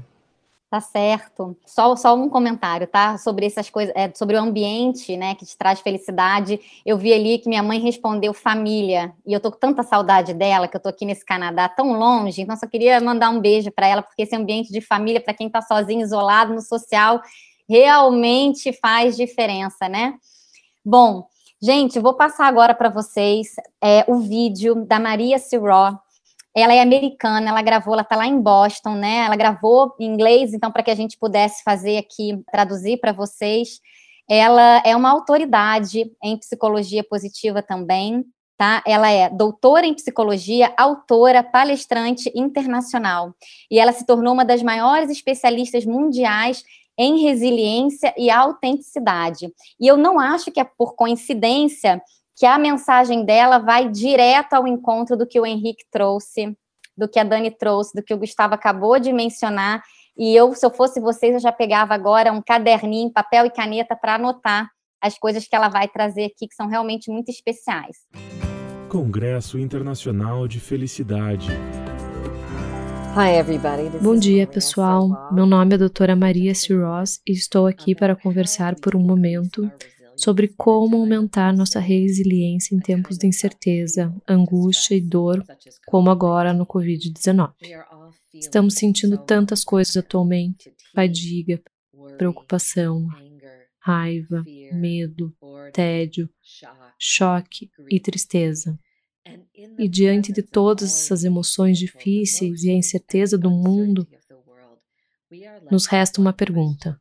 Tá 0.77 0.81
certo. 0.83 1.57
Só, 1.65 1.97
só 1.97 2.15
um 2.15 2.29
comentário, 2.29 2.87
tá? 2.87 3.17
Sobre 3.17 3.47
essas 3.47 3.71
coisas, 3.71 3.95
é, 3.97 4.13
sobre 4.15 4.37
o 4.37 4.39
ambiente, 4.39 5.17
né, 5.17 5.35
que 5.35 5.47
te 5.47 5.57
traz 5.57 5.81
felicidade. 5.81 6.61
Eu 6.85 6.99
vi 6.99 7.15
ali 7.15 7.39
que 7.39 7.49
minha 7.49 7.63
mãe 7.63 7.81
respondeu 7.81 8.35
família, 8.35 9.15
e 9.27 9.33
eu 9.33 9.41
tô 9.41 9.51
com 9.51 9.59
tanta 9.59 9.83
saudade 9.83 10.35
dela, 10.35 10.69
que 10.69 10.77
eu 10.77 10.81
tô 10.81 10.91
aqui 10.91 11.07
nesse 11.07 11.25
Canadá 11.25 11.67
tão 11.67 11.99
longe, 11.99 12.43
então 12.43 12.55
só 12.59 12.67
queria 12.67 13.01
mandar 13.01 13.31
um 13.31 13.41
beijo 13.41 13.71
para 13.71 13.87
ela, 13.87 14.03
porque 14.03 14.21
esse 14.21 14.37
ambiente 14.37 14.71
de 14.71 14.83
família, 14.83 15.19
para 15.19 15.33
quem 15.33 15.49
tá 15.49 15.63
sozinho, 15.63 16.03
isolado 16.03 16.53
no 16.53 16.61
social, 16.61 17.23
realmente 17.67 18.71
faz 18.75 19.17
diferença, 19.17 19.89
né? 19.89 20.13
Bom, 20.85 21.27
gente, 21.59 21.99
vou 21.99 22.13
passar 22.13 22.49
agora 22.49 22.75
para 22.75 22.91
vocês 22.91 23.55
é, 23.83 24.05
o 24.07 24.17
vídeo 24.17 24.85
da 24.85 25.01
Maria 25.01 25.39
Ciró, 25.39 25.99
ela 26.57 26.73
é 26.73 26.81
americana, 26.81 27.51
ela 27.51 27.61
gravou, 27.61 27.93
ela 27.93 28.03
está 28.03 28.17
lá 28.17 28.27
em 28.27 28.41
Boston, 28.41 28.95
né? 28.95 29.27
Ela 29.27 29.37
gravou 29.37 29.95
em 30.01 30.07
inglês, 30.07 30.55
então, 30.55 30.73
para 30.73 30.83
que 30.83 30.91
a 30.91 30.95
gente 30.95 31.19
pudesse 31.19 31.63
fazer 31.63 31.99
aqui, 31.99 32.43
traduzir 32.51 32.99
para 32.99 33.13
vocês. 33.13 33.79
Ela 34.27 34.83
é 34.83 34.97
uma 34.97 35.11
autoridade 35.11 36.11
em 36.25 36.39
psicologia 36.39 37.05
positiva 37.05 37.63
também, 37.63 38.25
tá? 38.57 38.83
Ela 38.87 39.11
é 39.11 39.29
doutora 39.29 39.85
em 39.85 39.93
psicologia, 39.93 40.73
autora, 40.79 41.43
palestrante 41.43 42.33
internacional. 42.35 43.35
E 43.71 43.79
ela 43.79 43.93
se 43.93 44.07
tornou 44.07 44.33
uma 44.33 44.45
das 44.45 44.63
maiores 44.63 45.11
especialistas 45.11 45.85
mundiais 45.85 46.65
em 46.99 47.21
resiliência 47.21 48.15
e 48.17 48.31
autenticidade. 48.31 49.53
E 49.79 49.87
eu 49.87 49.99
não 49.99 50.19
acho 50.19 50.51
que 50.51 50.59
é 50.59 50.65
por 50.65 50.95
coincidência 50.95 52.03
que 52.37 52.45
a 52.45 52.59
mensagem 52.59 53.25
dela 53.25 53.59
vai 53.59 53.89
direto 53.89 54.53
ao 54.53 54.69
encontro 54.69 55.17
do 55.17 55.27
que 55.27 55.41
o 55.41 55.47
Henrique 55.47 55.85
trouxe, 55.91 56.55
do 56.95 57.09
que 57.09 57.19
a 57.19 57.25
Dani 57.25 57.51
trouxe, 57.51 57.95
do 57.95 58.03
que 58.03 58.13
o 58.13 58.19
Gustavo 58.19 58.55
acabou 58.55 59.01
de 59.01 59.11
mencionar. 59.11 59.83
E 60.17 60.37
eu, 60.37 60.55
se 60.55 60.65
eu 60.65 60.71
fosse 60.71 61.01
vocês, 61.01 61.33
eu 61.33 61.41
já 61.41 61.51
pegava 61.51 61.95
agora 61.95 62.31
um 62.33 62.43
caderninho, 62.43 63.11
papel 63.11 63.47
e 63.47 63.51
caneta 63.51 63.97
para 63.97 64.17
anotar 64.17 64.69
as 65.01 65.19
coisas 65.19 65.47
que 65.49 65.57
ela 65.57 65.69
vai 65.69 65.89
trazer 65.89 66.27
aqui, 66.27 66.47
que 66.47 66.55
são 66.55 66.67
realmente 66.69 67.11
muito 67.11 67.31
especiais. 67.31 67.97
Congresso 68.91 69.59
Internacional 69.59 70.47
de 70.47 70.61
Felicidade. 70.61 71.49
Bom 74.03 74.15
dia, 74.15 74.47
pessoal. 74.47 75.09
Meu 75.33 75.47
nome 75.47 75.75
é 75.75 75.79
doutora 75.79 76.15
Maria 76.15 76.55
C. 76.55 76.75
Ross 76.75 77.19
e 77.27 77.33
estou 77.33 77.67
aqui 77.67 77.95
para 77.95 78.15
conversar 78.15 78.75
por 78.75 78.95
um 78.95 79.01
momento 79.01 79.71
sobre 80.17 80.49
como 80.49 80.97
aumentar 80.97 81.55
nossa 81.55 81.79
resiliência 81.79 82.75
em 82.75 82.81
tempos 82.81 83.19
de 83.19 83.27
incerteza, 83.27 84.15
angústia 84.27 84.95
e 84.95 85.01
dor, 85.01 85.45
como 85.87 86.11
agora 86.11 86.53
no 86.53 86.67
Covid-19. 86.67 87.53
Estamos 88.35 88.75
sentindo 88.75 89.19
tantas 89.19 89.65
coisas 89.65 89.97
atualmente: 89.97 90.73
fadiga, 90.95 91.61
preocupação, 92.17 93.07
raiva, 93.79 94.45
medo, 94.73 95.35
tédio, 95.73 96.29
choque 96.99 97.71
e 97.91 98.01
tristeza. 98.01 98.79
E 99.79 99.89
diante 99.89 100.33
de 100.33 100.43
todas 100.43 100.85
essas 100.85 101.25
emoções 101.25 101.79
difíceis 101.79 102.63
e 102.63 102.71
a 102.71 102.75
incerteza 102.75 103.37
do 103.37 103.51
mundo, 103.51 104.07
nos 105.71 105.87
resta 105.87 106.21
uma 106.21 106.33
pergunta: 106.33 107.01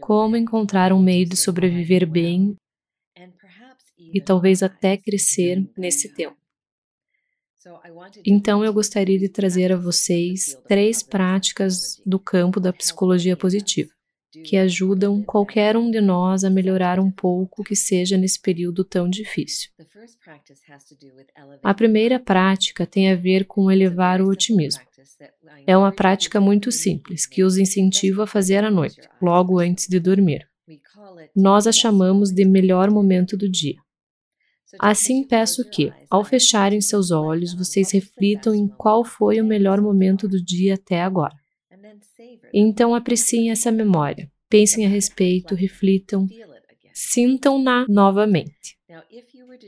como 0.00 0.36
encontrar 0.36 0.92
um 0.92 1.02
meio 1.02 1.26
de 1.26 1.36
sobreviver 1.36 2.08
bem 2.08 2.56
e 3.98 4.20
talvez 4.20 4.62
até 4.62 4.96
crescer 4.96 5.68
nesse 5.76 6.14
tempo? 6.14 6.36
Então, 8.24 8.64
eu 8.64 8.72
gostaria 8.72 9.18
de 9.18 9.28
trazer 9.28 9.72
a 9.72 9.76
vocês 9.76 10.56
três 10.68 11.02
práticas 11.02 12.00
do 12.06 12.18
campo 12.18 12.60
da 12.60 12.72
psicologia 12.72 13.36
positiva 13.36 13.90
que 14.44 14.56
ajudam 14.56 15.22
qualquer 15.22 15.76
um 15.76 15.90
de 15.90 16.00
nós 16.00 16.44
a 16.44 16.50
melhorar 16.50 16.98
um 16.98 17.10
pouco 17.10 17.62
que 17.62 17.74
seja 17.74 18.16
nesse 18.16 18.40
período 18.40 18.84
tão 18.84 19.08
difícil. 19.08 19.70
A 21.62 21.74
primeira 21.74 22.18
prática 22.18 22.86
tem 22.86 23.10
a 23.10 23.16
ver 23.16 23.44
com 23.46 23.70
elevar 23.70 24.20
o 24.20 24.28
otimismo. 24.28 24.82
É 25.66 25.76
uma 25.76 25.92
prática 25.92 26.40
muito 26.40 26.70
simples 26.70 27.26
que 27.26 27.42
os 27.42 27.56
incentivo 27.56 28.22
a 28.22 28.26
fazer 28.26 28.64
à 28.64 28.70
noite, 28.70 29.00
logo 29.20 29.58
antes 29.58 29.86
de 29.86 30.00
dormir. 30.00 30.46
Nós 31.34 31.66
a 31.66 31.72
chamamos 31.72 32.30
de 32.30 32.44
melhor 32.44 32.90
momento 32.90 33.36
do 33.36 33.48
dia. 33.48 33.76
Assim 34.78 35.24
peço 35.24 35.68
que, 35.70 35.92
ao 36.10 36.24
fecharem 36.24 36.80
seus 36.80 37.10
olhos, 37.10 37.54
vocês 37.54 37.92
reflitam 37.92 38.54
em 38.54 38.66
qual 38.66 39.04
foi 39.04 39.40
o 39.40 39.44
melhor 39.44 39.80
momento 39.80 40.28
do 40.28 40.42
dia 40.42 40.74
até 40.74 41.00
agora. 41.02 41.34
Então 42.52 42.94
apreciem 42.94 43.50
essa 43.50 43.70
memória, 43.70 44.30
pensem 44.48 44.84
a 44.84 44.88
respeito, 44.88 45.54
reflitam, 45.54 46.26
sintam-na 46.92 47.86
novamente. 47.88 48.76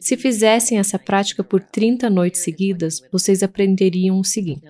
Se 0.00 0.16
fizessem 0.16 0.78
essa 0.78 0.98
prática 0.98 1.42
por 1.42 1.62
30 1.62 2.08
noites 2.10 2.42
seguidas, 2.42 3.00
vocês 3.10 3.42
aprenderiam 3.42 4.18
o 4.18 4.24
seguinte: 4.24 4.62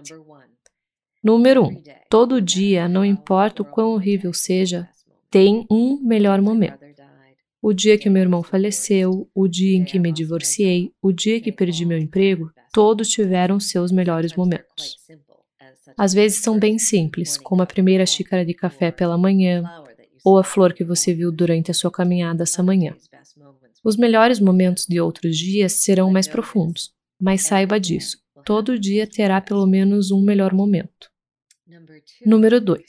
Número 1.22 1.64
1. 1.64 1.66
Um, 1.66 1.82
todo 2.08 2.40
dia, 2.40 2.88
não 2.88 3.04
importa 3.04 3.62
o 3.62 3.64
quão 3.64 3.90
horrível 3.90 4.32
seja, 4.32 4.88
tem 5.30 5.66
um 5.70 6.00
melhor 6.00 6.40
momento. 6.40 6.78
O 7.60 7.72
dia 7.72 7.98
que 7.98 8.08
meu 8.08 8.22
irmão 8.22 8.42
faleceu, 8.42 9.28
o 9.34 9.48
dia 9.48 9.76
em 9.76 9.84
que 9.84 9.98
me 9.98 10.12
divorciei, 10.12 10.92
o 11.02 11.10
dia 11.12 11.40
que 11.40 11.50
perdi 11.50 11.84
meu 11.84 11.98
emprego, 11.98 12.50
todos 12.72 13.08
tiveram 13.08 13.58
seus 13.58 13.90
melhores 13.90 14.34
momentos. 14.36 14.96
Às 15.96 16.14
vezes 16.14 16.38
são 16.38 16.56
bem 16.56 16.78
simples, 16.78 17.36
como 17.36 17.62
a 17.62 17.66
primeira 17.66 18.06
xícara 18.06 18.46
de 18.46 18.54
café 18.54 18.92
pela 18.92 19.18
manhã, 19.18 19.64
ou 20.24 20.38
a 20.38 20.44
flor 20.44 20.72
que 20.72 20.84
você 20.84 21.12
viu 21.12 21.32
durante 21.32 21.70
a 21.70 21.74
sua 21.74 21.90
caminhada 21.90 22.44
essa 22.44 22.62
manhã. 22.62 22.94
Os 23.84 23.96
melhores 23.96 24.38
momentos 24.38 24.86
de 24.86 25.00
outros 25.00 25.36
dias 25.36 25.72
serão 25.72 26.10
mais 26.12 26.28
profundos, 26.28 26.92
mas 27.20 27.42
saiba 27.42 27.80
disso, 27.80 28.18
todo 28.48 28.78
dia 28.78 29.06
terá 29.06 29.42
pelo 29.42 29.66
menos 29.66 30.10
um 30.10 30.22
melhor 30.22 30.54
momento. 30.54 31.10
Número 32.24 32.58
2. 32.58 32.82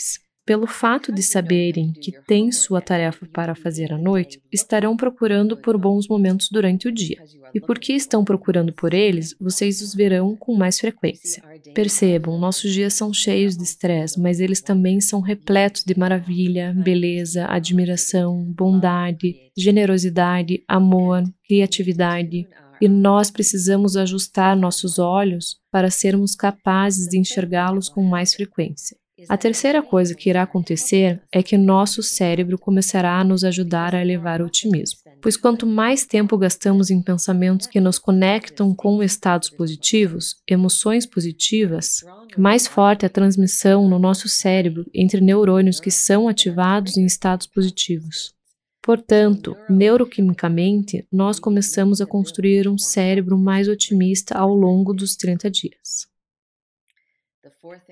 Pelo 0.46 0.66
fato 0.66 1.12
de 1.12 1.22
saberem 1.22 1.92
que 1.92 2.14
têm 2.26 2.50
sua 2.50 2.80
tarefa 2.80 3.26
para 3.26 3.54
fazer 3.54 3.92
à 3.92 3.98
noite, 3.98 4.42
estarão 4.50 4.96
procurando 4.96 5.58
por 5.58 5.78
bons 5.78 6.08
momentos 6.08 6.48
durante 6.50 6.88
o 6.88 6.92
dia. 6.94 7.22
E 7.54 7.60
porque 7.60 7.92
estão 7.92 8.24
procurando 8.24 8.72
por 8.72 8.94
eles, 8.94 9.36
vocês 9.38 9.82
os 9.82 9.94
verão 9.94 10.34
com 10.34 10.56
mais 10.56 10.80
frequência. 10.80 11.44
Percebam, 11.76 12.40
nossos 12.40 12.72
dias 12.72 12.94
são 12.94 13.14
cheios 13.14 13.58
de 13.58 13.64
estresse, 13.64 14.18
mas 14.18 14.40
eles 14.40 14.62
também 14.62 15.02
são 15.02 15.20
repletos 15.20 15.84
de 15.84 15.96
maravilha, 16.00 16.74
beleza, 16.74 17.46
admiração, 17.48 18.46
bondade, 18.46 19.36
generosidade, 19.58 20.64
amor, 20.70 21.22
criatividade. 21.46 22.48
E 22.82 22.88
nós 22.88 23.30
precisamos 23.30 23.96
ajustar 23.98 24.56
nossos 24.56 25.00
olhos 25.00 25.58
para 25.72 25.90
sermos 25.90 26.36
capazes 26.36 27.08
de 27.08 27.20
enxergá-los 27.20 27.90
com 27.90 28.04
mais 28.04 28.34
frequência. 28.34 28.98
A 29.28 29.36
terceira 29.36 29.82
coisa 29.82 30.16
que 30.16 30.30
irá 30.30 30.44
acontecer 30.44 31.22
é 31.32 31.44
que 31.44 31.58
nosso 31.58 32.02
cérebro 32.02 32.58
começará 32.58 33.20
a 33.20 33.24
nos 33.24 33.44
ajudar 33.44 33.94
a 33.94 34.02
elevar 34.02 34.42
o 34.42 34.46
otimismo. 34.46 35.00
Pois 35.22 35.36
quanto 35.36 35.68
mais 35.68 36.06
tempo 36.06 36.38
gastamos 36.38 36.90
em 36.90 37.02
pensamentos 37.02 37.68
que 37.68 37.82
nos 37.82 38.00
conectam 38.00 38.74
com 38.74 39.04
estados 39.04 39.50
positivos, 39.50 40.36
emoções 40.48 41.06
positivas, 41.06 41.98
mais 42.38 42.66
forte 42.66 43.06
a 43.06 43.10
transmissão 43.10 43.90
no 43.90 44.00
nosso 44.00 44.30
cérebro 44.30 44.86
entre 44.94 45.20
neurônios 45.20 45.82
que 45.82 45.92
são 45.92 46.30
ativados 46.30 46.96
em 46.96 47.06
estados 47.06 47.48
positivos. 47.48 48.34
Portanto, 48.82 49.56
neuroquimicamente, 49.70 51.06
nós 51.12 51.40
começamos 51.40 52.02
a 52.02 52.06
construir 52.06 52.68
um 52.68 52.78
cérebro 52.78 53.38
mais 53.38 53.68
otimista 53.68 54.38
ao 54.38 54.54
longo 54.54 54.94
dos 54.94 55.16
30 55.16 55.52
dias. 55.52 56.08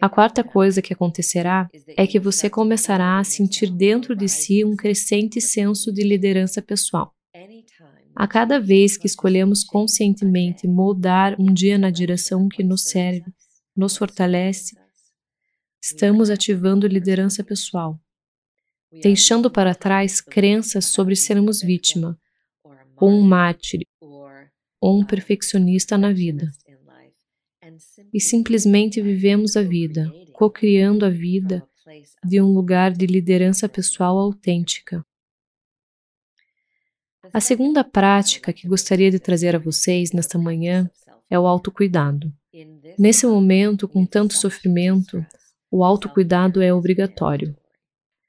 A 0.01 0.07
quarta 0.07 0.43
coisa 0.43 0.81
que 0.81 0.93
acontecerá 0.93 1.69
é 1.97 2.07
que 2.07 2.19
você 2.19 2.49
começará 2.49 3.19
a 3.19 3.23
sentir 3.23 3.69
dentro 3.69 4.15
de 4.15 4.27
si 4.29 4.63
um 4.63 4.75
crescente 4.75 5.41
senso 5.41 5.91
de 5.91 6.03
liderança 6.03 6.61
pessoal. 6.61 7.13
A 8.15 8.27
cada 8.27 8.59
vez 8.59 8.97
que 8.97 9.05
escolhemos 9.05 9.63
conscientemente 9.63 10.67
moldar 10.67 11.35
um 11.39 11.53
dia 11.53 11.77
na 11.77 11.89
direção 11.89 12.47
que 12.47 12.63
nos 12.63 12.83
serve, 12.85 13.31
nos 13.75 13.95
fortalece, 13.95 14.75
estamos 15.81 16.29
ativando 16.29 16.87
liderança 16.87 17.43
pessoal, 17.43 17.99
deixando 18.91 19.49
para 19.49 19.75
trás 19.75 20.21
crenças 20.21 20.85
sobre 20.85 21.15
sermos 21.15 21.61
vítima, 21.61 22.19
ou 22.95 23.09
um 23.09 23.21
mártir, 23.21 23.85
ou 24.79 24.99
um 24.99 25.05
perfeccionista 25.05 25.97
na 25.97 26.11
vida 26.11 26.51
e 28.13 28.19
simplesmente 28.19 29.01
vivemos 29.01 29.55
a 29.55 29.61
vida, 29.61 30.11
co-criando 30.33 31.05
a 31.05 31.09
vida 31.09 31.67
de 32.23 32.41
um 32.41 32.53
lugar 32.53 32.91
de 32.91 33.05
liderança 33.05 33.67
pessoal 33.67 34.17
autêntica. 34.17 35.05
A 37.33 37.41
segunda 37.41 37.83
prática 37.83 38.53
que 38.53 38.67
gostaria 38.67 39.11
de 39.11 39.19
trazer 39.19 39.55
a 39.55 39.59
vocês 39.59 40.11
nesta 40.11 40.37
manhã 40.37 40.89
é 41.29 41.37
o 41.37 41.45
autocuidado. 41.45 42.31
Nesse 42.97 43.27
momento, 43.27 43.87
com 43.87 44.05
tanto 44.05 44.33
sofrimento, 44.33 45.25
o 45.69 45.83
autocuidado 45.83 46.61
é 46.61 46.73
obrigatório. 46.73 47.55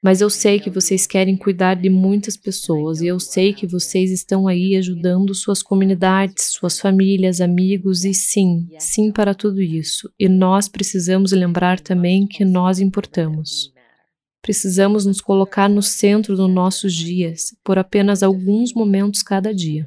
Mas 0.01 0.21
eu 0.21 0.29
sei 0.29 0.61
que 0.61 0.69
vocês 0.69 1.05
querem 1.05 1.35
cuidar 1.35 1.75
de 1.75 1.89
muitas 1.89 2.37
pessoas 2.37 3.01
e 3.01 3.07
eu 3.07 3.19
sei 3.19 3.53
que 3.53 3.67
vocês 3.67 4.11
estão 4.11 4.47
aí 4.47 4.77
ajudando 4.77 5.35
suas 5.35 5.61
comunidades, 5.61 6.53
suas 6.53 6.79
famílias, 6.79 7.41
amigos 7.41 8.05
e 8.05 8.13
sim, 8.13 8.69
sim 8.79 9.11
para 9.11 9.35
tudo 9.35 9.61
isso. 9.61 10.09
E 10.17 10.29
nós 10.29 10.69
precisamos 10.69 11.33
lembrar 11.33 11.81
também 11.81 12.25
que 12.25 12.45
nós 12.45 12.79
importamos. 12.79 13.73
Precisamos 14.41 15.05
nos 15.05 15.19
colocar 15.19 15.69
no 15.69 15.81
centro 15.81 16.37
dos 16.37 16.49
nossos 16.49 16.93
dias 16.93 17.53
por 17.61 17.77
apenas 17.77 18.23
alguns 18.23 18.73
momentos 18.73 19.21
cada 19.21 19.53
dia. 19.53 19.85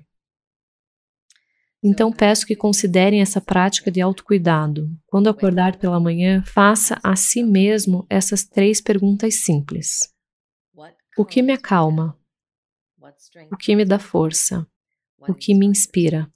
Então 1.83 2.13
peço 2.13 2.47
que 2.47 2.55
considerem 2.55 3.21
essa 3.21 3.41
prática 3.41 3.91
de 3.91 4.01
autocuidado. 4.01 4.89
Quando 5.07 5.29
acordar 5.29 5.77
pela 5.79 5.99
manhã, 5.99 6.43
faça 6.45 7.01
a 7.03 7.17
si 7.17 7.43
mesmo 7.43 8.07
essas 8.09 8.45
três 8.45 8.81
perguntas 8.81 9.43
simples: 9.43 10.09
O 11.19 11.25
que 11.25 11.43
me 11.43 11.53
acalma? 11.53 12.17
O 13.51 13.57
que 13.57 13.75
me 13.75 13.85
dá 13.85 13.99
força? 13.99 14.65
O 15.29 15.35
que 15.35 15.55
me 15.55 15.67
inspira? 15.67 16.31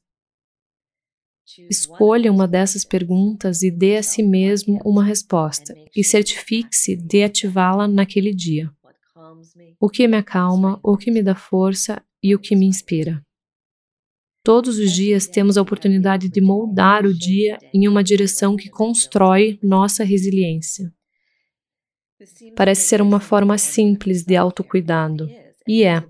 Escolha 1.71 2.33
uma 2.33 2.49
dessas 2.49 2.85
perguntas 2.85 3.63
e 3.63 3.71
dê 3.71 3.97
a 3.97 4.03
si 4.03 4.23
mesmo 4.23 4.81
uma 4.85 5.05
resposta 5.05 5.77
e 5.95 6.03
certifique-se 6.03 6.97
de 6.97 7.23
ativá-la 7.23 7.87
naquele 7.87 8.35
dia. 8.35 8.71
O 9.81 9.89
que 9.89 10.09
me 10.09 10.17
acalma, 10.17 10.81
o 10.83 10.97
que 10.97 11.11
me 11.11 11.23
dá 11.23 11.37
força 11.37 12.03
e 12.21 12.35
o 12.35 12.39
que 12.39 12.57
me 12.57 12.67
inspira. 12.67 13.26
Todos 14.47 14.79
os 14.79 14.93
dias 14.93 15.27
temos 15.27 15.59
a 15.59 15.63
oportunidade 15.63 16.29
de 16.29 16.41
moldar 16.41 17.05
o 17.05 17.13
dia 17.13 17.59
em 17.75 17.89
uma 17.89 18.05
direção 18.05 18.55
que 18.55 18.71
constrói 18.71 19.59
nossa 19.61 20.05
resiliência. 20.05 20.89
Parece 22.55 22.83
ser 22.83 23.03
uma 23.03 23.19
forma 23.19 23.59
simples 23.59 24.23
de 24.23 24.37
autocuidado, 24.37 25.29
e 25.67 25.83
é. 25.83 26.01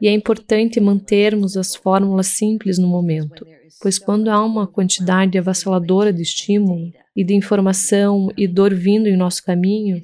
E 0.00 0.08
é 0.08 0.12
importante 0.12 0.80
mantermos 0.80 1.58
as 1.58 1.76
fórmulas 1.76 2.28
simples 2.28 2.78
no 2.78 2.88
momento, 2.88 3.46
pois 3.82 3.98
quando 3.98 4.28
há 4.28 4.42
uma 4.42 4.66
quantidade 4.66 5.36
avassaladora 5.36 6.14
de 6.14 6.22
estímulo 6.22 6.90
e 7.14 7.22
de 7.22 7.34
informação 7.34 8.30
e 8.34 8.48
dor 8.48 8.74
vindo 8.74 9.08
em 9.08 9.16
nosso 9.16 9.44
caminho, 9.44 10.02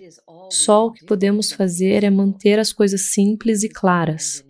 só 0.51 0.89
o 0.89 0.93
que 0.93 1.07
podemos 1.07 1.51
fazer 1.51 2.05
é 2.05 2.11
manter 2.11 2.59
as 2.59 2.75
coisas 2.75 3.01
simples 3.15 3.63
e 3.63 3.71
claras. 3.71 4.45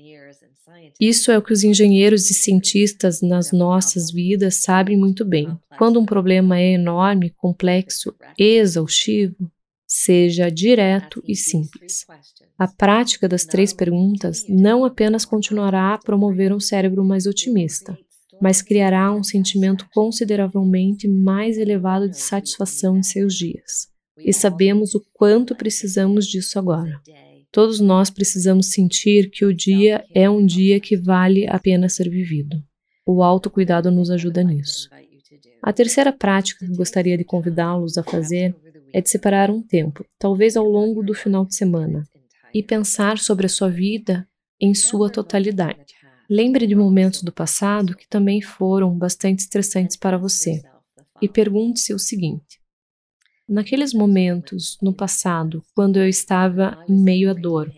Isso 1.04 1.32
é 1.32 1.36
o 1.36 1.42
que 1.42 1.52
os 1.52 1.64
engenheiros 1.64 2.30
e 2.30 2.34
cientistas 2.34 3.20
nas 3.20 3.50
nossas 3.50 4.12
vidas 4.12 4.62
sabem 4.62 4.96
muito 4.96 5.24
bem. 5.24 5.48
Quando 5.76 5.98
um 5.98 6.06
problema 6.06 6.60
é 6.60 6.74
enorme, 6.74 7.30
complexo 7.30 8.14
e 8.38 8.58
exaustivo, 8.58 9.50
seja 9.84 10.48
direto 10.48 11.20
e 11.26 11.34
simples. 11.34 12.06
A 12.56 12.68
prática 12.68 13.28
das 13.28 13.44
três 13.44 13.72
perguntas 13.72 14.46
não 14.48 14.84
apenas 14.84 15.24
continuará 15.24 15.94
a 15.94 15.98
promover 15.98 16.52
um 16.52 16.60
cérebro 16.60 17.04
mais 17.04 17.26
otimista, 17.26 17.98
mas 18.40 18.62
criará 18.62 19.12
um 19.12 19.24
sentimento 19.24 19.88
consideravelmente 19.92 21.08
mais 21.08 21.58
elevado 21.58 22.08
de 22.08 22.16
satisfação 22.16 22.96
em 22.96 23.02
seus 23.02 23.34
dias. 23.34 23.88
E 24.16 24.32
sabemos 24.32 24.94
o 24.94 25.04
quanto 25.12 25.56
precisamos 25.56 26.28
disso 26.28 26.60
agora. 26.60 27.02
Todos 27.52 27.80
nós 27.80 28.08
precisamos 28.08 28.70
sentir 28.70 29.30
que 29.30 29.44
o 29.44 29.52
dia 29.52 30.02
é 30.14 30.28
um 30.28 30.44
dia 30.44 30.80
que 30.80 30.96
vale 30.96 31.46
a 31.46 31.58
pena 31.58 31.86
ser 31.86 32.08
vivido. 32.08 32.56
O 33.06 33.22
autocuidado 33.22 33.90
nos 33.90 34.10
ajuda 34.10 34.42
nisso. 34.42 34.88
A 35.62 35.70
terceira 35.70 36.10
prática 36.10 36.64
que 36.64 36.74
gostaria 36.74 37.16
de 37.18 37.24
convidá-los 37.24 37.98
a 37.98 38.02
fazer 38.02 38.56
é 38.90 39.02
de 39.02 39.10
separar 39.10 39.50
um 39.50 39.62
tempo, 39.62 40.02
talvez 40.18 40.56
ao 40.56 40.64
longo 40.64 41.02
do 41.02 41.12
final 41.12 41.44
de 41.44 41.54
semana, 41.54 42.04
e 42.54 42.62
pensar 42.62 43.18
sobre 43.18 43.44
a 43.44 43.50
sua 43.50 43.68
vida 43.68 44.26
em 44.58 44.74
sua 44.74 45.10
totalidade. 45.10 45.94
Lembre 46.30 46.66
de 46.66 46.74
momentos 46.74 47.22
do 47.22 47.32
passado 47.32 47.94
que 47.94 48.08
também 48.08 48.40
foram 48.40 48.96
bastante 48.96 49.40
estressantes 49.40 49.96
para 49.96 50.16
você 50.16 50.62
e 51.20 51.28
pergunte-se 51.28 51.92
o 51.92 51.98
seguinte: 51.98 52.61
Naqueles 53.48 53.92
momentos 53.92 54.78
no 54.80 54.94
passado, 54.94 55.64
quando 55.74 55.98
eu 55.98 56.08
estava 56.08 56.82
em 56.88 56.96
meio 56.96 57.30
à 57.30 57.34
dor 57.34 57.72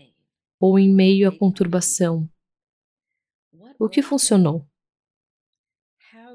ou 0.59 0.77
em 0.77 0.93
meio 0.93 1.27
à 1.27 1.37
conturbação, 1.37 2.29
o 3.79 3.89
que 3.89 4.01
funcionou? 4.01 4.65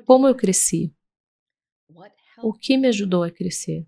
Como 0.04 0.26
eu 0.26 0.34
cresci? 0.34 0.92
O 2.42 2.52
que 2.52 2.76
me 2.76 2.88
ajudou 2.88 3.22
a 3.22 3.30
crescer? 3.30 3.86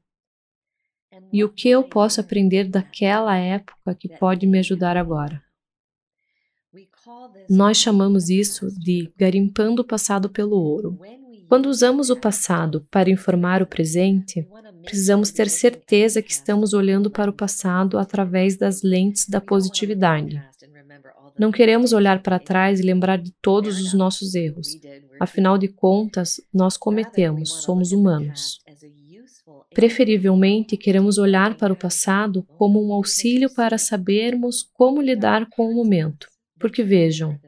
E 1.32 1.42
o 1.42 1.52
que 1.52 1.68
eu 1.68 1.82
posso 1.82 2.20
aprender 2.20 2.68
daquela 2.68 3.36
época 3.36 3.94
que 3.94 4.08
pode 4.08 4.46
me 4.46 4.58
ajudar 4.58 4.96
agora? 4.96 5.42
Nós 7.50 7.76
chamamos 7.76 8.30
isso 8.30 8.68
de 8.78 9.12
garimpando 9.16 9.82
o 9.82 9.86
passado 9.86 10.30
pelo 10.30 10.56
ouro. 10.56 10.98
Quando 11.48 11.66
usamos 11.66 12.08
o 12.08 12.16
passado 12.16 12.86
para 12.90 13.10
informar 13.10 13.60
o 13.62 13.66
presente, 13.66 14.48
precisamos 14.82 15.30
ter 15.30 15.48
certeza 15.48 16.22
que 16.22 16.32
estamos 16.32 16.72
olhando 16.72 17.10
para 17.10 17.30
o 17.30 17.34
passado 17.34 17.98
através 17.98 18.56
das 18.56 18.82
lentes 18.82 19.28
da 19.28 19.40
positividade. 19.40 20.42
Não 21.38 21.50
queremos 21.50 21.92
olhar 21.92 22.22
para 22.22 22.38
trás 22.38 22.78
e 22.78 22.82
lembrar 22.82 23.18
de 23.18 23.32
todos 23.40 23.80
os 23.80 23.94
nossos 23.94 24.34
erros. 24.34 24.68
Afinal 25.18 25.56
de 25.56 25.68
contas, 25.68 26.40
nós 26.52 26.76
cometemos, 26.76 27.62
somos 27.62 27.92
humanos. 27.92 28.58
Preferivelmente, 29.74 30.76
queremos 30.76 31.16
olhar 31.16 31.56
para 31.56 31.72
o 31.72 31.76
passado 31.76 32.46
como 32.58 32.86
um 32.86 32.92
auxílio 32.92 33.52
para 33.54 33.78
sabermos 33.78 34.68
como 34.74 35.00
lidar 35.00 35.48
com 35.50 35.70
o 35.70 35.74
momento. 35.74 36.28
Porque 36.58 36.82
vejam, 36.82 37.38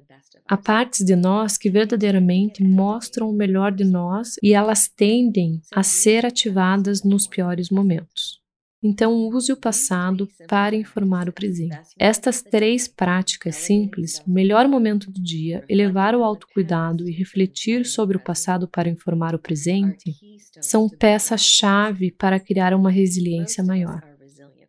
há 0.47 0.57
partes 0.57 1.05
de 1.05 1.17
nós 1.17 1.57
que 1.57 1.71
verdadeiramente 1.71 2.63
mostram 2.63 3.31
o 3.31 3.33
melhor 3.33 3.73
de 3.73 3.85
nós 3.85 4.35
e 4.43 4.53
elas 4.53 4.89
tendem 4.89 5.61
a 5.73 5.83
ser 5.83 6.27
ativadas 6.27 7.03
nos 7.03 7.27
piores 7.27 7.71
momentos. 7.71 8.43
Então, 8.87 9.15
use 9.29 9.51
o 9.51 9.57
passado 9.57 10.29
para 10.47 10.77
informar 10.77 11.27
o 11.27 11.33
presente. 11.33 11.75
Estas 11.99 12.43
três 12.43 12.87
práticas 12.87 13.57
simples, 13.57 14.23
melhor 14.27 14.69
momento 14.69 15.11
do 15.11 15.23
dia, 15.23 15.65
elevar 15.71 16.15
o 16.15 16.23
autocuidado 16.23 17.09
e 17.09 17.13
refletir 17.13 17.87
sobre 17.87 18.19
o 18.19 18.21
passado 18.23 18.69
para 18.69 18.91
informar 18.91 19.35
o 19.35 19.39
presente, 19.39 20.15
são 20.61 20.87
peça-chave 20.87 22.13
para 22.13 22.39
criar 22.39 22.75
uma 22.75 22.91
resiliência 22.91 23.65
maior. 23.65 24.03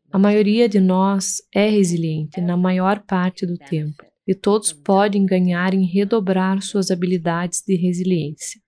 A 0.09 0.17
maioria 0.17 0.69
de 0.69 0.79
nós 0.79 1.41
é 1.53 1.69
resiliente 1.69 2.39
na 2.39 2.55
maior 2.55 3.01
parte 3.01 3.45
do 3.45 3.57
tempo 3.57 4.01
e 4.27 4.33
todos 4.33 4.73
podem 4.73 5.25
ganhar 5.25 5.73
em 5.73 5.85
redobrar 5.85 6.61
suas 6.61 6.89
habilidades 6.89 7.61
de 7.65 7.75
resiliência. 7.75 8.59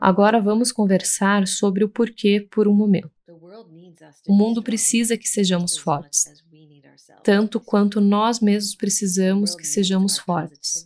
Agora 0.00 0.40
vamos 0.40 0.72
conversar 0.72 1.46
sobre 1.46 1.84
o 1.84 1.88
porquê 1.88 2.46
por 2.50 2.66
um 2.66 2.74
momento. 2.74 3.10
O 4.26 4.34
mundo 4.34 4.62
precisa 4.62 5.16
que 5.16 5.28
sejamos 5.28 5.76
fortes, 5.76 6.24
tanto 7.22 7.60
quanto 7.60 8.00
nós 8.00 8.40
mesmos 8.40 8.74
precisamos 8.74 9.54
que 9.54 9.66
sejamos 9.66 10.18
fortes. 10.18 10.84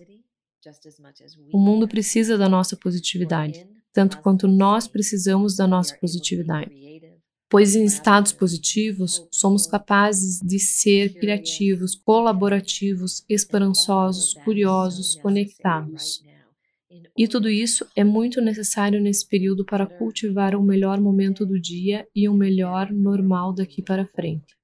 O 1.53 1.59
mundo 1.59 1.87
precisa 1.87 2.37
da 2.37 2.49
nossa 2.49 2.77
positividade, 2.77 3.67
tanto 3.93 4.19
quanto 4.21 4.49
nós 4.49 4.89
precisamos 4.89 5.55
da 5.55 5.67
nossa 5.67 5.97
positividade 5.97 6.84
pois 7.55 7.77
em 7.77 7.85
estados 7.85 8.33
positivos 8.33 9.25
somos 9.31 9.65
capazes 9.65 10.41
de 10.41 10.59
ser 10.59 11.15
criativos, 11.21 11.95
colaborativos, 11.95 13.25
esperançosos, 13.29 14.35
curiosos, 14.45 15.15
conectados. 15.15 16.21
E 17.17 17.29
tudo 17.29 17.49
isso 17.49 17.87
é 17.95 18.03
muito 18.03 18.41
necessário 18.41 19.01
nesse 19.01 19.25
período 19.29 19.65
para 19.65 19.87
cultivar 19.87 20.57
o 20.57 20.65
melhor 20.65 21.01
momento 21.01 21.47
do 21.47 21.61
dia 21.61 22.05
e 22.13 22.29
o 22.29 22.35
melhor 22.35 22.91
normal 22.93 23.55
daqui 23.55 23.81
para 23.81 24.05
frente. 24.05 24.57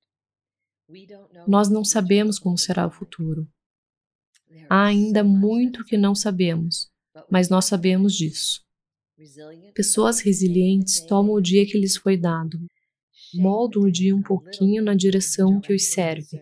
Nós 1.47 1.68
não 1.68 1.84
sabemos 1.84 2.41
como 2.41 2.59
será 2.59 2.88
o 2.88 2.91
futuro. 2.91 3.47
Há 4.68 4.86
ainda 4.86 5.22
muito 5.22 5.84
que 5.84 5.97
não 5.97 6.16
sabemos, 6.16 6.91
mas 7.30 7.49
nós 7.49 7.66
sabemos 7.66 8.16
disso. 8.16 8.61
Pessoas 9.76 10.18
resilientes 10.18 10.99
tomam 11.07 11.34
o 11.34 11.41
dia 11.41 11.64
que 11.64 11.78
lhes 11.78 11.97
foi 11.97 12.16
dado, 12.16 12.59
moldam 13.34 13.82
o 13.82 13.90
dia 13.90 14.14
um 14.14 14.22
pouquinho 14.22 14.82
na 14.82 14.94
direção 14.94 15.60
que 15.60 15.72
os 15.72 15.90
serve. 15.92 16.40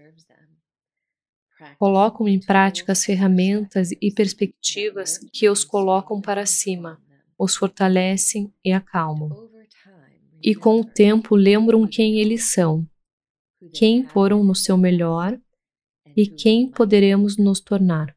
Colocam 1.78 2.28
em 2.28 2.38
prática 2.38 2.92
as 2.92 3.04
ferramentas 3.04 3.90
e 4.00 4.12
perspectivas 4.12 5.18
que 5.32 5.48
os 5.48 5.64
colocam 5.64 6.20
para 6.20 6.46
cima, 6.46 7.00
os 7.38 7.56
fortalecem 7.56 8.52
e 8.64 8.72
acalmam. 8.72 9.50
E 10.42 10.54
com 10.54 10.80
o 10.80 10.84
tempo 10.84 11.34
lembram 11.34 11.86
quem 11.86 12.20
eles 12.20 12.52
são, 12.52 12.88
quem 13.72 14.06
foram 14.06 14.44
no 14.44 14.54
seu 14.54 14.76
melhor 14.76 15.38
e 16.16 16.26
quem 16.26 16.70
poderemos 16.70 17.36
nos 17.36 17.60
tornar. 17.60 18.16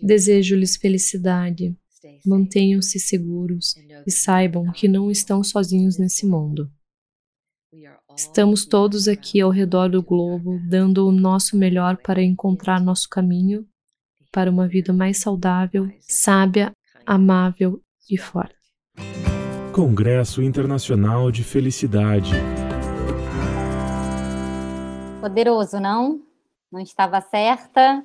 Desejo-lhes 0.00 0.76
felicidade. 0.76 1.76
Mantenham-se 2.24 2.98
seguros 2.98 3.74
e 4.06 4.10
saibam 4.10 4.70
que 4.72 4.88
não 4.88 5.10
estão 5.10 5.42
sozinhos 5.42 5.98
nesse 5.98 6.26
mundo. 6.26 6.70
Estamos 8.16 8.66
todos 8.66 9.06
aqui 9.06 9.40
ao 9.40 9.50
redor 9.50 9.88
do 9.90 10.02
globo, 10.02 10.58
dando 10.68 11.06
o 11.06 11.12
nosso 11.12 11.56
melhor 11.56 11.96
para 11.98 12.22
encontrar 12.22 12.80
nosso 12.80 13.08
caminho 13.08 13.66
para 14.32 14.50
uma 14.50 14.66
vida 14.66 14.92
mais 14.92 15.18
saudável, 15.20 15.90
sábia, 16.00 16.72
amável 17.06 17.80
e 18.10 18.18
forte. 18.18 18.54
Congresso 19.72 20.42
Internacional 20.42 21.30
de 21.30 21.44
Felicidade. 21.44 22.32
Poderoso, 25.20 25.78
não? 25.78 26.20
Não 26.70 26.80
estava 26.80 27.20
certa, 27.20 28.04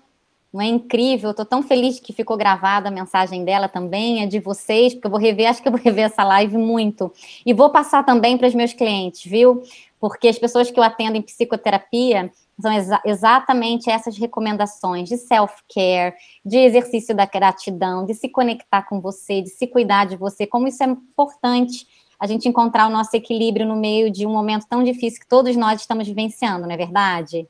Não 0.53 0.61
é 0.61 0.67
incrível? 0.67 1.33
Tô 1.33 1.43
tão 1.43 1.63
feliz 1.63 1.99
que 1.99 2.13
ficou 2.13 2.37
gravada 2.37 2.89
a 2.89 2.91
mensagem 2.91 3.43
dela 3.43 3.67
também, 3.67 4.21
é 4.21 4.27
de 4.27 4.39
vocês, 4.39 4.93
porque 4.93 5.07
eu 5.07 5.11
vou 5.11 5.19
rever, 5.19 5.49
acho 5.49 5.63
que 5.63 5.67
eu 5.67 5.71
vou 5.71 5.81
rever 5.81 6.05
essa 6.05 6.23
live 6.23 6.55
muito. 6.57 7.11
E 7.43 7.53
vou 7.53 7.71
passar 7.71 8.05
também 8.05 8.37
para 8.37 8.47
os 8.47 8.53
meus 8.53 8.71
clientes, 8.71 9.25
viu? 9.25 9.63
Porque 9.99 10.27
as 10.27 10.37
pessoas 10.37 10.69
que 10.69 10.79
eu 10.79 10.83
atendo 10.83 11.17
em 11.17 11.23
psicoterapia 11.23 12.31
são 12.61 12.71
exa 12.71 13.01
exatamente 13.03 13.89
essas 13.89 14.15
recomendações 14.15 15.09
de 15.09 15.17
self-care, 15.17 16.13
de 16.45 16.57
exercício 16.57 17.15
da 17.15 17.25
gratidão, 17.25 18.05
de 18.05 18.13
se 18.13 18.29
conectar 18.29 18.83
com 18.83 19.01
você, 19.01 19.41
de 19.41 19.49
se 19.49 19.65
cuidar 19.65 20.05
de 20.05 20.15
você, 20.15 20.45
como 20.45 20.67
isso 20.67 20.83
é 20.83 20.85
importante 20.85 21.87
a 22.19 22.27
gente 22.27 22.47
encontrar 22.47 22.87
o 22.87 22.91
nosso 22.91 23.15
equilíbrio 23.15 23.65
no 23.65 23.75
meio 23.75 24.11
de 24.11 24.27
um 24.27 24.31
momento 24.31 24.67
tão 24.67 24.83
difícil 24.83 25.19
que 25.19 25.27
todos 25.27 25.55
nós 25.55 25.81
estamos 25.81 26.07
vivenciando, 26.07 26.67
não 26.67 26.73
é 26.73 26.77
verdade? 26.77 27.47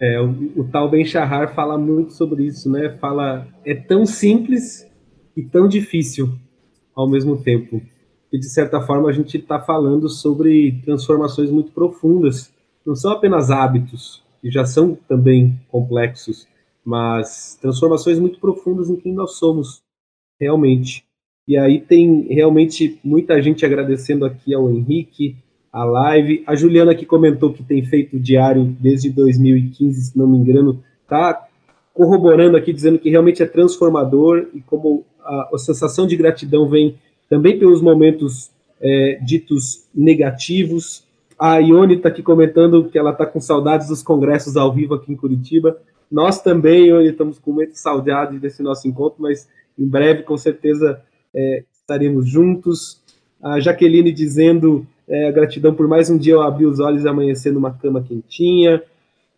É, 0.00 0.20
o, 0.20 0.60
o 0.60 0.68
tal 0.70 0.90
Ben 0.90 1.04
Shahar 1.04 1.54
fala 1.54 1.78
muito 1.78 2.12
sobre 2.12 2.44
isso, 2.44 2.70
né? 2.70 2.96
Fala, 2.98 3.48
é 3.64 3.74
tão 3.74 4.04
simples 4.04 4.86
e 5.36 5.42
tão 5.42 5.66
difícil 5.66 6.32
ao 6.94 7.08
mesmo 7.08 7.42
tempo. 7.42 7.80
E, 8.32 8.38
de 8.38 8.48
certa 8.48 8.80
forma, 8.80 9.08
a 9.08 9.12
gente 9.12 9.38
está 9.38 9.60
falando 9.60 10.08
sobre 10.08 10.80
transformações 10.84 11.50
muito 11.50 11.72
profundas. 11.72 12.52
Não 12.84 12.94
são 12.94 13.12
apenas 13.12 13.50
hábitos, 13.50 14.22
que 14.40 14.50
já 14.50 14.64
são 14.64 14.94
também 15.08 15.58
complexos, 15.68 16.46
mas 16.84 17.58
transformações 17.60 18.18
muito 18.18 18.38
profundas 18.38 18.90
em 18.90 18.96
quem 18.96 19.12
nós 19.14 19.36
somos, 19.38 19.82
realmente. 20.40 21.04
E 21.48 21.56
aí 21.56 21.80
tem 21.80 22.26
realmente 22.28 22.98
muita 23.02 23.40
gente 23.40 23.64
agradecendo 23.64 24.24
aqui 24.24 24.52
ao 24.52 24.70
Henrique, 24.70 25.36
a 25.76 25.84
live. 25.84 26.42
A 26.46 26.54
Juliana 26.54 26.94
que 26.94 27.04
comentou 27.04 27.52
que 27.52 27.62
tem 27.62 27.84
feito 27.84 28.18
diário 28.18 28.64
desde 28.80 29.10
2015, 29.10 30.00
se 30.00 30.18
não 30.18 30.26
me 30.26 30.38
engano, 30.38 30.82
tá 31.06 31.46
corroborando 31.92 32.56
aqui, 32.56 32.72
dizendo 32.72 32.98
que 32.98 33.10
realmente 33.10 33.42
é 33.42 33.46
transformador 33.46 34.46
e 34.54 34.60
como 34.62 35.04
a, 35.22 35.50
a 35.52 35.58
sensação 35.58 36.06
de 36.06 36.16
gratidão 36.16 36.66
vem 36.66 36.96
também 37.28 37.58
pelos 37.58 37.82
momentos 37.82 38.50
é, 38.80 39.18
ditos 39.22 39.86
negativos. 39.94 41.04
A 41.38 41.58
Ione 41.58 41.96
está 41.96 42.08
aqui 42.08 42.22
comentando 42.22 42.88
que 42.88 42.98
ela 42.98 43.10
está 43.10 43.26
com 43.26 43.38
saudades 43.38 43.88
dos 43.88 44.02
congressos 44.02 44.56
ao 44.56 44.72
vivo 44.72 44.94
aqui 44.94 45.12
em 45.12 45.16
Curitiba. 45.16 45.76
Nós 46.10 46.40
também, 46.40 46.86
Ione, 46.86 47.10
estamos 47.10 47.38
com 47.38 47.52
muita 47.52 47.74
saudade 47.74 48.38
desse 48.38 48.62
nosso 48.62 48.88
encontro, 48.88 49.20
mas 49.20 49.46
em 49.78 49.86
breve, 49.86 50.22
com 50.22 50.38
certeza, 50.38 51.02
é, 51.34 51.64
estaremos 51.70 52.26
juntos. 52.26 53.02
A 53.42 53.60
Jaqueline 53.60 54.10
dizendo 54.10 54.86
é, 55.08 55.30
gratidão 55.30 55.74
por 55.74 55.86
mais 55.86 56.10
um 56.10 56.18
dia 56.18 56.34
eu 56.34 56.42
abrir 56.42 56.66
os 56.66 56.80
olhos 56.80 57.04
e 57.04 57.08
amanhecer 57.08 57.52
numa 57.52 57.72
cama 57.72 58.02
quentinha. 58.02 58.82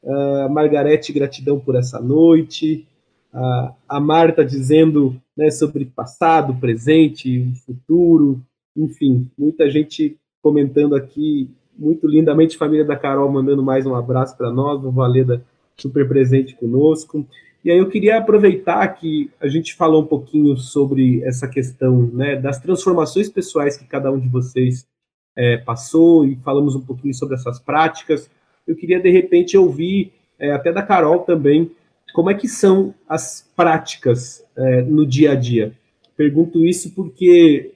Uh, 0.03 0.49
Margarete, 0.49 1.13
gratidão 1.13 1.59
por 1.59 1.75
essa 1.75 2.01
noite. 2.01 2.87
Uh, 3.35 3.75
a 3.89 4.01
Marta 4.01 4.45
dizendo 4.45 5.21
né, 5.37 5.51
sobre 5.51 5.85
passado, 5.85 6.55
presente, 6.55 7.53
futuro. 7.67 8.41
Enfim, 8.77 9.29
muita 9.37 9.69
gente 9.69 10.17
comentando 10.41 10.95
aqui, 10.95 11.51
muito 11.77 12.07
lindamente. 12.07 12.57
Família 12.57 12.85
da 12.85 12.97
Carol 12.97 13.31
mandando 13.31 13.63
mais 13.63 13.85
um 13.85 13.95
abraço 13.95 14.37
para 14.37 14.51
nós. 14.51 14.83
O 14.83 14.91
Valeda 14.91 15.45
super 15.77 16.09
presente 16.09 16.55
conosco. 16.55 17.27
E 17.65 17.71
aí 17.71 17.79
eu 17.79 17.89
queria 17.89 18.19
aproveitar 18.19 18.87
que 18.89 19.31
a 19.41 19.49
gente 19.49 19.75
falou 19.75 20.03
um 20.03 20.07
pouquinho 20.07 20.57
sobre 20.57 21.23
essa 21.25 21.47
questão 21.47 22.09
né, 22.13 22.37
das 22.37 22.59
transformações 22.59 23.29
pessoais 23.29 23.77
que 23.77 23.85
cada 23.85 24.11
um 24.11 24.19
de 24.19 24.29
vocês 24.29 24.87
é, 25.37 25.57
passou 25.57 26.25
e 26.25 26.37
falamos 26.37 26.75
um 26.75 26.81
pouquinho 26.81 27.15
sobre 27.15 27.37
essas 27.37 27.59
práticas. 27.59 28.31
Eu 28.67 28.77
queria, 28.77 29.01
de 29.01 29.11
repente, 29.11 29.57
ouvir, 29.57 30.13
é, 30.39 30.53
até 30.53 30.73
da 30.73 30.83
Carol 30.83 31.21
também, 31.21 31.71
como 32.13 32.31
é 32.31 32.35
que 32.35 32.49
são 32.49 32.95
as 33.09 33.51
práticas 33.57 34.45
é, 34.57 34.83
no 34.83 35.07
dia 35.07 35.33
a 35.33 35.35
dia. 35.35 35.73
Pergunto 36.17 36.65
isso 36.65 36.95
porque 36.95 37.73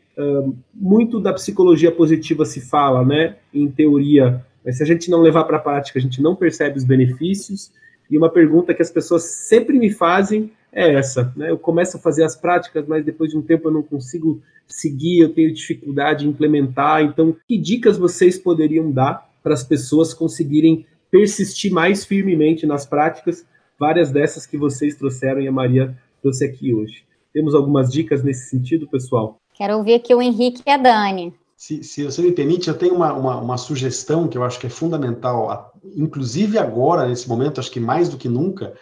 muito 0.74 1.18
da 1.18 1.32
psicologia 1.32 1.90
positiva 1.90 2.44
se 2.44 2.60
fala, 2.60 3.02
né, 3.02 3.36
em 3.52 3.66
teoria, 3.70 4.44
mas 4.64 4.76
se 4.76 4.82
a 4.82 4.86
gente 4.86 5.10
não 5.10 5.20
levar 5.20 5.44
para 5.44 5.56
a 5.56 5.60
prática, 5.60 5.98
a 5.98 6.02
gente 6.02 6.20
não 6.22 6.36
percebe 6.36 6.76
os 6.76 6.84
benefícios. 6.84 7.72
E 8.10 8.16
uma 8.16 8.30
pergunta 8.30 8.74
que 8.74 8.82
as 8.82 8.90
pessoas 8.90 9.22
sempre 9.22 9.78
me 9.78 9.90
fazem 9.90 10.52
é 10.72 10.94
essa, 10.94 11.32
né? 11.36 11.50
Eu 11.50 11.58
começo 11.58 11.98
a 11.98 12.00
fazer 12.00 12.24
as 12.24 12.34
práticas, 12.34 12.86
mas 12.86 13.04
depois 13.04 13.30
de 13.30 13.36
um 13.36 13.42
tempo 13.42 13.68
eu 13.68 13.72
não 13.72 13.82
consigo 13.82 14.40
seguir, 14.66 15.20
eu 15.20 15.34
tenho 15.34 15.52
dificuldade 15.52 16.26
em 16.26 16.30
implementar. 16.30 17.02
Então, 17.02 17.36
que 17.46 17.58
dicas 17.58 17.98
vocês 17.98 18.38
poderiam 18.38 18.90
dar 18.90 19.30
para 19.42 19.52
as 19.52 19.62
pessoas 19.62 20.14
conseguirem 20.14 20.86
persistir 21.10 21.70
mais 21.70 22.06
firmemente 22.06 22.64
nas 22.64 22.86
práticas, 22.86 23.44
várias 23.78 24.10
dessas 24.10 24.46
que 24.46 24.56
vocês 24.56 24.96
trouxeram 24.96 25.42
e 25.42 25.48
a 25.48 25.52
Maria 25.52 25.94
trouxe 26.22 26.46
aqui 26.46 26.72
hoje? 26.72 27.04
Temos 27.34 27.54
algumas 27.54 27.92
dicas 27.92 28.22
nesse 28.22 28.48
sentido, 28.48 28.88
pessoal? 28.88 29.38
Quero 29.54 29.76
ouvir 29.76 29.94
aqui 29.94 30.14
o 30.14 30.22
Henrique 30.22 30.62
e 30.66 30.70
a 30.70 30.78
Dani. 30.78 31.34
Se, 31.56 31.84
se 31.84 32.02
você 32.04 32.22
me 32.22 32.32
permite, 32.32 32.68
eu 32.68 32.74
tenho 32.74 32.94
uma, 32.94 33.12
uma, 33.12 33.40
uma, 33.40 33.56
sugestão 33.56 34.26
que 34.26 34.36
eu 34.36 34.42
acho 34.42 34.58
que 34.58 34.66
é 34.66 34.70
fundamental, 34.70 35.72
inclusive 35.94 36.58
agora, 36.58 37.06
nesse 37.06 37.28
momento, 37.28 37.60
acho 37.60 37.70
que 37.70 37.78
mais 37.78 38.08
do 38.08 38.16
que 38.16 38.28
nunca, 38.28 38.74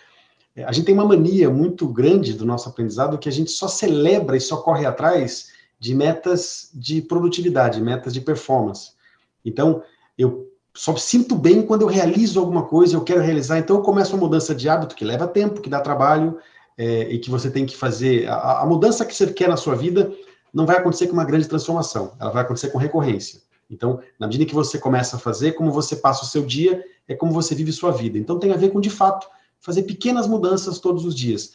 a 0.64 0.72
gente 0.72 0.86
tem 0.86 0.94
uma 0.94 1.04
mania 1.04 1.50
muito 1.50 1.86
grande 1.88 2.34
do 2.34 2.44
nosso 2.44 2.68
aprendizado 2.68 3.18
que 3.18 3.28
a 3.28 3.32
gente 3.32 3.50
só 3.50 3.68
celebra 3.68 4.36
e 4.36 4.40
só 4.40 4.58
corre 4.58 4.86
atrás 4.86 5.48
de 5.78 5.94
metas 5.94 6.70
de 6.74 7.00
produtividade, 7.00 7.80
metas 7.80 8.12
de 8.12 8.20
performance. 8.20 8.92
Então, 9.44 9.82
eu 10.16 10.50
só 10.74 10.94
sinto 10.96 11.34
bem 11.34 11.62
quando 11.62 11.82
eu 11.82 11.88
realizo 11.88 12.38
alguma 12.38 12.64
coisa, 12.64 12.96
eu 12.96 13.02
quero 13.02 13.20
realizar, 13.20 13.58
então 13.58 13.76
eu 13.76 13.82
começo 13.82 14.14
uma 14.14 14.22
mudança 14.22 14.54
de 14.54 14.68
hábito 14.68 14.94
que 14.94 15.04
leva 15.04 15.26
tempo, 15.26 15.60
que 15.60 15.70
dá 15.70 15.80
trabalho, 15.80 16.38
é, 16.80 17.12
e 17.12 17.18
que 17.18 17.30
você 17.30 17.50
tem 17.50 17.66
que 17.66 17.76
fazer. 17.76 18.26
A, 18.28 18.62
a, 18.62 18.66
mudança 18.66 19.04
que 19.04 19.14
você 19.14 19.26
quer 19.32 19.48
na 19.48 19.56
sua 19.56 19.74
vida 19.74 20.12
não 20.52 20.64
vai 20.64 20.78
acontecer 20.78 21.06
com 21.06 21.12
uma 21.12 21.24
grande 21.24 21.46
transformação, 21.46 22.12
ela 22.18 22.30
vai 22.30 22.42
acontecer 22.42 22.70
com 22.70 22.78
recorrência. 22.78 23.40
Então, 23.70 24.00
na 24.18 24.26
medida 24.26 24.46
que 24.46 24.54
você 24.54 24.78
começa 24.78 25.16
a 25.16 25.18
fazer, 25.18 25.52
como 25.52 25.70
você 25.70 25.96
passa 25.96 26.24
o 26.24 26.26
seu 26.26 26.44
dia, 26.44 26.82
é 27.06 27.14
como 27.14 27.32
você 27.32 27.54
vive 27.54 27.70
sua 27.70 27.92
vida. 27.92 28.18
Então, 28.18 28.38
tem 28.38 28.52
a 28.52 28.56
ver 28.56 28.70
com, 28.70 28.80
de 28.80 28.90
fato, 28.90 29.28
fazer 29.60 29.82
pequenas 29.82 30.26
mudanças 30.26 30.78
todos 30.78 31.04
os 31.04 31.14
dias. 31.14 31.52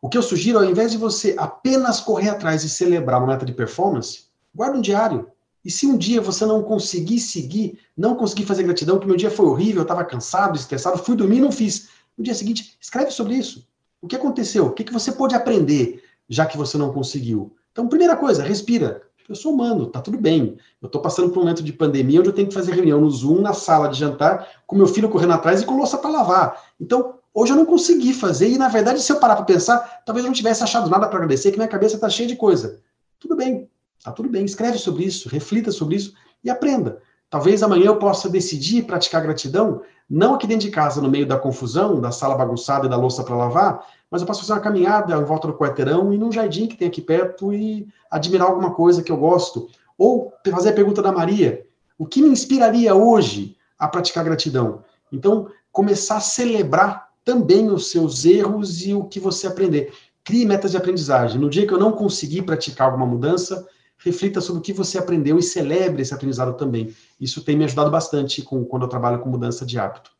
O 0.00 0.08
que 0.08 0.16
eu 0.16 0.22
sugiro, 0.22 0.58
ao 0.58 0.64
invés 0.64 0.92
de 0.92 0.98
você 0.98 1.34
apenas 1.38 2.00
correr 2.00 2.28
atrás 2.28 2.62
e 2.62 2.68
celebrar 2.68 3.20
uma 3.20 3.32
meta 3.32 3.44
de 3.44 3.52
performance, 3.52 4.26
guarda 4.54 4.78
um 4.78 4.80
diário. 4.80 5.28
E 5.64 5.70
se 5.70 5.86
um 5.86 5.96
dia 5.96 6.20
você 6.20 6.46
não 6.46 6.62
conseguir 6.62 7.18
seguir, 7.18 7.78
não 7.96 8.14
conseguir 8.14 8.44
fazer 8.44 8.62
gratidão, 8.62 8.98
que 8.98 9.06
meu 9.06 9.16
dia 9.16 9.30
foi 9.30 9.46
horrível, 9.46 9.80
eu 9.80 9.82
estava 9.82 10.04
cansado, 10.04 10.56
estressado, 10.56 10.98
fui 10.98 11.16
dormir 11.16 11.38
e 11.38 11.40
não 11.40 11.50
fiz. 11.50 11.88
No 12.16 12.22
dia 12.22 12.34
seguinte, 12.34 12.76
escreve 12.80 13.10
sobre 13.10 13.34
isso. 13.34 13.66
O 14.00 14.06
que 14.06 14.14
aconteceu? 14.14 14.66
O 14.66 14.72
que, 14.72 14.84
que 14.84 14.92
você 14.92 15.10
pôde 15.10 15.34
aprender, 15.34 16.02
já 16.28 16.46
que 16.46 16.56
você 16.56 16.78
não 16.78 16.92
conseguiu? 16.92 17.54
Então, 17.72 17.88
primeira 17.88 18.16
coisa, 18.16 18.42
respira. 18.42 19.02
Eu 19.28 19.34
sou 19.34 19.52
humano, 19.52 19.86
tá 19.86 20.00
tudo 20.00 20.16
bem. 20.16 20.56
Eu 20.80 20.86
estou 20.86 21.02
passando 21.02 21.28
por 21.28 21.38
um 21.38 21.42
momento 21.42 21.62
de 21.62 21.72
pandemia 21.72 22.20
onde 22.20 22.30
eu 22.30 22.32
tenho 22.32 22.48
que 22.48 22.54
fazer 22.54 22.72
reunião 22.72 23.00
no 23.00 23.10
Zoom, 23.10 23.42
na 23.42 23.52
sala 23.52 23.88
de 23.88 23.98
jantar, 23.98 24.48
com 24.66 24.74
meu 24.74 24.86
filho 24.86 25.10
correndo 25.10 25.34
atrás 25.34 25.60
e 25.60 25.66
com 25.66 25.76
louça 25.76 25.98
para 25.98 26.08
lavar. 26.08 26.64
Então, 26.80 27.17
Hoje 27.38 27.52
eu 27.52 27.56
não 27.56 27.64
consegui 27.64 28.12
fazer, 28.12 28.48
e 28.48 28.58
na 28.58 28.66
verdade, 28.66 29.00
se 29.00 29.12
eu 29.12 29.20
parar 29.20 29.36
para 29.36 29.44
pensar, 29.44 30.02
talvez 30.04 30.24
eu 30.24 30.28
não 30.28 30.34
tivesse 30.34 30.60
achado 30.64 30.90
nada 30.90 31.06
para 31.06 31.18
agradecer, 31.18 31.52
que 31.52 31.56
minha 31.56 31.68
cabeça 31.68 31.94
está 31.94 32.10
cheia 32.10 32.28
de 32.28 32.34
coisa. 32.34 32.80
Tudo 33.16 33.36
bem, 33.36 33.70
tá 34.02 34.10
tudo 34.10 34.28
bem. 34.28 34.44
Escreve 34.44 34.76
sobre 34.76 35.04
isso, 35.04 35.28
reflita 35.28 35.70
sobre 35.70 35.94
isso 35.94 36.14
e 36.42 36.50
aprenda. 36.50 37.00
Talvez 37.30 37.62
amanhã 37.62 37.86
eu 37.86 37.96
possa 37.96 38.28
decidir 38.28 38.86
praticar 38.86 39.22
gratidão, 39.22 39.82
não 40.10 40.34
aqui 40.34 40.48
dentro 40.48 40.66
de 40.66 40.72
casa, 40.72 41.00
no 41.00 41.08
meio 41.08 41.26
da 41.28 41.38
confusão, 41.38 42.00
da 42.00 42.10
sala 42.10 42.34
bagunçada 42.34 42.86
e 42.88 42.90
da 42.90 42.96
louça 42.96 43.22
para 43.22 43.36
lavar, 43.36 43.86
mas 44.10 44.20
eu 44.20 44.26
posso 44.26 44.40
fazer 44.40 44.54
uma 44.54 44.60
caminhada 44.60 45.14
em 45.14 45.24
volta 45.24 45.46
do 45.46 45.54
quarteirão 45.54 46.12
e 46.12 46.18
num 46.18 46.32
jardim 46.32 46.66
que 46.66 46.76
tem 46.76 46.88
aqui 46.88 47.00
perto 47.00 47.54
e 47.54 47.86
admirar 48.10 48.48
alguma 48.48 48.74
coisa 48.74 49.00
que 49.00 49.12
eu 49.12 49.16
gosto. 49.16 49.68
Ou 49.96 50.32
fazer 50.50 50.70
a 50.70 50.74
pergunta 50.74 51.00
da 51.00 51.12
Maria: 51.12 51.64
o 51.96 52.04
que 52.04 52.20
me 52.20 52.30
inspiraria 52.30 52.96
hoje 52.96 53.56
a 53.78 53.86
praticar 53.86 54.24
gratidão? 54.24 54.82
Então, 55.12 55.46
começar 55.70 56.16
a 56.16 56.20
celebrar 56.20 57.07
também 57.28 57.68
os 57.68 57.90
seus 57.90 58.24
erros 58.24 58.86
e 58.86 58.94
o 58.94 59.04
que 59.04 59.20
você 59.20 59.46
aprender. 59.46 59.92
Crie 60.24 60.46
metas 60.46 60.70
de 60.70 60.78
aprendizagem. 60.78 61.38
No 61.38 61.50
dia 61.50 61.66
que 61.66 61.74
eu 61.74 61.78
não 61.78 61.92
conseguir 61.92 62.40
praticar 62.40 62.86
alguma 62.86 63.04
mudança, 63.04 63.68
reflita 63.98 64.40
sobre 64.40 64.60
o 64.60 64.62
que 64.62 64.72
você 64.72 64.96
aprendeu 64.96 65.38
e 65.38 65.42
celebre 65.42 66.00
esse 66.00 66.14
aprendizado 66.14 66.56
também. 66.56 66.90
Isso 67.20 67.44
tem 67.44 67.54
me 67.54 67.64
ajudado 67.64 67.90
bastante 67.90 68.40
com, 68.40 68.64
quando 68.64 68.84
eu 68.84 68.88
trabalho 68.88 69.18
com 69.18 69.28
mudança 69.28 69.66
de 69.66 69.78
hábito. 69.78 70.10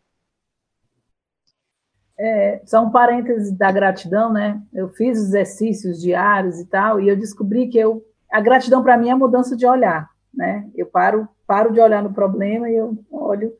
É, 2.21 2.61
só 2.67 2.83
um 2.83 2.91
parêntese 2.91 3.57
da 3.57 3.73
gratidão, 3.73 4.31
né? 4.31 4.61
Eu 4.75 4.91
fiz 4.91 5.17
exercícios 5.17 6.03
diários 6.03 6.61
e 6.61 6.67
tal, 6.67 7.01
e 7.01 7.09
eu 7.09 7.17
descobri 7.17 7.69
que 7.69 7.79
eu, 7.79 8.05
a 8.31 8.39
gratidão 8.39 8.83
para 8.83 8.99
mim 8.99 9.09
é 9.09 9.13
a 9.13 9.17
mudança 9.17 9.57
de 9.57 9.65
olhar, 9.65 10.11
né? 10.35 10.69
Eu 10.77 10.85
paro, 10.85 11.27
paro 11.47 11.73
de 11.73 11.81
olhar 11.81 12.03
no 12.03 12.13
problema 12.13 12.69
e 12.69 12.77
eu 12.77 12.99
olho 13.11 13.55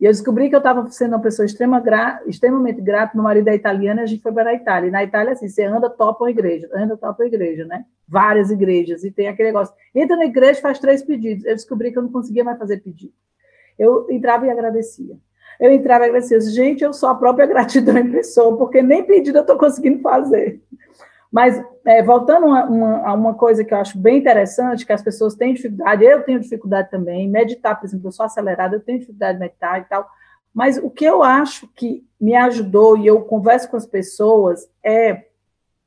e 0.00 0.06
eu 0.06 0.10
descobri 0.10 0.48
que 0.48 0.54
eu 0.54 0.58
estava 0.58 0.88
sendo 0.90 1.14
uma 1.14 1.22
pessoa 1.22 1.46
extrema 1.46 1.78
gra, 1.80 2.20
extremamente 2.26 2.80
grata. 2.80 3.12
Meu 3.14 3.22
marido 3.22 3.48
é 3.48 3.54
italiano 3.54 4.00
e 4.00 4.02
a 4.02 4.06
gente 4.06 4.22
foi 4.22 4.32
para 4.32 4.50
a 4.50 4.54
Itália. 4.54 4.88
E 4.88 4.90
na 4.90 5.04
Itália, 5.04 5.32
assim, 5.32 5.48
você 5.48 5.64
anda, 5.64 5.88
topa 5.88 6.24
uma 6.24 6.30
igreja, 6.30 6.68
anda, 6.74 6.96
topa 6.96 7.22
uma 7.22 7.26
igreja, 7.26 7.64
né? 7.64 7.84
Várias 8.06 8.50
igrejas. 8.50 9.04
E 9.04 9.10
tem 9.10 9.28
aquele 9.28 9.48
negócio. 9.48 9.74
Entra 9.94 10.16
na 10.16 10.24
igreja 10.24 10.60
faz 10.60 10.78
três 10.78 11.02
pedidos. 11.02 11.44
Eu 11.44 11.54
descobri 11.54 11.92
que 11.92 11.98
eu 11.98 12.02
não 12.02 12.10
conseguia 12.10 12.42
mais 12.42 12.58
fazer 12.58 12.78
pedido. 12.78 13.12
Eu 13.78 14.06
entrava 14.10 14.46
e 14.46 14.50
agradecia. 14.50 15.16
eu 15.60 15.70
entrava 15.70 16.04
e 16.04 16.08
agradecia, 16.08 16.40
gente, 16.40 16.82
eu 16.82 16.92
sou 16.92 17.08
a 17.08 17.14
própria 17.14 17.46
gratidão 17.48 17.96
em 17.96 18.10
pessoa, 18.10 18.56
porque 18.56 18.82
nem 18.82 19.04
pedido 19.04 19.38
eu 19.38 19.42
estou 19.42 19.56
conseguindo 19.56 20.00
fazer. 20.00 20.60
Mas, 21.34 21.60
é, 21.84 22.00
voltando 22.00 22.46
a 22.46 22.64
uma, 22.64 23.08
a 23.08 23.12
uma, 23.12 23.34
coisa 23.34 23.64
que 23.64 23.74
eu 23.74 23.78
acho 23.78 23.98
bem 23.98 24.18
interessante, 24.18 24.86
que 24.86 24.92
as 24.92 25.02
pessoas 25.02 25.34
têm 25.34 25.52
dificuldade, 25.52 26.04
eu 26.04 26.22
tenho 26.22 26.38
dificuldade 26.38 26.92
também, 26.92 27.28
meditar, 27.28 27.74
por 27.74 27.86
exemplo, 27.86 28.06
eu 28.06 28.12
sou 28.12 28.24
acelerada, 28.24 28.76
eu 28.76 28.80
tenho 28.80 29.00
dificuldade 29.00 29.36
de 29.36 29.40
meditar 29.40 29.80
e 29.80 29.84
tal, 29.84 30.08
mas 30.54 30.78
o 30.78 30.88
que 30.88 31.04
eu 31.04 31.24
acho 31.24 31.66
que 31.74 32.06
me 32.20 32.36
ajudou, 32.36 32.96
e 32.96 33.08
eu 33.08 33.20
converso 33.22 33.68
com 33.68 33.76
as 33.76 33.84
pessoas, 33.84 34.70
é, 34.80 35.24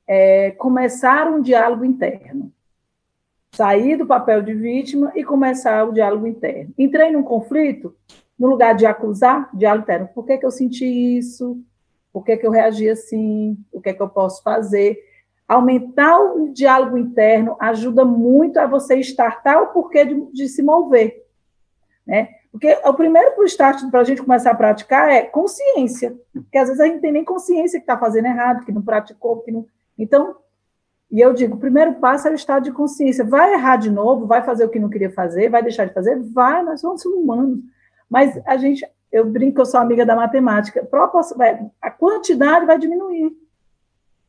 é 0.06 0.52
começar 0.52 1.32
um 1.32 1.42
diálogo 1.42 1.86
interno. 1.86 2.52
Sair 3.54 3.96
do 3.96 4.06
papel 4.06 4.42
de 4.42 4.54
vítima 4.54 5.14
e 5.16 5.24
começar 5.24 5.88
o 5.88 5.94
diálogo 5.94 6.28
interno. 6.28 6.74
Entrei 6.78 7.10
num 7.10 7.24
conflito, 7.24 7.96
no 8.38 8.48
lugar 8.48 8.76
de 8.76 8.86
acusar, 8.86 9.50
diálogo 9.54 9.84
interno. 9.84 10.10
Por 10.14 10.26
que, 10.26 10.40
que 10.40 10.46
eu 10.46 10.52
senti 10.52 11.18
isso? 11.18 11.58
Por 12.12 12.26
que, 12.26 12.36
que 12.36 12.46
eu 12.46 12.52
reagi 12.52 12.90
assim? 12.90 13.58
O 13.72 13.80
que 13.80 13.92
é 13.92 13.94
que 13.94 14.02
eu 14.02 14.10
posso 14.10 14.44
fazer? 14.44 15.07
Aumentar 15.48 16.20
o 16.20 16.52
diálogo 16.52 16.98
interno 16.98 17.56
ajuda 17.60 18.04
muito 18.04 18.58
a 18.60 18.68
você 18.68 18.96
estartar 18.96 19.62
o 19.62 19.68
porquê 19.68 20.04
de, 20.04 20.32
de 20.34 20.50
se 20.50 20.62
mover. 20.62 21.26
Né? 22.06 22.30
Porque 22.52 22.78
o 22.86 22.94
primeiro 22.94 23.32
para 23.32 23.44
o 23.44 23.46
start 23.46 23.90
para 23.90 24.00
a 24.00 24.04
gente 24.04 24.22
começar 24.22 24.52
a 24.52 24.56
praticar 24.56 25.10
é 25.10 25.22
consciência. 25.22 26.18
Porque 26.34 26.58
às 26.58 26.68
vezes 26.68 26.82
a 26.82 26.88
gente 26.88 27.02
tem 27.02 27.12
nem 27.12 27.24
consciência 27.24 27.80
que 27.80 27.84
está 27.84 27.98
fazendo 27.98 28.26
errado, 28.26 28.66
que 28.66 28.72
não 28.72 28.82
praticou, 28.82 29.42
que 29.42 29.52
não. 29.52 29.66
Então, 29.98 30.36
e 31.10 31.22
eu 31.22 31.34
digo, 31.34 31.56
o 31.56 31.60
primeiro 31.60 31.96
passo 31.96 32.28
é 32.28 32.32
o 32.32 32.36
estado 32.36 32.64
de 32.64 32.72
consciência. 32.72 33.24
Vai 33.24 33.54
errar 33.54 33.78
de 33.78 33.90
novo, 33.90 34.26
vai 34.26 34.44
fazer 34.44 34.66
o 34.66 34.70
que 34.70 34.80
não 34.80 34.90
queria 34.90 35.12
fazer, 35.12 35.50
vai 35.50 35.64
deixar 35.64 35.86
de 35.86 35.94
fazer? 35.94 36.20
Vai, 36.34 36.64
nós 36.64 36.82
somos 36.82 37.06
humanos. 37.06 37.60
Mas 38.10 38.40
a 38.46 38.58
gente, 38.58 38.86
eu 39.12 39.26
brinco, 39.26 39.62
eu 39.62 39.66
sou 39.66 39.80
amiga 39.80 40.06
da 40.06 40.16
matemática, 40.16 40.88
a 41.82 41.92
quantidade 41.92 42.66
vai 42.66 42.78
diminuir. 42.78 43.32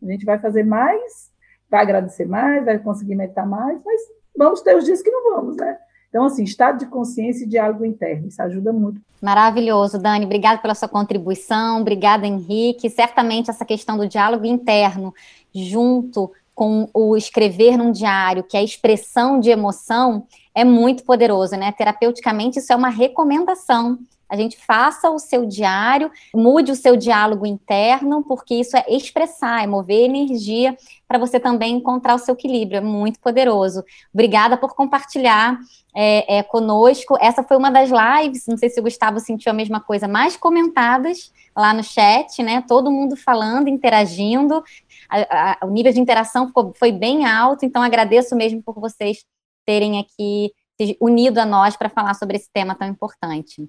A 0.02 0.06
gente 0.10 0.24
vai 0.24 0.38
fazer 0.38 0.64
mais, 0.64 1.30
vai 1.70 1.82
agradecer 1.82 2.26
mais, 2.26 2.64
vai 2.64 2.78
conseguir 2.78 3.14
meditar 3.14 3.46
mais, 3.46 3.80
mas 3.84 4.00
vamos 4.36 4.60
ter 4.60 4.76
os 4.76 4.84
dias 4.84 5.02
que 5.02 5.10
não 5.10 5.34
vamos, 5.34 5.56
né? 5.56 5.78
Então, 6.08 6.24
assim, 6.24 6.42
estado 6.42 6.78
de 6.78 6.86
consciência 6.86 7.44
e 7.44 7.48
diálogo 7.48 7.84
interno, 7.84 8.28
isso 8.28 8.40
ajuda 8.40 8.72
muito. 8.72 9.00
Maravilhoso, 9.20 9.98
Dani. 9.98 10.24
Obrigada 10.24 10.60
pela 10.60 10.74
sua 10.74 10.88
contribuição. 10.88 11.80
Obrigada, 11.80 12.26
Henrique. 12.26 12.88
Certamente 12.88 13.50
essa 13.50 13.64
questão 13.64 13.98
do 13.98 14.08
diálogo 14.08 14.46
interno, 14.46 15.12
junto 15.54 16.32
com 16.54 16.88
o 16.94 17.16
escrever 17.16 17.76
num 17.76 17.92
diário, 17.92 18.42
que 18.42 18.56
é 18.56 18.60
a 18.60 18.64
expressão 18.64 19.38
de 19.38 19.50
emoção, 19.50 20.26
é 20.54 20.64
muito 20.64 21.04
poderoso, 21.04 21.56
né? 21.56 21.70
Terapeuticamente, 21.72 22.58
isso 22.58 22.72
é 22.72 22.76
uma 22.76 22.88
recomendação 22.88 23.98
a 24.28 24.36
gente 24.36 24.58
faça 24.58 25.10
o 25.10 25.18
seu 25.18 25.46
diário, 25.46 26.10
mude 26.34 26.70
o 26.70 26.76
seu 26.76 26.96
diálogo 26.96 27.46
interno, 27.46 28.22
porque 28.22 28.54
isso 28.54 28.76
é 28.76 28.84
expressar, 28.88 29.64
é 29.64 29.66
mover 29.66 30.04
energia 30.04 30.76
para 31.06 31.18
você 31.18 31.40
também 31.40 31.76
encontrar 31.76 32.14
o 32.14 32.18
seu 32.18 32.34
equilíbrio. 32.34 32.78
É 32.78 32.80
muito 32.80 33.18
poderoso. 33.20 33.82
Obrigada 34.12 34.56
por 34.56 34.74
compartilhar 34.74 35.58
é, 35.96 36.38
é, 36.38 36.42
conosco. 36.42 37.16
Essa 37.18 37.42
foi 37.42 37.56
uma 37.56 37.70
das 37.70 37.90
lives, 37.90 38.44
não 38.46 38.58
sei 38.58 38.68
se 38.68 38.78
o 38.78 38.82
Gustavo 38.82 39.18
sentiu 39.18 39.50
a 39.50 39.54
mesma 39.54 39.80
coisa, 39.80 40.06
mais 40.06 40.36
comentadas 40.36 41.32
lá 41.56 41.72
no 41.72 41.82
chat, 41.82 42.42
né? 42.42 42.62
Todo 42.68 42.90
mundo 42.90 43.16
falando, 43.16 43.68
interagindo. 43.68 44.62
A, 45.08 45.56
a, 45.62 45.66
o 45.66 45.70
nível 45.70 45.92
de 45.92 46.00
interação 46.00 46.48
ficou, 46.48 46.74
foi 46.78 46.92
bem 46.92 47.24
alto, 47.24 47.64
então 47.64 47.82
agradeço 47.82 48.36
mesmo 48.36 48.62
por 48.62 48.78
vocês 48.78 49.24
terem 49.64 49.98
aqui 49.98 50.52
unido 51.00 51.38
a 51.38 51.46
nós 51.46 51.76
para 51.76 51.88
falar 51.88 52.14
sobre 52.14 52.36
esse 52.36 52.48
tema 52.52 52.74
tão 52.74 52.86
importante 52.86 53.68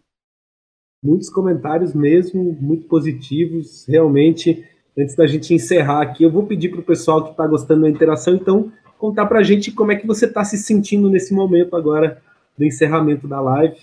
muitos 1.02 1.30
comentários 1.30 1.93
mesmo, 1.93 2.58
muito 2.60 2.88
positivos, 2.88 3.86
realmente. 3.88 4.64
Antes 4.97 5.16
da 5.16 5.26
gente 5.26 5.54
encerrar 5.54 6.02
aqui, 6.02 6.24
eu 6.24 6.32
vou 6.32 6.45
pedir 6.45 6.70
para 6.70 6.80
o 6.80 6.84
pessoal 6.84 7.24
que 7.24 7.32
está 7.32 7.47
gostando 7.47 7.84
da 7.84 7.89
interação, 7.89 8.36
então, 8.36 8.72
contar 8.97 9.26
para 9.28 9.39
a 9.39 9.43
gente 9.43 9.72
como 9.72 9.91
é 9.91 9.95
que 9.95 10.06
você 10.06 10.26
está 10.26 10.43
se 10.43 10.58
sentindo 10.58 11.10
nesse 11.10 11.34
momento 11.34 11.76
agora 11.76 12.22
do 12.58 12.66
encerramento 12.66 13.28
da 13.28 13.39
live. 13.39 13.78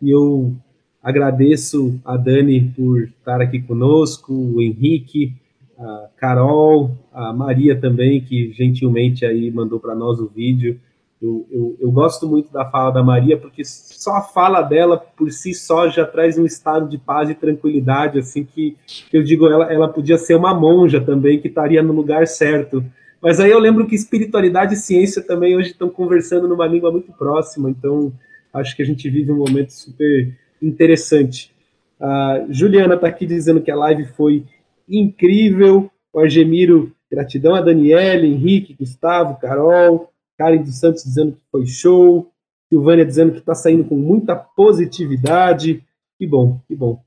E 0.00 0.10
eu 0.10 0.54
agradeço 1.02 1.98
a 2.04 2.16
Dani 2.16 2.72
por 2.76 3.02
estar 3.02 3.40
aqui 3.40 3.60
conosco, 3.60 4.32
o 4.32 4.62
Henrique, 4.62 5.32
a 5.76 6.08
Carol, 6.16 6.92
a 7.12 7.32
Maria 7.32 7.78
também, 7.78 8.20
que 8.20 8.52
gentilmente 8.52 9.24
aí 9.26 9.50
mandou 9.50 9.80
para 9.80 9.94
nós 9.94 10.20
o 10.20 10.28
vídeo. 10.28 10.78
Eu, 11.20 11.46
eu, 11.50 11.76
eu, 11.80 11.92
gosto 11.92 12.26
muito 12.26 12.50
da 12.50 12.64
fala 12.64 12.90
da 12.90 13.02
Maria, 13.02 13.36
porque 13.36 13.62
só 13.62 14.16
a 14.16 14.22
fala 14.22 14.62
dela 14.62 14.96
por 14.96 15.30
si 15.30 15.52
só 15.52 15.86
já 15.86 16.06
traz 16.06 16.38
um 16.38 16.46
estado 16.46 16.88
de 16.88 16.96
paz 16.96 17.28
e 17.28 17.34
tranquilidade, 17.34 18.18
assim, 18.18 18.42
que, 18.42 18.74
que 18.86 19.18
eu 19.18 19.22
digo, 19.22 19.46
ela, 19.46 19.70
ela 19.70 19.88
podia 19.88 20.16
ser 20.16 20.34
uma 20.34 20.54
monja 20.54 20.98
também, 20.98 21.38
que 21.38 21.48
estaria 21.48 21.82
no 21.82 21.92
lugar 21.92 22.26
certo. 22.26 22.82
Mas 23.20 23.38
aí 23.38 23.50
eu 23.50 23.58
lembro 23.58 23.86
que 23.86 23.94
espiritualidade 23.94 24.72
e 24.72 24.78
ciência 24.78 25.22
também 25.22 25.54
hoje 25.54 25.72
estão 25.72 25.90
conversando 25.90 26.48
numa 26.48 26.66
língua 26.66 26.90
muito 26.90 27.12
próxima, 27.12 27.68
então 27.68 28.10
acho 28.54 28.74
que 28.74 28.82
a 28.82 28.86
gente 28.86 29.08
vive 29.10 29.30
um 29.30 29.36
momento 29.36 29.74
super 29.74 30.34
interessante. 30.62 31.52
A 32.00 32.46
Juliana 32.48 32.94
está 32.94 33.08
aqui 33.08 33.26
dizendo 33.26 33.60
que 33.60 33.70
a 33.70 33.76
live 33.76 34.06
foi 34.16 34.44
incrível, 34.88 35.90
o 36.14 36.18
Argemiro, 36.18 36.92
gratidão 37.10 37.54
a 37.54 37.60
Daniela, 37.60 38.24
Henrique, 38.24 38.74
Gustavo, 38.74 39.38
Carol, 39.38 40.10
Karen 40.40 40.62
dos 40.62 40.80
Santos 40.80 41.04
dizendo 41.04 41.32
que 41.32 41.42
foi 41.52 41.66
show, 41.66 42.32
Silvânia 42.72 43.04
dizendo 43.04 43.32
que 43.32 43.40
está 43.40 43.54
saindo 43.54 43.84
com 43.84 43.94
muita 43.94 44.34
positividade. 44.34 45.84
Que 46.18 46.26
bom, 46.26 46.58
que 46.66 46.74
bom. 46.74 47.02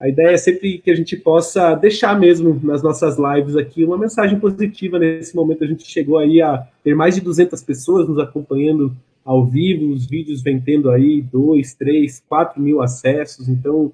A 0.00 0.08
ideia 0.08 0.34
é 0.34 0.36
sempre 0.36 0.78
que 0.78 0.90
a 0.90 0.94
gente 0.94 1.16
possa 1.16 1.74
deixar 1.74 2.16
mesmo 2.16 2.60
nas 2.62 2.84
nossas 2.84 3.16
lives 3.18 3.56
aqui 3.56 3.84
uma 3.84 3.98
mensagem 3.98 4.38
positiva. 4.38 5.00
Nesse 5.00 5.34
momento 5.34 5.64
a 5.64 5.66
gente 5.66 5.84
chegou 5.84 6.18
aí 6.18 6.40
a 6.40 6.68
ter 6.84 6.94
mais 6.94 7.16
de 7.16 7.22
200 7.22 7.60
pessoas 7.64 8.08
nos 8.08 8.20
acompanhando 8.20 8.94
ao 9.24 9.44
vivo, 9.44 9.92
os 9.92 10.06
vídeos 10.06 10.40
vem 10.40 10.60
tendo 10.60 10.88
aí 10.88 11.20
2, 11.20 11.74
3, 11.74 12.22
4 12.28 12.62
mil 12.62 12.80
acessos, 12.80 13.48
então 13.48 13.86
o 13.86 13.92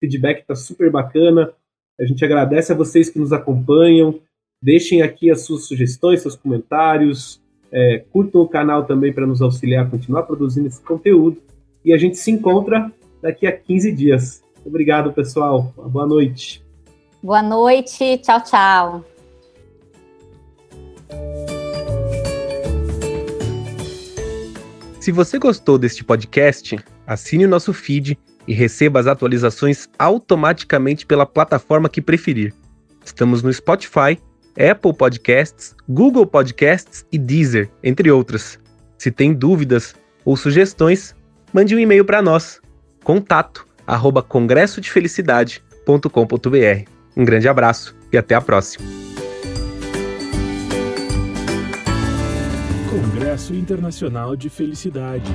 feedback 0.00 0.40
está 0.40 0.56
super 0.56 0.90
bacana. 0.90 1.52
A 2.00 2.04
gente 2.04 2.24
agradece 2.24 2.72
a 2.72 2.74
vocês 2.74 3.08
que 3.08 3.20
nos 3.20 3.32
acompanham. 3.32 4.18
Deixem 4.60 5.00
aqui 5.00 5.30
as 5.30 5.42
suas 5.42 5.66
sugestões, 5.66 6.22
seus 6.22 6.34
comentários, 6.34 7.41
é, 7.72 8.04
curtam 8.12 8.42
o 8.42 8.48
canal 8.48 8.84
também 8.84 9.12
para 9.12 9.26
nos 9.26 9.40
auxiliar 9.40 9.86
a 9.86 9.90
continuar 9.90 10.24
produzindo 10.24 10.66
esse 10.68 10.80
conteúdo. 10.80 11.38
E 11.84 11.92
a 11.92 11.98
gente 11.98 12.18
se 12.18 12.30
encontra 12.30 12.92
daqui 13.20 13.46
a 13.46 13.52
15 13.52 13.92
dias. 13.92 14.42
Obrigado, 14.64 15.12
pessoal. 15.12 15.72
Uma 15.76 15.88
boa 15.88 16.06
noite. 16.06 16.62
Boa 17.22 17.42
noite. 17.42 18.18
Tchau, 18.18 18.42
tchau. 18.42 19.04
Se 25.00 25.10
você 25.10 25.38
gostou 25.38 25.78
deste 25.78 26.04
podcast, 26.04 26.78
assine 27.04 27.46
o 27.46 27.48
nosso 27.48 27.72
feed 27.72 28.16
e 28.46 28.52
receba 28.52 29.00
as 29.00 29.06
atualizações 29.06 29.88
automaticamente 29.98 31.04
pela 31.04 31.26
plataforma 31.26 31.88
que 31.88 32.00
preferir. 32.00 32.54
Estamos 33.04 33.42
no 33.42 33.52
Spotify 33.52 34.16
Apple 34.58 34.94
Podcasts, 34.94 35.76
Google 35.88 36.26
Podcasts 36.26 37.06
e 37.10 37.16
Deezer, 37.18 37.70
entre 37.82 38.10
outras. 38.10 38.60
Se 38.98 39.10
tem 39.10 39.32
dúvidas 39.32 39.94
ou 40.24 40.36
sugestões, 40.36 41.16
mande 41.52 41.74
um 41.74 41.78
e-mail 41.78 42.04
para 42.04 42.22
nós. 42.22 42.60
Contato 43.02 43.66
arroba 43.86 44.22
congressodefelicidade.com.br. 44.22 46.90
Um 47.16 47.24
grande 47.24 47.48
abraço 47.48 47.96
e 48.12 48.18
até 48.18 48.34
a 48.34 48.40
próxima. 48.40 48.84
Congresso 52.88 53.54
Internacional 53.54 54.34
de 54.36 54.48
Felicidade. 54.50 55.32